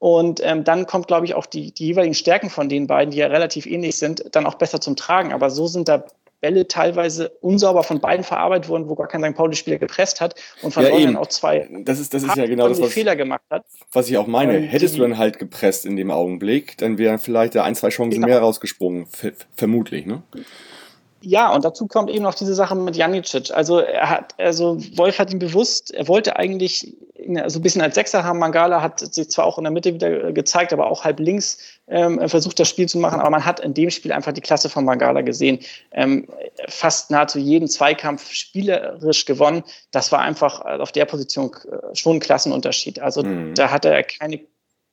Und 0.00 0.40
ähm, 0.44 0.62
dann 0.62 0.86
kommt, 0.86 1.08
glaube 1.08 1.26
ich, 1.26 1.34
auch 1.34 1.46
die, 1.46 1.72
die 1.72 1.86
jeweiligen 1.86 2.14
Stärken 2.14 2.50
von 2.50 2.68
den 2.68 2.86
beiden, 2.86 3.10
die 3.10 3.18
ja 3.18 3.26
relativ 3.26 3.66
ähnlich 3.66 3.98
sind, 3.98 4.24
dann 4.32 4.46
auch 4.46 4.54
besser 4.54 4.80
zum 4.80 4.94
Tragen. 4.94 5.32
Aber 5.32 5.50
so 5.50 5.66
sind 5.66 5.88
da 5.88 6.04
Bälle 6.40 6.68
teilweise 6.68 7.30
unsauber 7.40 7.82
von 7.82 8.00
beiden 8.00 8.24
verarbeitet 8.24 8.68
wurden, 8.68 8.88
wo 8.88 8.94
gar 8.94 9.08
kein 9.08 9.22
St. 9.22 9.34
Pauli-Spieler 9.34 9.78
gepresst 9.78 10.20
hat 10.20 10.34
und 10.62 10.72
von 10.72 10.84
ja, 10.84 11.18
auch 11.18 11.26
zwei 11.26 11.68
das 11.84 11.98
ist, 11.98 12.14
das 12.14 12.22
ist 12.22 12.36
ja 12.36 12.46
genau 12.46 12.68
das, 12.68 12.80
was, 12.80 12.92
Fehler 12.92 13.16
gemacht 13.16 13.42
hat. 13.50 13.64
Was 13.92 14.08
ich 14.08 14.16
auch 14.18 14.26
meine. 14.26 14.56
Und 14.56 14.64
Hättest 14.64 14.96
du 14.96 15.02
dann 15.02 15.18
halt 15.18 15.38
gepresst 15.38 15.86
in 15.86 15.96
dem 15.96 16.10
Augenblick, 16.10 16.76
dann 16.78 16.98
wären 16.98 17.18
vielleicht 17.18 17.54
da 17.54 17.64
ein, 17.64 17.74
zwei 17.74 17.88
Chancen 17.88 18.20
genau. 18.20 18.28
mehr 18.28 18.40
rausgesprungen. 18.40 19.06
Ver 19.06 19.32
vermutlich, 19.54 20.06
ne? 20.06 20.22
Ja, 21.20 21.52
und 21.52 21.64
dazu 21.64 21.86
kommt 21.86 22.10
eben 22.10 22.22
noch 22.22 22.34
diese 22.34 22.54
Sache 22.54 22.76
mit 22.76 22.96
Janicic. 22.96 23.50
Also 23.50 23.78
er 23.80 24.08
hat, 24.08 24.34
also 24.38 24.78
Wolf 24.96 25.18
hat 25.18 25.32
ihn 25.32 25.38
bewusst, 25.38 25.92
er 25.92 26.06
wollte 26.06 26.36
eigentlich 26.36 26.94
so 27.46 27.58
ein 27.58 27.62
bisschen 27.62 27.82
als 27.82 27.94
Sechser 27.94 28.24
haben. 28.24 28.38
Mangala 28.38 28.80
hat 28.80 29.00
sich 29.00 29.28
zwar 29.30 29.44
auch 29.44 29.58
in 29.58 29.64
der 29.64 29.72
Mitte 29.72 29.92
wieder 29.92 30.32
gezeigt, 30.32 30.72
aber 30.72 30.90
auch 30.90 31.04
halb 31.04 31.20
links 31.20 31.58
ähm, 31.88 32.26
versucht, 32.28 32.58
das 32.58 32.68
Spiel 32.68 32.88
zu 32.88 32.98
machen. 32.98 33.20
Aber 33.20 33.30
man 33.30 33.44
hat 33.44 33.60
in 33.60 33.74
dem 33.74 33.90
Spiel 33.90 34.12
einfach 34.12 34.32
die 34.32 34.40
Klasse 34.40 34.68
von 34.68 34.84
Mangala 34.84 35.22
gesehen. 35.22 35.58
Ähm, 35.92 36.28
fast 36.68 37.10
nahezu 37.10 37.38
jeden 37.38 37.68
Zweikampf 37.68 38.32
spielerisch 38.32 39.24
gewonnen. 39.24 39.64
Das 39.90 40.12
war 40.12 40.20
einfach 40.20 40.60
auf 40.60 40.92
der 40.92 41.04
Position 41.04 41.50
äh, 41.70 41.94
schon 41.94 42.16
ein 42.16 42.20
Klassenunterschied. 42.20 43.00
Also 43.00 43.22
mhm. 43.22 43.54
da 43.54 43.70
hatte 43.70 43.90
er 43.90 44.04
keine 44.04 44.40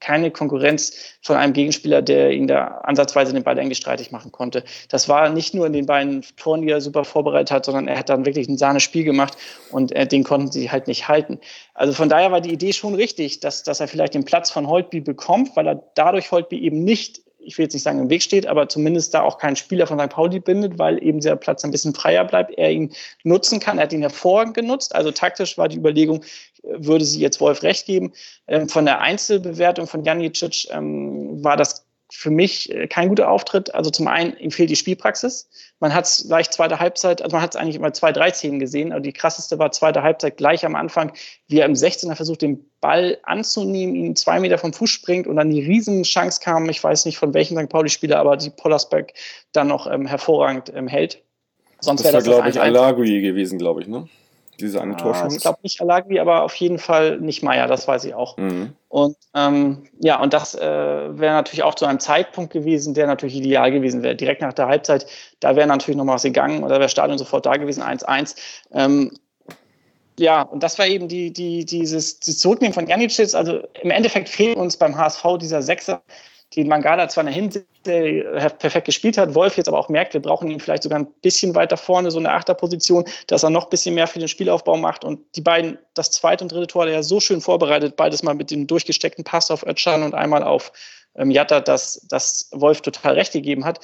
keine 0.05 0.29
Konkurrenz 0.29 0.93
von 1.21 1.35
einem 1.35 1.53
Gegenspieler, 1.53 2.03
der 2.03 2.31
ihn 2.31 2.45
da 2.45 2.81
ansatzweise 2.83 3.33
den 3.33 3.41
Ball 3.41 3.57
eigentlich 3.57 3.79
streitig 3.79 4.11
machen 4.11 4.31
konnte. 4.31 4.63
Das 4.89 5.09
war 5.09 5.29
nicht 5.29 5.55
nur 5.55 5.65
in 5.65 5.73
den 5.73 5.87
beiden 5.87 6.23
Toren, 6.37 6.61
die 6.61 6.69
er 6.69 6.79
super 6.79 7.05
vorbereitet 7.05 7.49
hat, 7.49 7.65
sondern 7.65 7.87
er 7.87 7.97
hat 7.97 8.09
dann 8.09 8.23
wirklich 8.23 8.47
ein 8.47 8.57
Sahne-Spiel 8.57 9.03
gemacht 9.03 9.35
und 9.71 9.95
äh, 9.95 10.05
den 10.05 10.23
konnten 10.23 10.51
sie 10.51 10.69
halt 10.69 10.87
nicht 10.87 11.07
halten. 11.07 11.39
Also 11.73 11.93
von 11.93 12.07
daher 12.07 12.31
war 12.31 12.39
die 12.39 12.53
Idee 12.53 12.71
schon 12.71 12.93
richtig, 12.93 13.39
dass, 13.39 13.63
dass 13.63 13.79
er 13.79 13.87
vielleicht 13.87 14.13
den 14.13 14.25
Platz 14.25 14.51
von 14.51 14.67
Holtby 14.67 15.01
bekommt, 15.01 15.55
weil 15.55 15.67
er 15.67 15.83
dadurch 15.95 16.31
Holtby 16.31 16.59
eben 16.59 16.83
nicht 16.83 17.24
ich 17.45 17.58
will 17.58 17.65
jetzt 17.65 17.73
nicht 17.73 17.84
sagen 17.84 17.99
im 17.99 18.10
Weg 18.10 18.23
steht, 18.23 18.47
aber 18.47 18.67
zumindest 18.67 19.13
da 19.13 19.21
auch 19.21 19.38
keinen 19.38 19.55
Spieler 19.55 19.88
von 19.88 19.99
St. 19.99 20.10
Pauli 20.10 20.39
bindet, 20.39 20.77
weil 20.79 21.01
eben 21.03 21.19
dieser 21.19 21.36
Platz 21.36 21.63
ein 21.63 21.71
bisschen 21.71 21.93
freier 21.93 22.25
bleibt, 22.25 22.58
er 22.58 22.71
ihn 22.71 22.93
nutzen 23.23 23.60
kann. 23.60 23.77
Er 23.77 23.84
hat 23.84 23.93
ihn 23.93 24.01
hervorragend 24.01 24.55
genutzt. 24.55 24.95
Also 24.95 25.12
taktisch 25.12 25.58
war 25.58 25.67
die 25.67 25.77
Überlegung, 25.77 26.23
würde 26.63 27.05
sie 27.05 27.19
jetzt 27.19 27.39
Wolf 27.39 27.63
recht 27.63 27.86
geben. 27.86 28.13
Ähm, 28.47 28.67
von 28.67 28.86
der 28.86 29.01
Einzelbewertung 29.01 29.88
von 29.88 30.03
Janicic 30.03 30.67
ähm, 30.71 31.43
war 31.43 31.58
das 31.58 31.86
für 32.15 32.30
mich 32.30 32.71
äh, 32.71 32.88
kein 32.88 33.10
guter 33.10 33.30
Auftritt. 33.30 33.73
Also 33.75 33.89
zum 33.89 34.08
einen, 34.08 34.36
ihm 34.38 34.51
fehlt 34.51 34.69
die 34.69 34.75
Spielpraxis. 34.75 35.49
Man 35.80 35.93
hat 35.93 36.06
es 36.06 36.25
gleich 36.28 36.49
zweite 36.51 36.80
Halbzeit, 36.80 37.21
also 37.21 37.36
man 37.36 37.43
hat 37.43 37.54
es 37.54 37.62
eigentlich 37.62 37.75
immer 37.75 37.93
zwei, 37.93 38.12
drei 38.12 38.32
Szenen 38.32 38.60
gesehen, 38.60 38.91
aber 38.91 39.01
die 39.01 39.13
krasseste 39.13 39.60
war 39.60 39.71
zweite 39.71 40.04
Halbzeit 40.04 40.38
gleich 40.38 40.65
am 40.65 40.75
Anfang, 40.75 41.12
wie 41.47 41.60
er 41.60 41.65
im 41.65 41.73
16er 41.73 42.15
versucht, 42.15 42.41
den 42.41 42.65
Ball 42.80 43.17
anzunehmen, 43.23 43.95
ihn 43.95 44.15
zwei 44.15 44.39
Meter 44.39 44.58
vom 44.58 44.73
Fuß 44.73 44.89
springt 44.89 45.28
und 45.28 45.36
dann 45.36 45.49
die 45.49 45.62
Riesenchance 45.62 46.39
kam, 46.41 46.69
ich 46.69 46.84
weiß 46.84 47.06
nicht 47.06 47.17
von 47.17 47.34
welchem 47.34 47.58
St. 47.58 47.69
Pauli-Spieler, 47.69 48.17
aber 48.17 48.38
die 48.38 48.49
Pollersberg 48.49 49.13
dann 49.51 49.67
noch 49.67 49.91
ähm, 49.91 50.06
hervorragend 50.06 50.71
ähm, 50.73 50.88
hält. 50.88 51.21
Sonst 51.82 52.06
das 52.06 52.13
war, 52.13 52.21
glaube 52.21 52.49
ich, 52.49 52.60
Alagui 52.60 53.21
gewesen, 53.21 53.60
glaube 53.60 53.82
ich, 53.82 53.88
ne? 53.88 54.08
Diese 54.59 54.81
eine 54.81 54.93
ah, 54.93 54.97
Torchance? 54.97 55.37
Ich 55.37 55.41
glaube 55.43 55.59
nicht 55.63 55.81
Alagui, 55.81 56.19
aber 56.19 56.43
auf 56.43 56.55
jeden 56.55 56.77
Fall 56.77 57.19
nicht 57.19 57.43
Meier, 57.43 57.67
das 57.67 57.87
weiß 57.87 58.05
ich 58.05 58.13
auch. 58.13 58.37
Mhm. 58.37 58.73
Und 58.89 59.17
ähm, 59.33 59.83
ja, 59.99 60.21
und 60.21 60.33
das 60.33 60.55
äh, 60.55 60.61
wäre 60.61 61.33
natürlich 61.33 61.63
auch 61.63 61.75
zu 61.75 61.85
einem 61.85 61.99
Zeitpunkt 61.99 62.53
gewesen, 62.53 62.93
der 62.93 63.07
natürlich 63.07 63.35
ideal 63.35 63.71
gewesen 63.71 64.03
wäre. 64.03 64.15
Direkt 64.15 64.41
nach 64.41 64.53
der 64.53 64.67
Halbzeit, 64.67 65.05
da 65.41 65.55
wäre 65.55 65.67
natürlich 65.67 65.97
noch 65.97 66.07
was 66.07 66.23
gegangen 66.23 66.63
oder 66.63 66.79
wäre 66.79 66.89
Stadion 66.89 67.17
sofort 67.17 67.45
da 67.45 67.57
gewesen, 67.57 67.83
1-1. 67.83 68.35
Ähm, 68.71 69.11
ja, 70.17 70.43
und 70.43 70.63
das 70.63 70.79
war 70.79 70.87
eben 70.87 71.07
die, 71.07 71.33
die, 71.33 71.65
dieses, 71.65 72.19
dieses 72.19 72.39
Zurücknehmen 72.39 72.73
von 72.73 72.87
Janicic. 72.87 73.33
Also 73.35 73.59
im 73.81 73.91
Endeffekt 73.91 74.29
fehlt 74.29 74.57
uns 74.57 74.77
beim 74.77 74.97
HSV 74.97 75.23
dieser 75.41 75.61
Sechser, 75.61 76.01
den 76.55 76.67
Mangala 76.67 77.10
zwar 77.10 77.23
in 77.23 77.27
der 77.27 77.36
Hinsicht 77.36 77.65
perfekt 78.60 78.86
gespielt 78.86 79.17
hat, 79.17 79.36
Wolf 79.36 79.58
jetzt 79.58 79.67
aber 79.67 79.79
auch 79.79 79.89
merkt, 79.89 80.13
wir 80.13 80.21
brauchen 80.21 80.49
ihn 80.49 80.60
vielleicht 80.60 80.84
sogar 80.84 80.99
ein 80.99 81.08
bisschen 81.21 81.53
weiter 81.55 81.77
vorne, 81.77 82.12
so 82.12 82.19
eine 82.19 82.31
Achterposition, 82.31 83.05
dass 83.27 83.43
er 83.43 83.49
noch 83.49 83.65
ein 83.65 83.69
bisschen 83.69 83.95
mehr 83.95 84.08
für 84.08 84.19
den 84.19 84.27
Spielaufbau 84.27 84.77
macht 84.77 85.03
und 85.03 85.19
die 85.36 85.41
beiden, 85.41 85.77
das 85.93 86.12
zweite 86.12 86.43
und 86.43 86.51
dritte 86.51 86.67
Tor, 86.67 86.86
der 86.86 86.95
ja 86.95 87.03
so 87.03 87.19
schön 87.19 87.41
vorbereitet, 87.41 87.95
beides 87.95 88.23
mal 88.23 88.36
mit 88.36 88.51
dem 88.51 88.67
durchgesteckten 88.67 89.23
Pass 89.23 89.51
auf 89.51 89.65
Özcan 89.65 90.03
und 90.03 90.13
einmal 90.13 90.43
auf 90.43 90.71
ähm, 91.15 91.31
Jatta, 91.31 91.60
dass, 91.62 92.05
dass 92.08 92.49
Wolf 92.51 92.81
total 92.81 93.13
recht 93.13 93.34
gegeben 93.34 93.65
hat. 93.65 93.79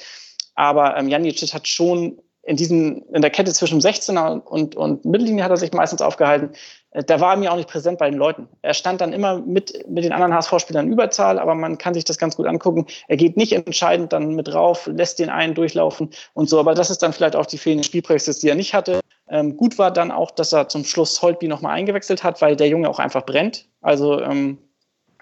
Aber 0.54 0.96
ähm, 0.96 1.08
Janicic 1.08 1.54
hat 1.54 1.66
schon 1.66 2.20
in 2.44 2.56
diesem, 2.56 3.04
in 3.12 3.22
der 3.22 3.30
Kette 3.30 3.52
zwischen 3.52 3.80
16er 3.80 4.40
und, 4.40 4.74
und 4.74 5.04
Mittellinie 5.04 5.44
hat 5.44 5.50
er 5.50 5.56
sich 5.56 5.72
meistens 5.72 6.02
aufgehalten. 6.02 6.50
Äh, 6.90 7.04
da 7.04 7.20
war 7.20 7.34
er 7.34 7.36
mir 7.36 7.52
auch 7.52 7.56
nicht 7.56 7.68
präsent 7.68 7.98
bei 7.98 8.10
den 8.10 8.18
Leuten. 8.18 8.48
Er 8.62 8.74
stand 8.74 9.00
dann 9.00 9.12
immer 9.12 9.38
mit, 9.38 9.88
mit 9.88 10.04
den 10.04 10.12
anderen 10.12 10.34
HSV-Spielern 10.34 10.88
Überzahl, 10.88 11.38
aber 11.38 11.54
man 11.54 11.78
kann 11.78 11.94
sich 11.94 12.04
das 12.04 12.18
ganz 12.18 12.36
gut 12.36 12.46
angucken. 12.46 12.86
Er 13.06 13.16
geht 13.16 13.36
nicht 13.36 13.52
entscheidend 13.52 14.12
dann 14.12 14.34
mit 14.34 14.52
rauf, 14.52 14.88
lässt 14.92 15.20
den 15.20 15.30
einen 15.30 15.54
durchlaufen 15.54 16.10
und 16.34 16.48
so. 16.48 16.58
Aber 16.58 16.74
das 16.74 16.90
ist 16.90 17.02
dann 17.02 17.12
vielleicht 17.12 17.36
auch 17.36 17.46
die 17.46 17.58
fehlende 17.58 17.84
Spielpraxis, 17.84 18.40
die 18.40 18.48
er 18.48 18.56
nicht 18.56 18.74
hatte. 18.74 19.00
Ähm, 19.28 19.56
gut 19.56 19.78
war 19.78 19.92
dann 19.92 20.10
auch, 20.10 20.32
dass 20.32 20.52
er 20.52 20.68
zum 20.68 20.84
Schluss 20.84 21.22
Holtby 21.22 21.46
nochmal 21.46 21.74
eingewechselt 21.74 22.24
hat, 22.24 22.42
weil 22.42 22.56
der 22.56 22.68
Junge 22.68 22.90
auch 22.90 22.98
einfach 22.98 23.24
brennt. 23.24 23.66
Also 23.80 24.20
ähm, 24.20 24.58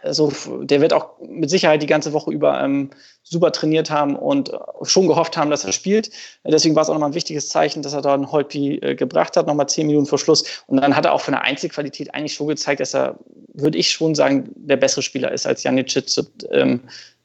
also 0.02 0.32
der 0.62 0.80
wird 0.80 0.92
auch 0.92 1.18
mit 1.20 1.50
Sicherheit 1.50 1.82
die 1.82 1.86
ganze 1.86 2.12
Woche 2.12 2.30
über 2.30 2.62
ähm, 2.62 2.90
super 3.22 3.52
trainiert 3.52 3.90
haben 3.90 4.16
und 4.16 4.52
schon 4.82 5.06
gehofft 5.06 5.36
haben, 5.36 5.50
dass 5.50 5.64
er 5.64 5.72
spielt. 5.72 6.10
Deswegen 6.44 6.74
war 6.74 6.82
es 6.82 6.88
auch 6.88 6.94
nochmal 6.94 7.10
ein 7.10 7.14
wichtiges 7.14 7.48
Zeichen, 7.48 7.82
dass 7.82 7.92
er 7.92 8.02
da 8.02 8.14
einen 8.14 8.30
Holpi 8.32 8.76
äh, 8.76 8.94
gebracht 8.94 9.36
hat, 9.36 9.46
nochmal 9.46 9.68
zehn 9.68 9.86
Minuten 9.86 10.06
vor 10.06 10.18
Schluss. 10.18 10.44
Und 10.66 10.80
dann 10.80 10.96
hat 10.96 11.04
er 11.04 11.12
auch 11.12 11.20
von 11.20 11.32
der 11.32 11.42
Einzelqualität 11.42 12.14
eigentlich 12.14 12.34
schon 12.34 12.48
gezeigt, 12.48 12.80
dass 12.80 12.94
er, 12.94 13.18
würde 13.54 13.78
ich 13.78 13.90
schon 13.90 14.14
sagen, 14.14 14.50
der 14.54 14.76
bessere 14.76 15.02
Spieler 15.02 15.32
ist 15.32 15.46
als 15.46 15.62
Janicic 15.62 16.06
ähm, 16.50 16.80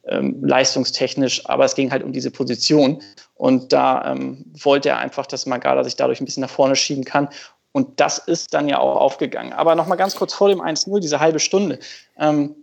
ähm, 0.08 0.44
leistungstechnisch. 0.44 1.46
Aber 1.46 1.66
es 1.66 1.76
ging 1.76 1.92
halt 1.92 2.04
um 2.04 2.12
diese 2.12 2.32
Position. 2.32 3.02
Und 3.36 3.74
da 3.74 4.12
ähm, 4.12 4.46
wollte 4.62 4.90
er 4.90 4.98
einfach, 4.98 5.26
dass 5.26 5.46
Magala 5.46 5.84
sich 5.84 5.96
dadurch 5.96 6.22
ein 6.22 6.26
bisschen 6.26 6.42
nach 6.42 6.50
vorne 6.50 6.76
schieben 6.76 7.04
kann. 7.04 7.30
Und 7.72 8.00
das 8.00 8.20
ist 8.20 8.54
dann 8.54 8.70
ja 8.70 8.80
auch 8.80 8.96
aufgegangen. 8.96 9.52
Aber 9.52 9.76
nochmal 9.76 9.98
ganz 9.98 10.16
kurz 10.16 10.34
vor 10.34 10.48
dem 10.48 10.62
1-0, 10.62 11.00
diese 11.02 11.20
halbe 11.20 11.40
Stunde. 11.40 11.80
Ähm, 12.18 12.56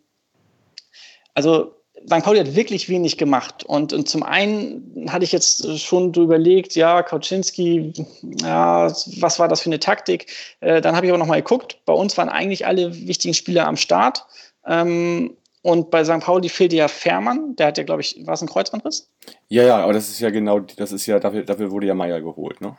also 1.35 1.75
St. 2.07 2.23
Pauli 2.23 2.41
hat 2.41 2.55
wirklich 2.55 2.89
wenig 2.89 3.17
gemacht. 3.17 3.65
Und, 3.65 3.93
und 3.93 4.09
zum 4.09 4.23
einen 4.23 5.07
hatte 5.09 5.25
ich 5.25 5.33
jetzt 5.33 5.79
schon 5.81 6.13
überlegt, 6.15 6.75
ja, 6.75 7.03
Kauczynski, 7.03 7.93
ja, 8.41 8.93
was 9.21 9.39
war 9.39 9.49
das 9.49 9.61
für 9.61 9.69
eine 9.69 9.79
Taktik? 9.79 10.27
Äh, 10.61 10.81
dann 10.81 10.97
habe 10.97 11.07
ich 11.07 11.13
aber 11.13 11.19
nochmal 11.19 11.43
geguckt. 11.43 11.79
Bei 11.85 11.93
uns 11.93 12.17
waren 12.19 12.29
eigentlich 12.29 12.67
alle 12.67 12.95
wichtigen 13.07 13.35
Spieler 13.35 13.67
am 13.67 13.77
Start. 13.77 14.27
Ähm, 14.67 15.37
und 15.63 15.91
bei 15.91 16.05
St. 16.05 16.21
Pauli 16.21 16.49
fehlte 16.49 16.77
ja 16.77 16.89
Fährmann. 16.89 17.55
Der 17.57 17.69
hat 17.69 17.79
ja, 17.79 17.85
glaube 17.85 18.01
ich, 18.01 18.21
war 18.27 18.35
es 18.35 18.43
ein 18.43 18.49
Kreuzbandriss? 18.49 19.09
Ja, 19.49 19.63
ja, 19.63 19.77
aber 19.79 19.93
das 19.93 20.09
ist 20.09 20.19
ja 20.19 20.31
genau, 20.31 20.59
das 20.59 20.91
ist 20.91 21.07
ja, 21.07 21.21
dafür, 21.21 21.45
dafür 21.45 21.71
wurde 21.71 21.87
ja 21.87 21.95
Meier 21.95 22.21
geholt, 22.21 22.61
ne? 22.61 22.77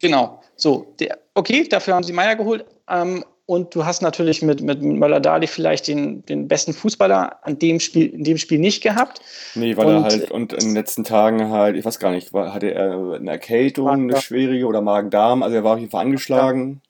Genau. 0.00 0.40
So, 0.56 0.94
der, 1.00 1.18
okay, 1.34 1.66
dafür 1.68 1.94
haben 1.94 2.04
sie 2.04 2.12
Meier 2.12 2.36
geholt. 2.36 2.64
Ähm, 2.88 3.24
und 3.46 3.74
du 3.74 3.84
hast 3.84 4.02
natürlich 4.02 4.42
mit, 4.42 4.62
mit 4.62 4.82
Möller-Dali 4.82 5.46
vielleicht 5.46 5.88
den, 5.88 6.24
den 6.26 6.48
besten 6.48 6.72
Fußballer 6.72 7.38
an 7.42 7.58
dem 7.58 7.80
Spiel, 7.80 8.06
in 8.08 8.24
dem 8.24 8.38
Spiel 8.38 8.58
nicht 8.58 8.82
gehabt. 8.82 9.20
Nee, 9.54 9.76
weil 9.76 9.86
und, 9.86 9.94
er 9.94 10.02
halt, 10.04 10.30
und 10.30 10.52
in 10.52 10.60
den 10.60 10.74
letzten 10.74 11.04
Tagen 11.04 11.50
halt, 11.50 11.76
ich 11.76 11.84
weiß 11.84 11.98
gar 11.98 12.12
nicht, 12.12 12.32
hatte 12.32 12.72
er 12.72 13.14
eine 13.14 13.30
Erkältung, 13.30 13.88
eine 13.88 14.20
schwierige 14.20 14.66
oder 14.66 14.80
Magen-Darm, 14.80 15.42
also 15.42 15.56
er 15.56 15.64
war 15.64 15.74
auf 15.74 15.78
jeden 15.78 15.90
Fall 15.90 16.04
angeschlagen. 16.04 16.80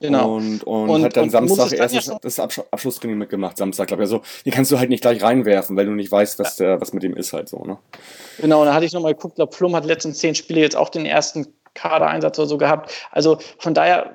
Genau. 0.00 0.36
Und, 0.36 0.62
und, 0.62 0.90
und 0.90 1.02
hat 1.02 1.16
dann 1.16 1.24
und 1.24 1.30
Samstag 1.30 1.72
erst 1.72 1.96
das, 1.96 2.20
das 2.20 2.38
Abschlusstraining 2.38 3.18
mitgemacht, 3.18 3.56
Samstag, 3.56 3.88
glaube 3.88 4.04
ich. 4.04 4.06
Also, 4.06 4.22
die 4.44 4.52
kannst 4.52 4.70
du 4.70 4.78
halt 4.78 4.90
nicht 4.90 5.00
gleich 5.00 5.22
reinwerfen, 5.22 5.76
weil 5.76 5.86
du 5.86 5.92
nicht 5.92 6.12
weißt, 6.12 6.38
was, 6.38 6.54
der, 6.54 6.80
was 6.80 6.92
mit 6.92 7.02
dem 7.02 7.16
ist 7.16 7.32
halt 7.32 7.48
so, 7.48 7.64
ne? 7.64 7.78
Genau, 8.40 8.60
und 8.60 8.66
da 8.66 8.74
hatte 8.74 8.86
ich 8.86 8.92
nochmal 8.92 9.14
geguckt, 9.14 9.36
glaube 9.36 9.56
Plum 9.56 9.74
hat 9.74 9.84
letzten 9.84 10.14
zehn 10.14 10.36
Spiele 10.36 10.60
jetzt 10.60 10.76
auch 10.76 10.88
den 10.88 11.04
ersten 11.04 11.48
Kadereinsatz 11.74 12.38
oder 12.38 12.48
so 12.48 12.58
gehabt. 12.58 12.92
Also 13.10 13.38
von 13.58 13.74
daher 13.74 14.14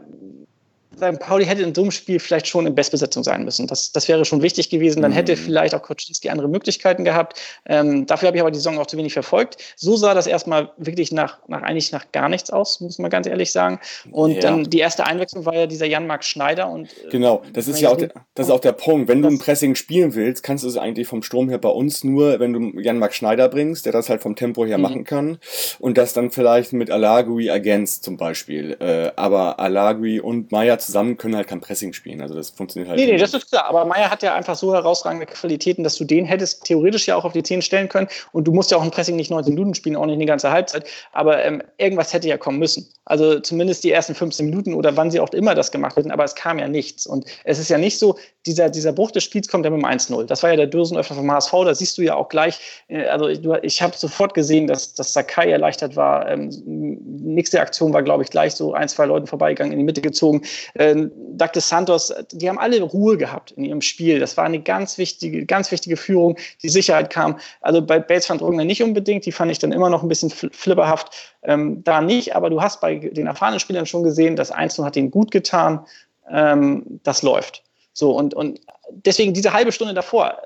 St. 0.96 1.20
Pauli 1.20 1.46
hätte 1.46 1.64
in 1.64 1.74
so 1.74 1.82
einem 1.82 1.92
Spiel 1.92 2.20
vielleicht 2.20 2.48
schon 2.48 2.66
in 2.66 2.76
Bestbesetzung 2.76 3.24
sein 3.24 3.44
müssen. 3.44 3.68
Das, 3.68 3.92
das 3.92 4.08
wäre 4.08 4.26
schon 4.26 4.42
wichtig 4.42 4.70
gewesen. 4.70 5.02
Dann 5.02 5.12
hätte 5.12 5.34
mhm. 5.34 5.38
vielleicht 5.38 5.76
auch 5.76 5.82
Koczynski 5.82 6.30
andere 6.30 6.48
Möglichkeiten 6.48 7.04
gehabt. 7.04 7.40
Ähm, 7.66 8.06
dafür 8.06 8.28
habe 8.28 8.38
ich 8.38 8.42
aber 8.42 8.52
die 8.52 8.58
Saison 8.58 8.78
auch 8.78 8.88
zu 8.88 8.98
wenig 8.98 9.14
verfolgt. 9.14 9.58
So 9.76 9.96
sah 9.96 10.14
das 10.14 10.28
erstmal 10.28 10.72
wirklich 10.78 11.12
nach, 11.12 11.40
nach 11.48 11.62
eigentlich 11.64 11.92
nach 11.92 12.12
gar 12.12 12.30
nichts 12.30 12.50
aus, 12.50 12.80
muss 12.80 13.00
man 13.00 13.10
ganz 13.10 13.28
ehrlich 13.28 13.52
sagen. 13.52 13.80
Und 14.12 14.36
ja. 14.36 14.42
dann 14.42 14.64
die 14.66 14.80
erste 14.80 15.06
Einwechslung 15.06 15.46
war 15.46 15.56
ja 15.56 15.68
dieser 15.68 15.86
Jan-Marc 15.86 16.24
Schneider. 16.24 16.70
Und, 16.70 16.90
äh, 17.06 17.10
genau, 17.10 17.42
das 17.54 17.68
ist 17.68 17.80
ja 17.80 17.90
auch 17.90 17.98
der, 17.98 18.12
das 18.36 18.48
ist 18.48 18.52
auch 18.52 18.60
der 18.60 18.74
Punkt. 18.74 19.08
Wenn 19.08 19.22
du 19.22 19.30
ein 19.30 19.40
Pressing 19.40 19.76
spielen 19.76 20.16
willst, 20.16 20.44
kannst 20.44 20.64
du 20.64 20.68
es 20.68 20.78
eigentlich 20.78 21.08
vom 21.08 21.24
Strom 21.24 21.50
her 21.50 21.58
bei 21.58 21.70
uns 21.70 22.04
nur, 22.04 22.40
wenn 22.40 22.54
du 22.54 22.80
Jan-Marc 22.80 23.14
Schneider 23.14 23.50
bringst, 23.50 23.86
der 23.86 23.94
das 23.94 24.10
halt 24.10 24.22
vom 24.22 24.36
Tempo 24.36 24.66
her 24.66 24.78
mhm. 24.78 24.84
machen 24.84 25.04
kann 25.04 25.38
und 25.80 25.98
das 25.98 26.14
dann 26.14 26.32
vielleicht 26.32 26.74
mit 26.74 26.92
Alagui 26.92 27.48
ergänzt 27.48 28.04
zum 28.04 28.18
Beispiel. 28.18 28.78
Äh, 28.80 29.12
aber 29.16 29.60
Alagui 29.60 30.20
und 30.20 30.52
Meier 30.52 30.78
zusammen 30.86 31.18
können 31.18 31.36
halt 31.36 31.48
kein 31.48 31.62
Pressing 31.62 31.94
spielen. 31.94 32.22
Also 32.22 32.36
das 32.36 32.50
funktioniert 32.50 32.90
halt. 32.90 33.00
Nee, 33.00 33.06
nee, 33.06 33.18
das 33.18 33.34
ist 33.34 33.50
klar. 33.50 33.66
Aber 33.66 33.86
Meier 33.86 34.10
hat 34.10 34.24
ja 34.24 34.34
einfach 34.34 34.56
so 34.56 34.74
herausragende 34.74 35.26
Qualitäten, 35.26 35.84
dass 35.84 35.96
du 35.96 36.06
den 36.06 36.26
hättest 36.26 36.66
theoretisch 36.66 37.08
ja 37.08 37.16
auch 37.16 37.26
auf 37.26 37.34
die 37.34 37.44
10 37.44 37.62
stellen 37.62 37.90
können. 37.90 38.08
Und 38.32 38.46
du 38.46 38.52
musst 38.52 38.72
ja 38.72 38.78
auch 38.78 38.84
ein 38.84 38.92
Pressing 38.92 39.16
nicht 39.16 39.32
19 39.32 39.54
Minuten 39.54 39.76
spielen, 39.76 39.96
auch 39.96 40.06
nicht 40.06 40.16
eine 40.16 40.26
ganze 40.26 40.52
Halbzeit. 40.52 40.88
Aber 41.12 41.44
ähm, 41.44 41.62
irgendwas 41.78 42.14
hätte 42.14 42.28
ja 42.28 42.38
kommen 42.38 42.60
müssen. 42.60 42.90
Also 43.06 43.40
zumindest 43.40 43.84
die 43.84 43.92
ersten 43.92 44.16
15 44.16 44.46
Minuten 44.46 44.74
oder 44.74 44.96
wann 44.96 45.12
sie 45.12 45.20
auch 45.20 45.30
immer 45.34 45.56
das 45.56 45.72
gemacht 45.72 45.96
hätten. 45.96 46.12
Aber 46.12 46.24
es 46.24 46.36
kam 46.36 46.60
ja 46.60 46.68
nichts. 46.68 47.06
Und 47.06 47.26
es 47.44 47.60
ist 47.60 47.70
ja 47.70 47.78
nicht 47.78 48.00
so, 48.00 48.18
dieser, 48.46 48.70
dieser 48.70 48.92
Bruch 48.92 49.12
des 49.12 49.24
Spiels 49.24 49.48
kommt 49.48 49.66
ja 49.66 49.72
mit 49.72 49.82
dem 49.82 49.86
1-0. 49.86 50.26
Das 50.26 50.44
war 50.44 50.52
ja 50.52 50.56
der 50.56 50.68
Dösenöffner 50.68 51.16
vom 51.16 51.32
HSV. 51.32 51.52
Da 51.52 51.76
siehst 51.76 51.98
du 51.98 52.02
ja 52.02 52.16
auch 52.16 52.30
gleich, 52.30 52.60
äh, 52.88 53.06
also 53.06 53.28
ich, 53.28 53.42
ich 53.62 53.82
habe 53.82 53.96
sofort 53.96 54.34
gesehen, 54.34 54.68
dass, 54.68 54.94
dass 54.94 55.14
Sakai 55.14 55.50
erleichtert 55.50 55.96
war. 55.96 56.30
Ähm, 56.30 56.50
nächste 56.66 57.62
Aktion 57.62 57.94
war, 57.94 58.04
glaube 58.04 58.24
ich, 58.24 58.30
gleich 58.30 58.54
so 58.56 58.74
ein, 58.74 58.88
zwei 58.88 59.06
Leuten 59.06 59.28
vorbeigegangen, 59.28 59.74
in 59.74 59.80
die 59.80 59.86
Mitte 59.86 60.02
gezogen. 60.02 60.42
Ähm, 60.76 61.12
Douglas 61.38 61.70
Santos, 61.70 62.14
die 62.32 62.50
haben 62.50 62.58
alle 62.58 62.82
Ruhe 62.82 63.18
gehabt 63.18 63.52
in 63.52 63.66
ihrem 63.66 63.82
Spiel. 63.82 64.20
Das 64.20 64.38
war 64.38 64.46
eine 64.46 64.62
ganz 64.62 64.98
wichtige, 64.98 65.46
ganz 65.46 65.72
wichtige 65.72 65.98
Führung. 65.98 66.38
Die 66.62 66.70
Sicherheit 66.70 67.10
kam. 67.10 67.40
Also 67.62 67.82
bei 67.82 68.00
Bates 68.00 68.30
van 68.30 68.38
Drogner 68.38 68.66
nicht 68.66 68.82
unbedingt. 68.82 69.26
Die 69.26 69.32
fand 69.32 69.52
ich 69.52 69.60
dann 69.60 69.72
immer 69.72 69.90
noch 69.90 70.04
ein 70.04 70.10
bisschen 70.10 70.30
flipperhaft. 70.30 71.34
Ähm, 71.44 71.84
da 71.84 72.02
nicht, 72.02 72.36
aber 72.36 72.50
du 72.50 72.62
hast 72.62 72.82
bei 72.82 72.96
den 72.96 73.28
erfahrenen 73.28 73.60
Spielern 73.60 73.86
schon 73.86 74.04
gesehen, 74.04 74.36
das 74.36 74.52
Einzelne 74.52 74.88
hat 74.88 74.96
ihnen 74.96 75.12
gut 75.12 75.32
getan. 75.32 75.86
Ähm, 76.30 77.00
das 77.04 77.22
läuft. 77.22 77.64
So, 77.94 78.12
und, 78.16 78.34
und 78.34 78.60
deswegen 78.90 79.34
diese 79.34 79.54
halbe 79.54 79.72
Stunde 79.72 79.94
davor, 79.94 80.42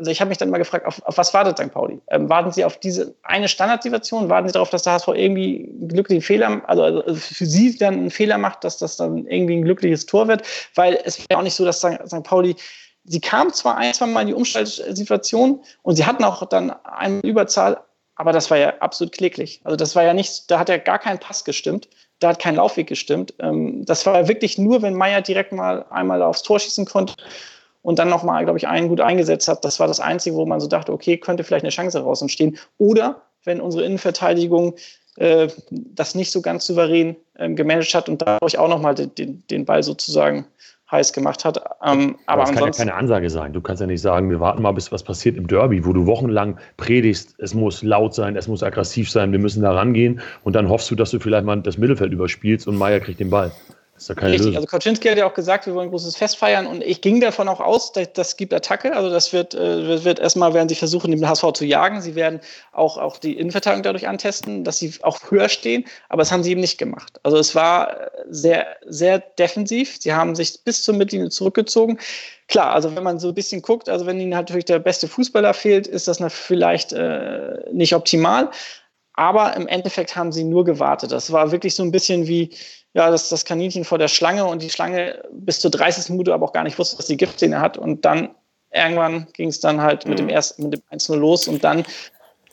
also 0.00 0.10
ich 0.10 0.20
habe 0.20 0.30
mich 0.30 0.38
dann 0.38 0.48
mal 0.48 0.58
gefragt, 0.58 0.86
auf, 0.86 1.02
auf 1.04 1.18
was 1.18 1.34
wartet 1.34 1.58
St. 1.58 1.70
Pauli? 1.70 2.00
Ähm, 2.08 2.30
warten 2.30 2.50
Sie 2.52 2.64
auf 2.64 2.78
diese 2.78 3.14
eine 3.22 3.48
Standardsituation? 3.48 4.30
Warten 4.30 4.48
Sie 4.48 4.52
darauf, 4.52 4.70
dass 4.70 4.82
der 4.82 4.94
HSV 4.94 5.08
irgendwie 5.08 5.68
einen 5.78 5.88
glücklichen 5.88 6.22
Fehler, 6.22 6.62
also, 6.66 6.82
also, 6.82 7.14
für 7.14 7.44
Sie 7.44 7.76
dann 7.76 7.94
einen 7.94 8.10
Fehler 8.10 8.38
macht, 8.38 8.64
dass 8.64 8.78
das 8.78 8.96
dann 8.96 9.26
irgendwie 9.26 9.56
ein 9.56 9.62
glückliches 9.62 10.06
Tor 10.06 10.26
wird? 10.26 10.42
Weil 10.74 10.98
es 11.04 11.18
wäre 11.28 11.38
auch 11.38 11.44
nicht 11.44 11.54
so, 11.54 11.66
dass 11.66 11.80
St. 11.80 12.22
Pauli 12.24 12.56
sie 13.04 13.20
kam 13.20 13.52
zwar 13.52 13.76
ein, 13.76 13.92
zwei 13.92 14.06
Mal 14.06 14.22
in 14.22 14.28
die 14.28 14.34
Umschaltsituation 14.34 15.60
und 15.82 15.96
sie 15.96 16.06
hatten 16.06 16.24
auch 16.24 16.46
dann 16.46 16.70
eine 16.84 17.20
Überzahl, 17.20 17.80
aber 18.14 18.32
das 18.32 18.50
war 18.50 18.56
ja 18.56 18.74
absolut 18.80 19.12
kläglich. 19.12 19.60
Also 19.64 19.76
das 19.76 19.94
war 19.96 20.02
ja 20.02 20.14
nicht, 20.14 20.50
da 20.50 20.58
hat 20.58 20.70
ja 20.70 20.78
gar 20.78 20.98
kein 20.98 21.18
Pass 21.18 21.44
gestimmt, 21.44 21.88
da 22.20 22.28
hat 22.28 22.38
kein 22.38 22.56
Laufweg 22.56 22.86
gestimmt. 22.86 23.34
Ähm, 23.38 23.84
das 23.84 24.06
war 24.06 24.28
wirklich 24.28 24.56
nur, 24.56 24.80
wenn 24.80 24.94
Meier 24.94 25.20
direkt 25.20 25.52
mal 25.52 25.84
einmal 25.90 26.22
aufs 26.22 26.42
Tor 26.42 26.58
schießen 26.58 26.86
konnte 26.86 27.14
und 27.82 27.98
dann 27.98 28.08
nochmal, 28.08 28.44
glaube 28.44 28.58
ich, 28.58 28.68
einen 28.68 28.88
gut 28.88 29.00
eingesetzt 29.00 29.48
hat. 29.48 29.64
Das 29.64 29.80
war 29.80 29.86
das 29.86 30.00
Einzige, 30.00 30.36
wo 30.36 30.46
man 30.46 30.60
so 30.60 30.66
dachte, 30.66 30.92
okay, 30.92 31.16
könnte 31.16 31.44
vielleicht 31.44 31.64
eine 31.64 31.70
Chance 31.70 31.98
daraus 31.98 32.22
entstehen. 32.22 32.58
Oder 32.78 33.22
wenn 33.44 33.60
unsere 33.60 33.84
Innenverteidigung 33.84 34.74
äh, 35.16 35.48
das 35.70 36.14
nicht 36.14 36.30
so 36.30 36.42
ganz 36.42 36.66
souverän 36.66 37.16
äh, 37.34 37.50
gemanagt 37.50 37.94
hat 37.94 38.08
und 38.08 38.22
dadurch 38.22 38.58
auch 38.58 38.68
nochmal 38.68 38.94
den, 38.94 39.14
den, 39.14 39.42
den 39.50 39.64
Ball 39.64 39.82
sozusagen 39.82 40.46
heiß 40.90 41.12
gemacht 41.12 41.44
hat. 41.44 41.58
Ähm, 41.84 42.16
aber, 42.26 42.42
aber 42.42 42.50
das 42.50 42.50
kann 42.52 42.64
ja 42.64 42.70
keine 42.72 42.94
Ansage 42.94 43.30
sein. 43.30 43.52
Du 43.52 43.60
kannst 43.60 43.80
ja 43.80 43.86
nicht 43.86 44.00
sagen, 44.00 44.28
wir 44.30 44.40
warten 44.40 44.62
mal, 44.62 44.72
bis 44.72 44.90
was 44.90 45.02
passiert 45.02 45.36
im 45.36 45.46
Derby, 45.46 45.84
wo 45.86 45.92
du 45.92 46.06
wochenlang 46.06 46.58
predigst, 46.76 47.34
es 47.38 47.54
muss 47.54 47.82
laut 47.82 48.14
sein, 48.14 48.36
es 48.36 48.48
muss 48.48 48.62
aggressiv 48.62 49.10
sein, 49.10 49.30
wir 49.32 49.38
müssen 49.38 49.62
da 49.62 49.72
rangehen 49.72 50.20
und 50.42 50.56
dann 50.56 50.68
hoffst 50.68 50.90
du, 50.90 50.96
dass 50.96 51.10
du 51.10 51.20
vielleicht 51.20 51.44
mal 51.44 51.60
das 51.60 51.78
Mittelfeld 51.78 52.12
überspielst 52.12 52.66
und 52.66 52.76
Meier 52.76 53.00
kriegt 53.00 53.20
den 53.20 53.30
Ball. 53.30 53.52
Das 54.00 54.08
ist 54.08 54.16
keine 54.16 54.32
Richtig, 54.32 54.46
Lösung. 54.46 54.56
also 54.56 54.66
Kaczynski 54.66 55.08
hat 55.08 55.18
ja 55.18 55.26
auch 55.26 55.34
gesagt, 55.34 55.66
wir 55.66 55.74
wollen 55.74 55.88
ein 55.88 55.90
großes 55.90 56.16
Fest 56.16 56.38
feiern 56.38 56.66
und 56.66 56.82
ich 56.82 57.02
ging 57.02 57.20
davon 57.20 57.48
auch 57.48 57.60
aus, 57.60 57.92
dass 57.92 58.10
das 58.14 58.36
gibt 58.38 58.54
Attacke. 58.54 58.96
Also 58.96 59.10
das 59.10 59.34
wird, 59.34 59.54
äh, 59.54 60.02
wird 60.04 60.18
erstmal 60.18 60.54
werden 60.54 60.70
sie 60.70 60.74
versuchen, 60.74 61.10
den 61.10 61.28
HSV 61.28 61.52
zu 61.52 61.66
jagen. 61.66 62.00
Sie 62.00 62.14
werden 62.14 62.40
auch, 62.72 62.96
auch 62.96 63.18
die 63.18 63.36
Innenverteidigung 63.36 63.82
dadurch 63.82 64.08
antesten, 64.08 64.64
dass 64.64 64.78
sie 64.78 64.94
auch 65.02 65.30
höher 65.30 65.50
stehen, 65.50 65.84
aber 66.08 66.22
das 66.22 66.32
haben 66.32 66.42
sie 66.42 66.52
eben 66.52 66.62
nicht 66.62 66.78
gemacht. 66.78 67.20
Also 67.24 67.36
es 67.36 67.54
war 67.54 68.10
sehr, 68.30 68.68
sehr 68.86 69.18
defensiv. 69.18 69.98
Sie 70.00 70.14
haben 70.14 70.34
sich 70.34 70.64
bis 70.64 70.82
zur 70.82 70.94
Mittellinie 70.94 71.28
zurückgezogen. 71.28 71.98
Klar, 72.48 72.72
also 72.72 72.96
wenn 72.96 73.04
man 73.04 73.18
so 73.18 73.28
ein 73.28 73.34
bisschen 73.34 73.60
guckt, 73.60 73.90
also 73.90 74.06
wenn 74.06 74.18
ihnen 74.18 74.30
natürlich 74.30 74.64
der 74.64 74.78
beste 74.78 75.08
Fußballer 75.08 75.52
fehlt, 75.52 75.86
ist 75.86 76.08
das 76.08 76.22
vielleicht 76.28 76.94
äh, 76.94 77.58
nicht 77.70 77.94
optimal. 77.94 78.50
Aber 79.12 79.54
im 79.56 79.68
Endeffekt 79.68 80.16
haben 80.16 80.32
sie 80.32 80.44
nur 80.44 80.64
gewartet. 80.64 81.12
Das 81.12 81.30
war 81.30 81.52
wirklich 81.52 81.74
so 81.74 81.82
ein 81.82 81.90
bisschen 81.90 82.26
wie, 82.26 82.54
ja, 82.94 83.10
das, 83.10 83.28
das 83.28 83.44
Kaninchen 83.44 83.84
vor 83.84 83.98
der 83.98 84.08
Schlange 84.08 84.46
und 84.46 84.62
die 84.62 84.70
Schlange 84.70 85.22
bis 85.32 85.60
zur 85.60 85.70
30. 85.70 86.10
Minute 86.10 86.34
aber 86.34 86.46
auch 86.46 86.52
gar 86.52 86.64
nicht 86.64 86.78
wusste, 86.78 86.96
dass 86.96 87.06
die 87.06 87.16
Giftzähne 87.16 87.60
hat. 87.60 87.78
Und 87.78 88.04
dann 88.04 88.30
irgendwann 88.72 89.28
ging 89.32 89.48
es 89.48 89.60
dann 89.60 89.80
halt 89.80 90.06
mit 90.06 90.18
dem 90.18 90.26
mhm. 90.26 90.32
ersten, 90.32 90.64
mit 90.64 90.74
dem 90.74 90.82
1 90.90 91.08
los 91.08 91.48
und 91.48 91.62
dann 91.62 91.84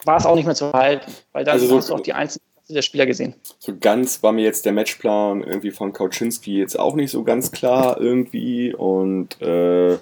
war 0.05 0.17
es 0.17 0.25
auch 0.25 0.35
nicht 0.35 0.45
mehr 0.45 0.55
zu 0.55 0.71
halten, 0.73 1.11
weil 1.33 1.43
dann 1.43 1.53
also 1.53 1.67
so, 1.67 1.77
hast 1.77 1.89
du 1.89 1.95
auch 1.95 1.99
die 1.99 2.13
einzelnen 2.13 2.47
der 2.69 2.81
Spieler 2.81 3.05
gesehen. 3.05 3.33
So 3.59 3.73
ganz 3.79 4.21
war 4.23 4.33
mir 4.33 4.43
jetzt 4.43 4.65
der 4.65 4.73
Matchplan 4.73 5.41
irgendwie 5.41 5.71
von 5.71 5.93
Kauczynski 5.93 6.57
jetzt 6.57 6.77
auch 6.77 6.95
nicht 6.95 7.11
so 7.11 7.23
ganz 7.23 7.51
klar 7.51 7.99
irgendwie. 7.99 8.73
Und 8.73 9.41
äh, 9.41 9.93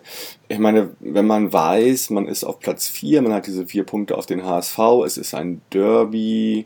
ich 0.48 0.58
meine, 0.58 0.90
wenn 1.00 1.28
man 1.28 1.54
weiß, 1.54 2.10
man 2.10 2.28
ist 2.28 2.44
auf 2.44 2.60
Platz 2.60 2.88
4, 2.88 3.22
man 3.22 3.34
hat 3.34 3.48
diese 3.48 3.68
vier 3.68 3.84
Punkte 3.84 4.18
auf 4.18 4.26
den 4.26 4.44
HSV, 4.46 4.80
es 5.06 5.18
ist 5.18 5.36
ein 5.36 5.62
Derby. 5.72 6.64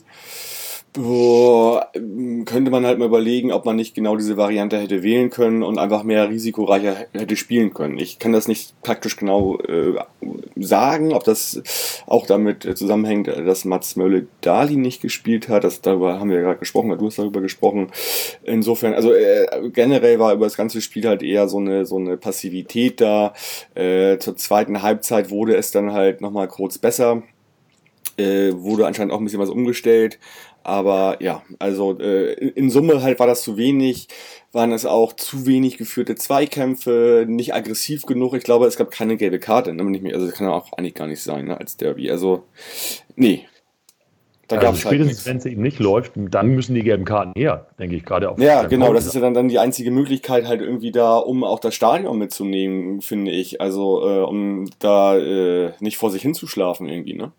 Boah, 0.94 1.92
könnte 2.46 2.72
man 2.72 2.84
halt 2.84 2.98
mal 2.98 3.06
überlegen, 3.06 3.52
ob 3.52 3.64
man 3.64 3.76
nicht 3.76 3.94
genau 3.94 4.16
diese 4.16 4.38
Variante 4.38 4.80
hätte 4.80 5.04
wählen 5.04 5.30
können 5.30 5.62
und 5.62 5.78
einfach 5.78 6.02
mehr 6.02 6.30
risikoreicher 6.30 6.96
hätte 7.14 7.36
spielen 7.36 7.76
können. 7.76 8.00
Ich 8.00 8.18
kann 8.18 8.32
das 8.32 8.48
nicht 8.48 8.74
praktisch 8.82 9.16
genau 9.16 9.60
äh, 9.60 10.00
sagen, 10.56 11.14
ob 11.14 11.24
das 11.26 11.62
auch 12.08 12.26
damit 12.26 12.64
zusammenhängt, 12.76 13.28
dass 13.28 13.66
Mats 13.66 13.98
Mölle-Dali 13.98 14.78
nicht 14.78 15.00
gespielt 15.00 15.48
hat. 15.48 15.64
Das, 15.64 15.82
darüber 15.82 16.20
haben 16.20 16.32
wir 16.32 16.38
ja 16.38 16.44
gerade 16.44 16.60
gesprochen, 16.60 16.90
du 16.98 17.06
hast 17.06 17.20
darüber 17.20 17.42
gesprochen. 17.42 17.92
Insofern, 18.44 18.96
also 18.96 19.14
äh, 19.14 19.70
generell 19.72 20.18
war 20.18 20.34
über 20.34 20.48
das 20.48 20.58
ganze 20.58 20.82
Spiel 20.82 21.08
halt 21.08 21.22
eher 21.22 21.48
so 21.48 21.60
eine, 21.60 21.86
so 21.86 21.98
eine 21.98 22.18
Passivität 22.18 23.00
da. 23.00 23.34
Äh, 23.76 24.18
zur 24.18 24.36
zweiten 24.38 24.82
Halbzeit 24.82 25.30
wurde 25.30 25.56
es 25.56 25.70
dann 25.70 25.94
halt 25.94 26.22
nochmal 26.22 26.48
kurz 26.48 26.80
besser. 26.80 27.22
Äh, 28.20 28.52
wurde 28.54 28.86
anscheinend 28.86 29.14
auch 29.14 29.20
ein 29.20 29.24
bisschen 29.24 29.40
was 29.40 29.50
umgestellt. 29.50 30.20
Aber 30.70 31.18
ja, 31.20 31.42
also 31.58 31.98
äh, 32.00 32.34
in 32.34 32.70
Summe 32.70 33.02
halt 33.02 33.18
war 33.18 33.26
das 33.26 33.42
zu 33.42 33.58
wenig, 33.58 34.08
waren 34.52 34.72
es 34.72 34.86
auch 34.86 35.14
zu 35.14 35.48
wenig 35.48 35.80
geführte 35.80 36.14
Zweikämpfe, 36.14 37.26
nicht 37.28 37.56
aggressiv 37.56 38.04
genug. 38.04 38.36
Ich 38.36 38.44
glaube, 38.44 38.68
es 38.68 38.78
gab 38.78 38.92
keine 38.92 39.18
gelbe 39.18 39.40
Karte, 39.40 39.74
ne? 39.74 39.84
Nicht 39.84 40.04
mehr, 40.04 40.14
also 40.14 40.28
das 40.28 40.36
kann 40.36 40.46
ja 40.46 40.54
auch 40.54 40.72
eigentlich 40.74 40.94
gar 40.94 41.08
nicht 41.08 41.24
sein, 41.24 41.46
ne? 41.46 41.58
als 41.58 41.76
Derby. 41.76 42.12
Also, 42.12 42.44
nee. 43.16 43.48
Da 44.48 44.58
also 44.58 44.68
gab's 44.68 44.86
halt 44.86 44.94
spätestens, 44.94 45.26
wenn 45.26 45.38
es 45.38 45.46
eben 45.48 45.64
nicht 45.64 45.80
läuft, 45.80 46.12
dann 46.16 46.50
müssen 46.50 46.76
die 46.76 46.84
gelben 46.84 47.04
Karten 47.04 47.34
her, 47.36 47.66
denke 47.80 47.96
ich, 47.96 48.06
gerade 48.06 48.30
auf. 48.30 48.38
Ja, 48.38 48.68
genau, 48.68 48.94
das 48.94 49.08
ist 49.08 49.16
ja 49.16 49.22
dann, 49.22 49.34
dann 49.34 49.48
die 49.48 49.58
einzige 49.58 49.90
Möglichkeit 49.90 50.46
halt 50.46 50.62
irgendwie 50.62 50.92
da, 50.92 51.18
um 51.18 51.44
auch 51.44 51.60
das 51.60 51.74
Stadion 51.74 52.20
mitzunehmen, 52.20 53.02
finde 53.02 53.32
ich. 53.32 53.60
Also, 53.60 54.08
äh, 54.08 54.22
um 54.22 54.70
da 54.78 55.18
äh, 55.18 55.72
nicht 55.80 55.98
vor 55.98 56.12
sich 56.12 56.22
hinzuschlafen 56.22 56.88
irgendwie, 56.88 57.16
ne? 57.16 57.32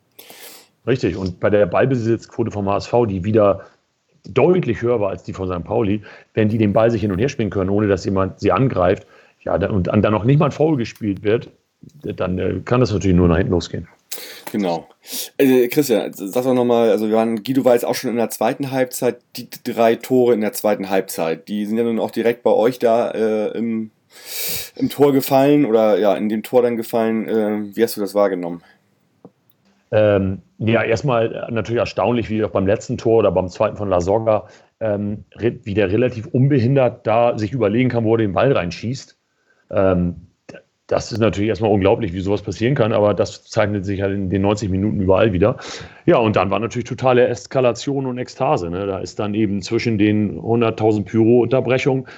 Richtig, 0.87 1.17
und 1.17 1.41
bei 1.41 1.51
der 1.51 1.67
Ballbesitzquote 1.67 2.51
vom 2.51 2.69
HSV, 2.69 2.93
die 3.09 3.25
wieder 3.25 3.67
deutlich 4.25 4.83
höher 4.83 5.01
war 5.01 5.11
als 5.11 5.23
die 5.23 5.33
von 5.33 5.49
St. 5.49 5.65
Pauli, 5.65 6.03
wenn 6.35 6.49
die 6.49 6.59
den 6.59 6.73
Ball 6.73 6.91
sich 6.91 7.01
hin 7.01 7.13
und 7.13 7.19
her 7.19 7.29
spielen 7.29 7.51
können, 7.51 7.71
ohne 7.71 7.89
dass 7.89 8.05
jemand 8.05 8.41
sie 8.41 8.53
angreift, 8.53 9.07
ja, 9.43 9.55
und 9.55 9.87
dann 9.87 10.13
noch 10.13 10.25
nicht 10.25 10.39
mal 10.39 10.47
ein 10.47 10.53
Foul 10.53 10.77
gespielt 10.77 11.23
wird, 11.23 11.51
dann 12.03 12.39
äh, 12.39 12.61
kann 12.65 12.81
das 12.81 12.93
natürlich 12.93 13.17
nur 13.17 13.29
nach 13.29 13.39
hinten 13.39 13.53
losgehen. 13.53 13.89
Genau. 14.53 14.89
Also, 15.39 15.69
Christian, 15.71 16.13
sag 16.13 16.45
doch 16.45 16.55
nochmal, 16.55 16.91
also 16.91 17.09
wir 17.09 17.17
waren, 17.17 17.43
Guido 17.43 17.65
war 17.65 17.75
jetzt 17.75 17.85
auch 17.85 17.95
schon 17.95 18.11
in 18.11 18.17
der 18.17 18.31
zweiten 18.31 18.71
Halbzeit, 18.71 19.19
die 19.37 19.49
drei 19.65 19.95
Tore 19.95 20.35
in 20.35 20.41
der 20.41 20.53
zweiten 20.53 20.91
Halbzeit, 20.91 21.49
die 21.49 21.65
sind 21.65 21.79
ja 21.79 21.85
nun 21.85 22.01
auch 22.01 22.11
direkt 22.11 22.43
bei 22.43 22.51
euch 22.51 22.79
da 22.79 23.11
äh, 23.13 23.57
im, 23.57 23.91
im 24.77 24.89
Tor 24.91 25.13
gefallen 25.13 25.65
oder 25.65 25.99
ja, 25.99 26.15
in 26.17 26.29
dem 26.29 26.43
Tor 26.43 26.63
dann 26.63 26.77
gefallen. 26.77 27.29
Äh, 27.29 27.77
wie 27.77 27.83
hast 27.83 27.97
du 27.97 28.01
das 28.01 28.15
wahrgenommen? 28.15 28.63
Ähm, 29.93 30.43
ja, 30.59 30.83
erstmal 30.83 31.49
natürlich 31.51 31.81
erstaunlich, 31.81 32.31
wie 32.31 32.45
auch 32.45 32.51
beim 32.51 32.67
letzten 32.67 32.97
Tor 32.97 33.19
oder 33.19 33.33
beim 33.33 33.49
zweiten 33.49 33.77
von 33.77 33.89
La 33.89 34.01
Soga, 34.01 34.47
ähm, 34.79 35.25
wie 35.39 35.75
der 35.75 35.91
relativ 35.91 36.27
unbehindert 36.27 37.07
da 37.07 37.37
sich 37.37 37.53
überlegen 37.53 37.89
kann, 37.89 38.05
wo 38.05 38.15
er 38.15 38.19
den 38.19 38.33
Ball 38.33 38.53
reinschießt. 38.53 39.19
Ähm, 39.71 40.27
das 40.91 41.13
ist 41.13 41.19
natürlich 41.19 41.49
erstmal 41.49 41.71
unglaublich, 41.71 42.13
wie 42.13 42.21
sowas 42.21 42.43
passieren 42.43 42.75
kann, 42.75 42.93
aber 42.93 43.15
das 43.15 43.45
zeichnet 43.45 43.85
sich 43.85 44.03
halt 44.03 44.13
in 44.13 44.29
den 44.29 44.43
90 44.43 44.71
Minuten 44.71 45.01
überall 45.01 45.33
wieder. 45.33 45.57
Ja, 46.05 46.19
und 46.19 46.35
dann 46.35 46.51
war 46.51 46.59
natürlich 46.59 46.89
totale 46.89 47.29
Eskalation 47.29 48.07
und 48.07 48.19
Ekstase. 48.19 48.71
Ne? 48.71 48.87
Da 48.87 48.99
ist 48.99 49.21
dann 49.21 49.35
eben 49.35 49.63
zwischen 49.63 49.99
den 49.99 50.41
100.000 50.41 51.05
Pyro-Unterbrechungen, 51.05 52.09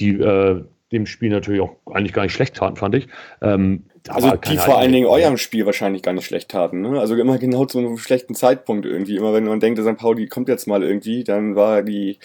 die 0.00 0.20
äh, 0.20 0.64
dem 0.90 1.06
Spiel 1.06 1.30
natürlich 1.30 1.60
auch 1.60 1.76
eigentlich 1.92 2.12
gar 2.12 2.22
nicht 2.22 2.32
schlecht 2.32 2.56
taten, 2.56 2.76
fand 2.76 2.96
ich, 2.96 3.08
ähm, 3.40 3.84
also 4.08 4.32
die 4.36 4.56
vor 4.56 4.78
allen 4.78 4.92
Dingen 4.92 5.06
eurem 5.06 5.36
Spiel 5.36 5.66
wahrscheinlich 5.66 6.02
gar 6.02 6.12
nicht 6.12 6.26
schlecht 6.26 6.50
taten. 6.50 6.80
Ne? 6.80 7.00
Also 7.00 7.14
immer 7.16 7.38
genau 7.38 7.64
zu 7.64 7.78
einem 7.78 7.98
schlechten 7.98 8.34
Zeitpunkt 8.34 8.86
irgendwie. 8.86 9.16
Immer 9.16 9.32
wenn 9.32 9.44
man 9.44 9.60
denkt, 9.60 9.80
St. 9.80 9.96
Pauli 9.96 10.26
kommt 10.26 10.48
jetzt 10.48 10.66
mal 10.66 10.82
irgendwie, 10.82 11.24
dann 11.24 11.56
war 11.56 11.82
die 11.82 12.18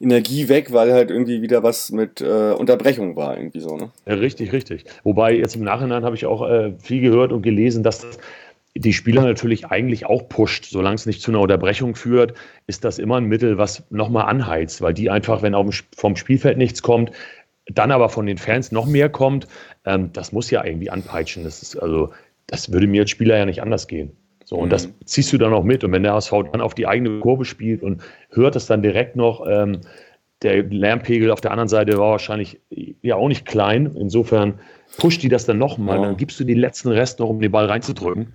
Energie 0.00 0.48
weg, 0.48 0.72
weil 0.72 0.92
halt 0.92 1.10
irgendwie 1.10 1.42
wieder 1.42 1.62
was 1.62 1.90
mit 1.90 2.20
äh, 2.20 2.52
Unterbrechung 2.52 3.16
war, 3.16 3.36
irgendwie 3.36 3.60
so. 3.60 3.76
Ne? 3.76 3.90
Ja, 4.06 4.14
richtig, 4.14 4.52
richtig. 4.52 4.84
Wobei 5.02 5.34
jetzt 5.34 5.56
im 5.56 5.64
Nachhinein 5.64 6.04
habe 6.04 6.14
ich 6.14 6.26
auch 6.26 6.48
äh, 6.48 6.72
viel 6.78 7.00
gehört 7.00 7.32
und 7.32 7.42
gelesen, 7.42 7.82
dass 7.82 8.06
die 8.76 8.92
Spieler 8.92 9.22
natürlich 9.22 9.66
eigentlich 9.66 10.06
auch 10.06 10.28
pusht. 10.28 10.66
Solange 10.66 10.94
es 10.94 11.06
nicht 11.06 11.20
zu 11.20 11.30
einer 11.30 11.40
Unterbrechung 11.40 11.96
führt, 11.96 12.34
ist 12.66 12.84
das 12.84 12.98
immer 12.98 13.16
ein 13.16 13.24
Mittel, 13.24 13.58
was 13.58 13.84
nochmal 13.90 14.26
anheizt, 14.26 14.82
weil 14.82 14.94
die 14.94 15.10
einfach, 15.10 15.42
wenn 15.42 15.54
auf 15.54 15.68
dem, 15.68 15.86
vom 15.96 16.16
Spielfeld 16.16 16.58
nichts 16.58 16.82
kommt, 16.82 17.10
dann 17.72 17.90
aber 17.90 18.08
von 18.08 18.26
den 18.26 18.38
Fans 18.38 18.72
noch 18.72 18.86
mehr 18.86 19.08
kommt, 19.08 19.46
ähm, 19.84 20.10
das 20.12 20.32
muss 20.32 20.50
ja 20.50 20.64
irgendwie 20.64 20.90
anpeitschen. 20.90 21.44
Das 21.44 21.62
ist, 21.62 21.76
also, 21.76 22.10
das 22.46 22.72
würde 22.72 22.86
mir 22.86 23.02
als 23.02 23.10
Spieler 23.10 23.36
ja 23.36 23.46
nicht 23.46 23.62
anders 23.62 23.86
gehen. 23.86 24.12
So, 24.44 24.56
und 24.56 24.68
mhm. 24.68 24.70
das 24.70 24.88
ziehst 25.04 25.32
du 25.32 25.38
dann 25.38 25.52
auch 25.52 25.64
mit. 25.64 25.84
Und 25.84 25.92
wenn 25.92 26.02
der 26.02 26.14
HSV 26.14 26.32
dann 26.52 26.60
auf 26.60 26.74
die 26.74 26.86
eigene 26.86 27.20
Kurve 27.20 27.44
spielt 27.44 27.82
und 27.82 28.02
hört 28.30 28.56
es 28.56 28.66
dann 28.66 28.82
direkt 28.82 29.16
noch, 29.16 29.46
ähm, 29.46 29.82
der 30.42 30.62
Lärmpegel 30.62 31.30
auf 31.30 31.40
der 31.40 31.50
anderen 31.50 31.68
Seite 31.68 31.98
war 31.98 32.12
wahrscheinlich 32.12 32.60
ja 33.02 33.16
auch 33.16 33.28
nicht 33.28 33.44
klein. 33.44 33.94
Insofern 33.98 34.60
pusht 34.96 35.22
die 35.22 35.28
das 35.28 35.46
dann 35.46 35.58
nochmal. 35.58 35.96
Ja. 35.96 36.04
Dann 36.06 36.16
gibst 36.16 36.38
du 36.40 36.44
den 36.44 36.58
letzten 36.58 36.88
Rest 36.88 37.18
noch, 37.18 37.28
um 37.28 37.40
den 37.40 37.50
Ball 37.50 37.66
reinzudrücken. 37.66 38.34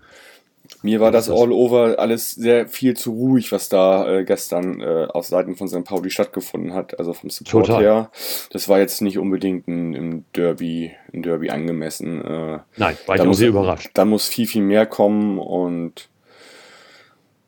Mir 0.82 1.01
war 1.01 1.11
das 1.11 1.30
all 1.30 1.51
over 1.51 1.99
alles 1.99 2.32
sehr 2.32 2.68
viel 2.68 2.95
zu 2.95 3.11
ruhig, 3.11 3.51
was 3.51 3.68
da 3.68 4.20
äh, 4.20 4.24
gestern 4.24 4.80
äh, 4.80 5.07
auf 5.09 5.26
Seiten 5.26 5.55
von 5.55 5.68
St. 5.68 5.84
Pauli 5.84 6.09
stattgefunden 6.09 6.74
hat. 6.74 6.97
Also 6.99 7.14
vom 7.14 7.30
Support 7.30 7.68
Total. 7.68 7.84
her. 7.84 8.11
Das 8.51 8.70
war 8.70 8.80
jetzt 8.80 9.01
nicht 9.01 9.18
unbedingt 9.18 9.68
ein, 9.68 9.93
ein 9.93 10.26
Derby, 10.36 10.91
ein 11.14 11.22
Derby 11.22 11.49
angemessen. 11.49 12.22
Äh, 12.24 12.59
Nein, 12.78 12.97
war 13.05 13.16
ich 13.16 13.22
auch 13.22 13.34
sehr 13.34 13.49
überrascht. 13.49 13.91
Da 13.93 14.05
muss 14.05 14.28
viel, 14.28 14.47
viel 14.47 14.61
mehr 14.61 14.86
kommen 14.86 15.38
und 15.38 16.09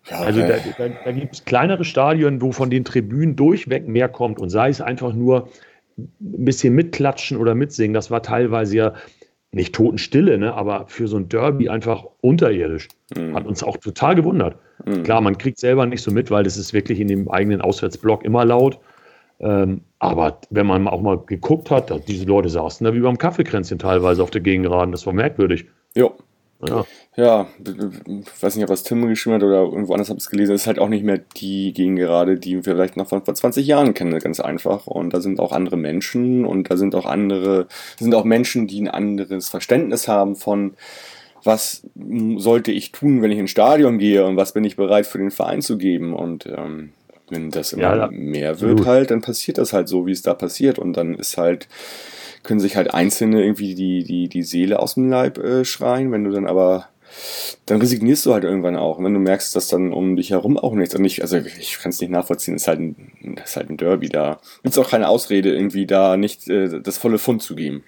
ja, 0.10 0.20
also 0.20 0.42
da, 0.42 0.58
da, 0.78 0.90
da 1.04 1.12
gibt 1.12 1.34
es 1.34 1.46
kleinere 1.46 1.84
Stadien, 1.84 2.42
wo 2.42 2.52
von 2.52 2.70
den 2.70 2.86
Tribünen 2.86 3.36
durchweg 3.36 3.88
mehr 3.88 4.08
kommt 4.08 4.40
und 4.40 4.50
sei 4.50 4.70
es 4.70 4.80
einfach 4.80 5.14
nur 5.14 5.50
ein 5.98 6.46
bisschen 6.46 6.76
mitklatschen 6.76 7.38
oder 7.38 7.56
mitsingen, 7.56 7.94
das 7.94 8.12
war 8.12 8.22
teilweise 8.22 8.76
ja 8.76 8.94
nicht 9.56 9.74
Totenstille, 9.74 10.38
ne, 10.38 10.54
aber 10.54 10.86
für 10.88 11.08
so 11.08 11.16
ein 11.18 11.30
Derby 11.30 11.70
einfach 11.70 12.04
unterirdisch. 12.22 12.90
Mhm. 13.16 13.36
Hat 13.36 13.48
uns 13.48 13.64
auch 13.64 13.78
total 13.78 14.14
gewundert. 14.14 14.58
Mhm. 14.86 15.04
Klar, 15.04 15.22
man 15.22 15.38
kriegt 15.38 15.60
selber 15.60 15.86
nicht 15.86 16.02
so 16.02 16.12
mit, 16.12 16.30
weil 16.30 16.44
das 16.44 16.58
ist 16.58 16.74
wirklich 16.74 17.00
in 17.00 17.08
dem 17.08 17.30
eigenen 17.32 17.62
Auswärtsblock 17.62 18.26
immer 18.26 18.44
laut. 18.44 18.78
Ähm, 19.40 19.82
aber 20.00 20.40
wenn 20.50 20.66
man 20.66 20.88
auch 20.88 21.02
mal 21.02 21.18
geguckt 21.26 21.72
hat, 21.72 21.92
diese 22.08 22.26
Leute 22.26 22.50
saßen 22.50 22.84
da 22.84 22.94
wie 22.94 23.00
beim 23.00 23.18
Kaffeekränzchen 23.18 23.80
teilweise 23.80 24.22
auf 24.22 24.30
der 24.30 24.42
Gegengeraden, 24.42 24.92
das 24.92 25.06
war 25.06 25.14
merkwürdig. 25.14 25.66
Ja, 25.96 26.10
ja. 26.64 26.86
ja, 27.16 27.48
ich 27.60 28.44
weiß 28.44 28.56
nicht, 28.56 28.64
ob 28.64 28.70
das 28.70 28.84
Tim 28.84 29.08
geschrieben 29.08 29.36
hat 29.36 29.44
oder 29.44 29.64
irgendwo 29.64 29.94
anders 29.94 30.10
habe 30.10 30.18
ich 30.18 30.24
es 30.24 30.30
gelesen, 30.30 30.56
ist 30.56 30.68
halt 30.68 30.80
auch 30.80 30.90
nicht 30.90 31.04
mehr 31.04 31.20
die 31.38 31.74
Gegengerade, 31.74 32.38
die 32.38 32.56
wir 32.56 32.64
vielleicht 32.64 32.98
noch 32.98 33.08
von 33.08 33.24
vor 33.24 33.36
20 33.36 33.68
Jahren 33.68 33.94
kennen, 33.94 34.18
ganz 34.20 34.40
einfach. 34.40 34.88
Und 34.88 35.14
da 35.14 35.22
sind 35.22 35.40
auch 35.40 35.52
andere 35.52 35.78
Menschen 35.78 36.46
und 36.46 36.70
da 36.72 36.78
sind 36.78 36.96
auch 36.96 37.06
andere, 37.06 37.68
sind 38.00 38.16
auch 38.16 38.24
Menschen, 38.24 38.68
die 38.68 38.82
ein 38.82 38.88
anderes 38.88 39.50
Verständnis 39.50 40.08
haben 40.08 40.36
von, 40.36 40.76
was 41.44 41.84
sollte 42.38 42.72
ich 42.72 42.92
tun, 42.92 43.22
wenn 43.22 43.32
ich 43.32 43.40
ins 43.40 43.52
Stadion 43.52 44.00
gehe 44.00 44.26
und 44.26 44.38
was 44.38 44.54
bin 44.54 44.64
ich 44.64 44.76
bereit 44.76 45.06
für 45.06 45.20
den 45.20 45.32
Verein 45.32 45.62
zu 45.62 45.78
geben. 45.78 46.14
Und 46.14 46.48
ähm, 46.48 46.94
wenn 47.30 47.52
das 47.52 47.74
immer 47.74 47.96
ja, 47.96 48.10
mehr 48.12 48.62
wird 48.62 48.86
halt, 48.86 49.12
dann 49.12 49.22
passiert 49.22 49.58
das 49.58 49.74
halt 49.74 49.88
so, 49.88 50.08
wie 50.08 50.12
es 50.12 50.22
da 50.22 50.34
passiert. 50.34 50.80
Und 50.80 50.94
dann 50.94 51.16
ist 51.16 51.38
halt 51.38 51.68
können 52.46 52.60
sich 52.60 52.76
halt 52.76 52.94
Einzelne 52.94 53.44
irgendwie 53.44 53.76
die, 53.76 54.04
die, 54.04 54.30
die 54.30 54.44
Seele 54.44 54.80
aus 54.80 54.96
dem 54.96 55.10
Leib 55.10 55.38
äh, 55.38 55.66
schreien, 55.66 56.12
wenn 56.12 56.24
du 56.24 56.32
dann 56.32 56.48
aber 56.48 56.88
dann 57.66 57.80
resignierst 57.80 58.26
du 58.26 58.34
halt 58.34 58.44
irgendwann 58.44 58.76
auch. 58.76 58.98
Und 58.98 59.06
wenn 59.06 59.14
du 59.14 59.20
merkst, 59.20 59.56
dass 59.56 59.68
dann 59.68 59.94
um 59.94 60.16
dich 60.16 60.32
herum 60.32 60.58
auch 60.58 60.74
nichts, 60.74 60.96
und 60.96 61.02
nicht, 61.02 61.22
also 61.22 61.38
ich 61.38 61.80
kann 61.80 61.90
es 61.90 62.02
nicht 62.02 62.10
nachvollziehen, 62.10 62.56
ist 62.56 62.68
halt 62.68 62.80
ein, 62.80 62.96
ist 63.44 63.56
halt 63.56 63.70
ein 63.70 63.78
Derby 63.78 64.10
da. 64.10 64.40
Gibt 64.64 64.76
es 64.76 64.78
auch 64.78 64.90
keine 64.90 65.08
Ausrede, 65.08 65.54
irgendwie 65.54 65.86
da 65.86 66.18
nicht 66.18 66.50
äh, 66.50 66.82
das 66.82 66.98
volle 66.98 67.18
Fund 67.18 67.42
zu 67.42 67.56
geben. 67.56 67.84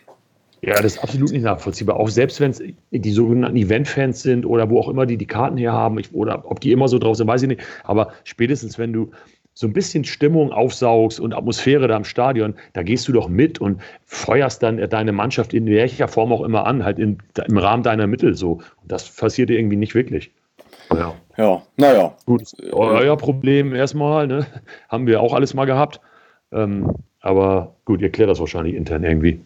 Ja, 0.61 0.73
das 0.81 0.95
ist 0.95 1.03
absolut 1.03 1.31
nicht 1.31 1.43
nachvollziehbar. 1.43 1.97
Auch 1.97 2.09
selbst 2.09 2.39
wenn 2.39 2.51
es 2.51 2.63
die 2.89 3.11
sogenannten 3.11 3.57
Event-Fans 3.57 4.23
sind 4.23 4.45
oder 4.45 4.69
wo 4.71 4.79
auch 4.79 4.89
immer 4.89 5.05
die 5.05 5.17
die 5.17 5.27
Karten 5.27 5.57
her 5.57 5.71
haben, 5.71 5.99
ich, 5.99 6.13
oder 6.13 6.49
ob 6.49 6.59
die 6.59 6.71
immer 6.71 6.87
so 6.87 6.97
drauf 6.97 7.15
sind, 7.15 7.27
weiß 7.27 7.43
ich 7.43 7.47
nicht. 7.47 7.61
Aber 7.83 8.11
spätestens, 8.23 8.79
wenn 8.79 8.91
du 8.91 9.11
so 9.57 9.65
ein 9.65 9.73
bisschen 9.73 10.03
Stimmung 10.03 10.51
aufsaugst 10.51 11.19
und 11.19 11.33
Atmosphäre 11.33 11.87
da 11.87 11.97
im 11.97 12.03
Stadion, 12.03 12.53
da 12.73 12.83
gehst 12.83 13.07
du 13.07 13.11
doch 13.11 13.27
mit 13.27 13.57
und 13.59 13.81
feuerst 14.05 14.61
dann 14.61 14.77
deine 14.87 15.11
Mannschaft 15.11 15.51
in 15.51 15.65
welcher 15.65 16.07
Form 16.07 16.31
auch 16.31 16.43
immer 16.43 16.67
an, 16.67 16.85
halt 16.85 16.99
in, 16.99 17.17
im 17.43 17.57
Rahmen 17.57 17.81
deiner 17.81 18.05
Mittel 18.05 18.35
so. 18.35 18.51
Und 18.51 18.91
das 18.91 19.09
passiert 19.09 19.49
irgendwie 19.49 19.75
nicht 19.75 19.95
wirklich. 19.95 20.29
Ja, 20.93 21.15
ja 21.37 21.63
naja. 21.75 22.15
Gut, 22.27 22.43
euer 22.71 23.17
Problem 23.17 23.73
erstmal, 23.73 24.27
ne? 24.27 24.45
haben 24.89 25.07
wir 25.07 25.21
auch 25.21 25.33
alles 25.33 25.55
mal 25.55 25.65
gehabt. 25.65 26.01
Ähm, 26.51 26.93
aber 27.19 27.73
gut, 27.85 27.99
ihr 28.01 28.11
klärt 28.11 28.29
das 28.29 28.39
wahrscheinlich 28.39 28.75
intern 28.75 29.03
irgendwie. 29.03 29.39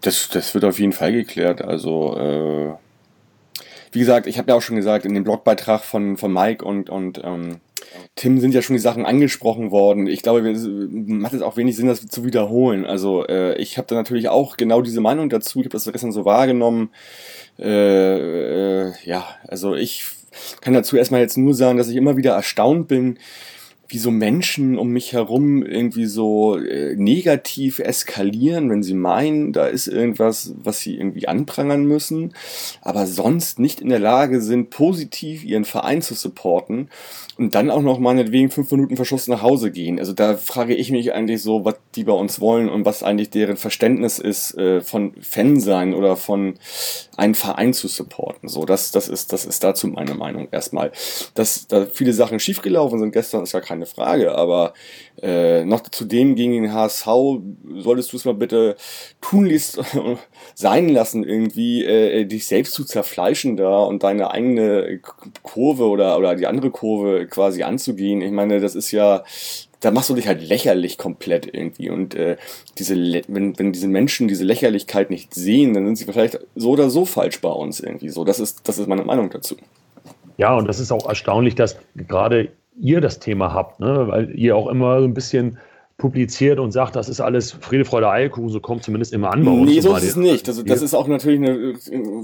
Das, 0.00 0.28
das 0.30 0.54
wird 0.54 0.64
auf 0.64 0.80
jeden 0.80 0.92
Fall 0.92 1.12
geklärt. 1.12 1.62
Also, 1.62 2.18
äh, 2.18 3.62
wie 3.92 4.00
gesagt, 4.00 4.26
ich 4.26 4.38
habe 4.38 4.50
ja 4.50 4.56
auch 4.56 4.62
schon 4.62 4.74
gesagt, 4.74 5.04
in 5.04 5.14
dem 5.14 5.22
Blogbeitrag 5.22 5.82
von, 5.84 6.16
von 6.16 6.32
Mike 6.32 6.64
und, 6.64 6.90
und 6.90 7.20
ähm, 7.22 7.60
Tim 8.16 8.40
sind 8.40 8.54
ja 8.54 8.62
schon 8.62 8.76
die 8.76 8.80
Sachen 8.80 9.06
angesprochen 9.06 9.70
worden. 9.70 10.06
Ich 10.06 10.22
glaube, 10.22 10.48
es 10.50 10.66
macht 10.68 11.32
es 11.32 11.42
auch 11.42 11.56
wenig 11.56 11.76
Sinn, 11.76 11.86
das 11.86 12.06
zu 12.06 12.24
wiederholen. 12.24 12.84
Also 12.84 13.26
äh, 13.26 13.56
ich 13.56 13.78
habe 13.78 13.86
da 13.88 13.94
natürlich 13.94 14.28
auch 14.28 14.56
genau 14.56 14.82
diese 14.82 15.00
Meinung 15.00 15.28
dazu. 15.28 15.60
Ich 15.60 15.66
habe 15.66 15.72
das 15.72 15.90
gestern 15.90 16.12
so 16.12 16.24
wahrgenommen. 16.24 16.90
Äh, 17.58 18.86
äh, 18.86 18.92
ja, 19.04 19.26
also 19.46 19.74
ich 19.74 20.04
kann 20.60 20.74
dazu 20.74 20.96
erstmal 20.96 21.20
jetzt 21.20 21.36
nur 21.36 21.54
sagen, 21.54 21.78
dass 21.78 21.88
ich 21.88 21.96
immer 21.96 22.16
wieder 22.16 22.32
erstaunt 22.32 22.88
bin, 22.88 23.18
wie 23.90 23.98
so 23.98 24.12
Menschen 24.12 24.78
um 24.78 24.90
mich 24.90 25.12
herum 25.12 25.64
irgendwie 25.64 26.06
so 26.06 26.56
äh, 26.56 26.94
negativ 26.94 27.80
eskalieren, 27.80 28.70
wenn 28.70 28.84
sie 28.84 28.94
meinen, 28.94 29.52
da 29.52 29.66
ist 29.66 29.88
irgendwas, 29.88 30.54
was 30.62 30.78
sie 30.78 30.96
irgendwie 30.96 31.26
anprangern 31.26 31.84
müssen, 31.84 32.32
aber 32.82 33.06
sonst 33.08 33.58
nicht 33.58 33.80
in 33.80 33.88
der 33.88 33.98
Lage 33.98 34.40
sind, 34.40 34.70
positiv 34.70 35.44
ihren 35.44 35.64
Verein 35.64 36.02
zu 36.02 36.14
supporten 36.14 36.88
und 37.40 37.54
dann 37.54 37.70
auch 37.70 37.80
noch 37.80 37.98
meinetwegen 37.98 38.50
fünf 38.50 38.70
Minuten 38.70 38.96
Verschluss 38.96 39.26
nach 39.26 39.40
Hause 39.40 39.70
gehen. 39.70 39.98
Also 39.98 40.12
da 40.12 40.36
frage 40.36 40.74
ich 40.74 40.90
mich 40.90 41.14
eigentlich 41.14 41.40
so, 41.42 41.64
was 41.64 41.76
die 41.94 42.04
bei 42.04 42.12
uns 42.12 42.38
wollen 42.38 42.68
und 42.68 42.84
was 42.84 43.02
eigentlich 43.02 43.30
deren 43.30 43.56
Verständnis 43.56 44.18
ist 44.18 44.58
äh, 44.58 44.82
von 44.82 45.14
Fan 45.22 45.58
sein 45.58 45.94
oder 45.94 46.16
von 46.16 46.56
einen 47.16 47.34
Verein 47.34 47.72
zu 47.72 47.88
supporten. 47.88 48.50
So, 48.50 48.66
das, 48.66 48.92
das 48.92 49.08
ist, 49.08 49.32
das 49.32 49.46
ist 49.46 49.64
dazu 49.64 49.88
meine 49.88 50.14
Meinung 50.14 50.48
erstmal. 50.50 50.92
Dass 51.32 51.66
da 51.66 51.86
viele 51.86 52.12
Sachen 52.12 52.40
schiefgelaufen 52.40 52.98
sind 52.98 53.12
gestern, 53.12 53.42
ist 53.42 53.52
ja 53.52 53.60
keine 53.60 53.86
Frage, 53.86 54.34
aber 54.34 54.74
äh, 55.22 55.64
noch 55.64 55.82
zu 55.82 56.04
dem 56.04 56.34
gegen 56.34 56.52
den 56.52 56.72
HSV 56.74 57.06
solltest 57.78 58.12
du 58.12 58.16
es 58.18 58.24
mal 58.26 58.34
bitte 58.34 58.76
tunlichst 59.22 59.80
sein 60.54 60.90
lassen, 60.90 61.24
irgendwie 61.24 61.84
äh, 61.84 62.26
dich 62.26 62.46
selbst 62.46 62.74
zu 62.74 62.84
zerfleischen 62.84 63.56
da 63.56 63.80
und 63.80 64.02
deine 64.02 64.30
eigene 64.30 65.00
Kurve 65.42 65.88
oder, 65.88 66.18
oder 66.18 66.36
die 66.36 66.46
andere 66.46 66.70
Kurve 66.70 67.26
quasi 67.30 67.62
anzugehen. 67.62 68.20
Ich 68.22 68.32
meine, 68.32 68.60
das 68.60 68.74
ist 68.74 68.90
ja, 68.90 69.24
da 69.80 69.90
machst 69.90 70.10
du 70.10 70.14
dich 70.14 70.26
halt 70.26 70.42
lächerlich 70.42 70.98
komplett 70.98 71.52
irgendwie. 71.52 71.90
Und 71.90 72.14
äh, 72.14 72.36
diese, 72.78 72.94
wenn, 73.28 73.58
wenn 73.58 73.72
diese 73.72 73.88
Menschen 73.88 74.28
diese 74.28 74.44
Lächerlichkeit 74.44 75.10
nicht 75.10 75.34
sehen, 75.34 75.74
dann 75.74 75.86
sind 75.86 75.96
sie 75.96 76.04
vielleicht 76.04 76.38
so 76.54 76.70
oder 76.70 76.90
so 76.90 77.04
falsch 77.04 77.40
bei 77.40 77.50
uns 77.50 77.80
irgendwie. 77.80 78.10
So, 78.10 78.24
das 78.24 78.40
ist, 78.40 78.68
das 78.68 78.78
ist 78.78 78.88
meine 78.88 79.04
Meinung 79.04 79.30
dazu. 79.30 79.56
Ja, 80.36 80.54
und 80.56 80.66
das 80.66 80.80
ist 80.80 80.92
auch 80.92 81.06
erstaunlich, 81.06 81.54
dass 81.54 81.76
gerade 81.96 82.50
ihr 82.80 83.00
das 83.00 83.18
Thema 83.18 83.52
habt, 83.52 83.80
ne? 83.80 84.08
weil 84.08 84.30
ihr 84.38 84.56
auch 84.56 84.68
immer 84.68 85.00
so 85.00 85.04
ein 85.04 85.14
bisschen 85.14 85.58
publiziert 86.00 86.58
und 86.58 86.72
sagt, 86.72 86.96
das 86.96 87.08
ist 87.08 87.20
alles 87.20 87.52
Friede, 87.52 87.84
Freude, 87.84 88.10
Eierkuchen, 88.10 88.48
so 88.48 88.58
kommt 88.58 88.82
zumindest 88.82 89.12
immer 89.12 89.32
an 89.32 89.44
bei 89.44 89.50
uns. 89.50 89.70
Nee, 89.70 89.80
so 89.80 89.94
ist 89.94 90.02
es 90.02 90.16
nicht. 90.16 90.48
Also, 90.48 90.62
das 90.62 90.82
ist 90.82 90.94
auch 90.94 91.06
natürlich 91.06 91.38
eine 91.38 91.50
äh, 91.50 91.76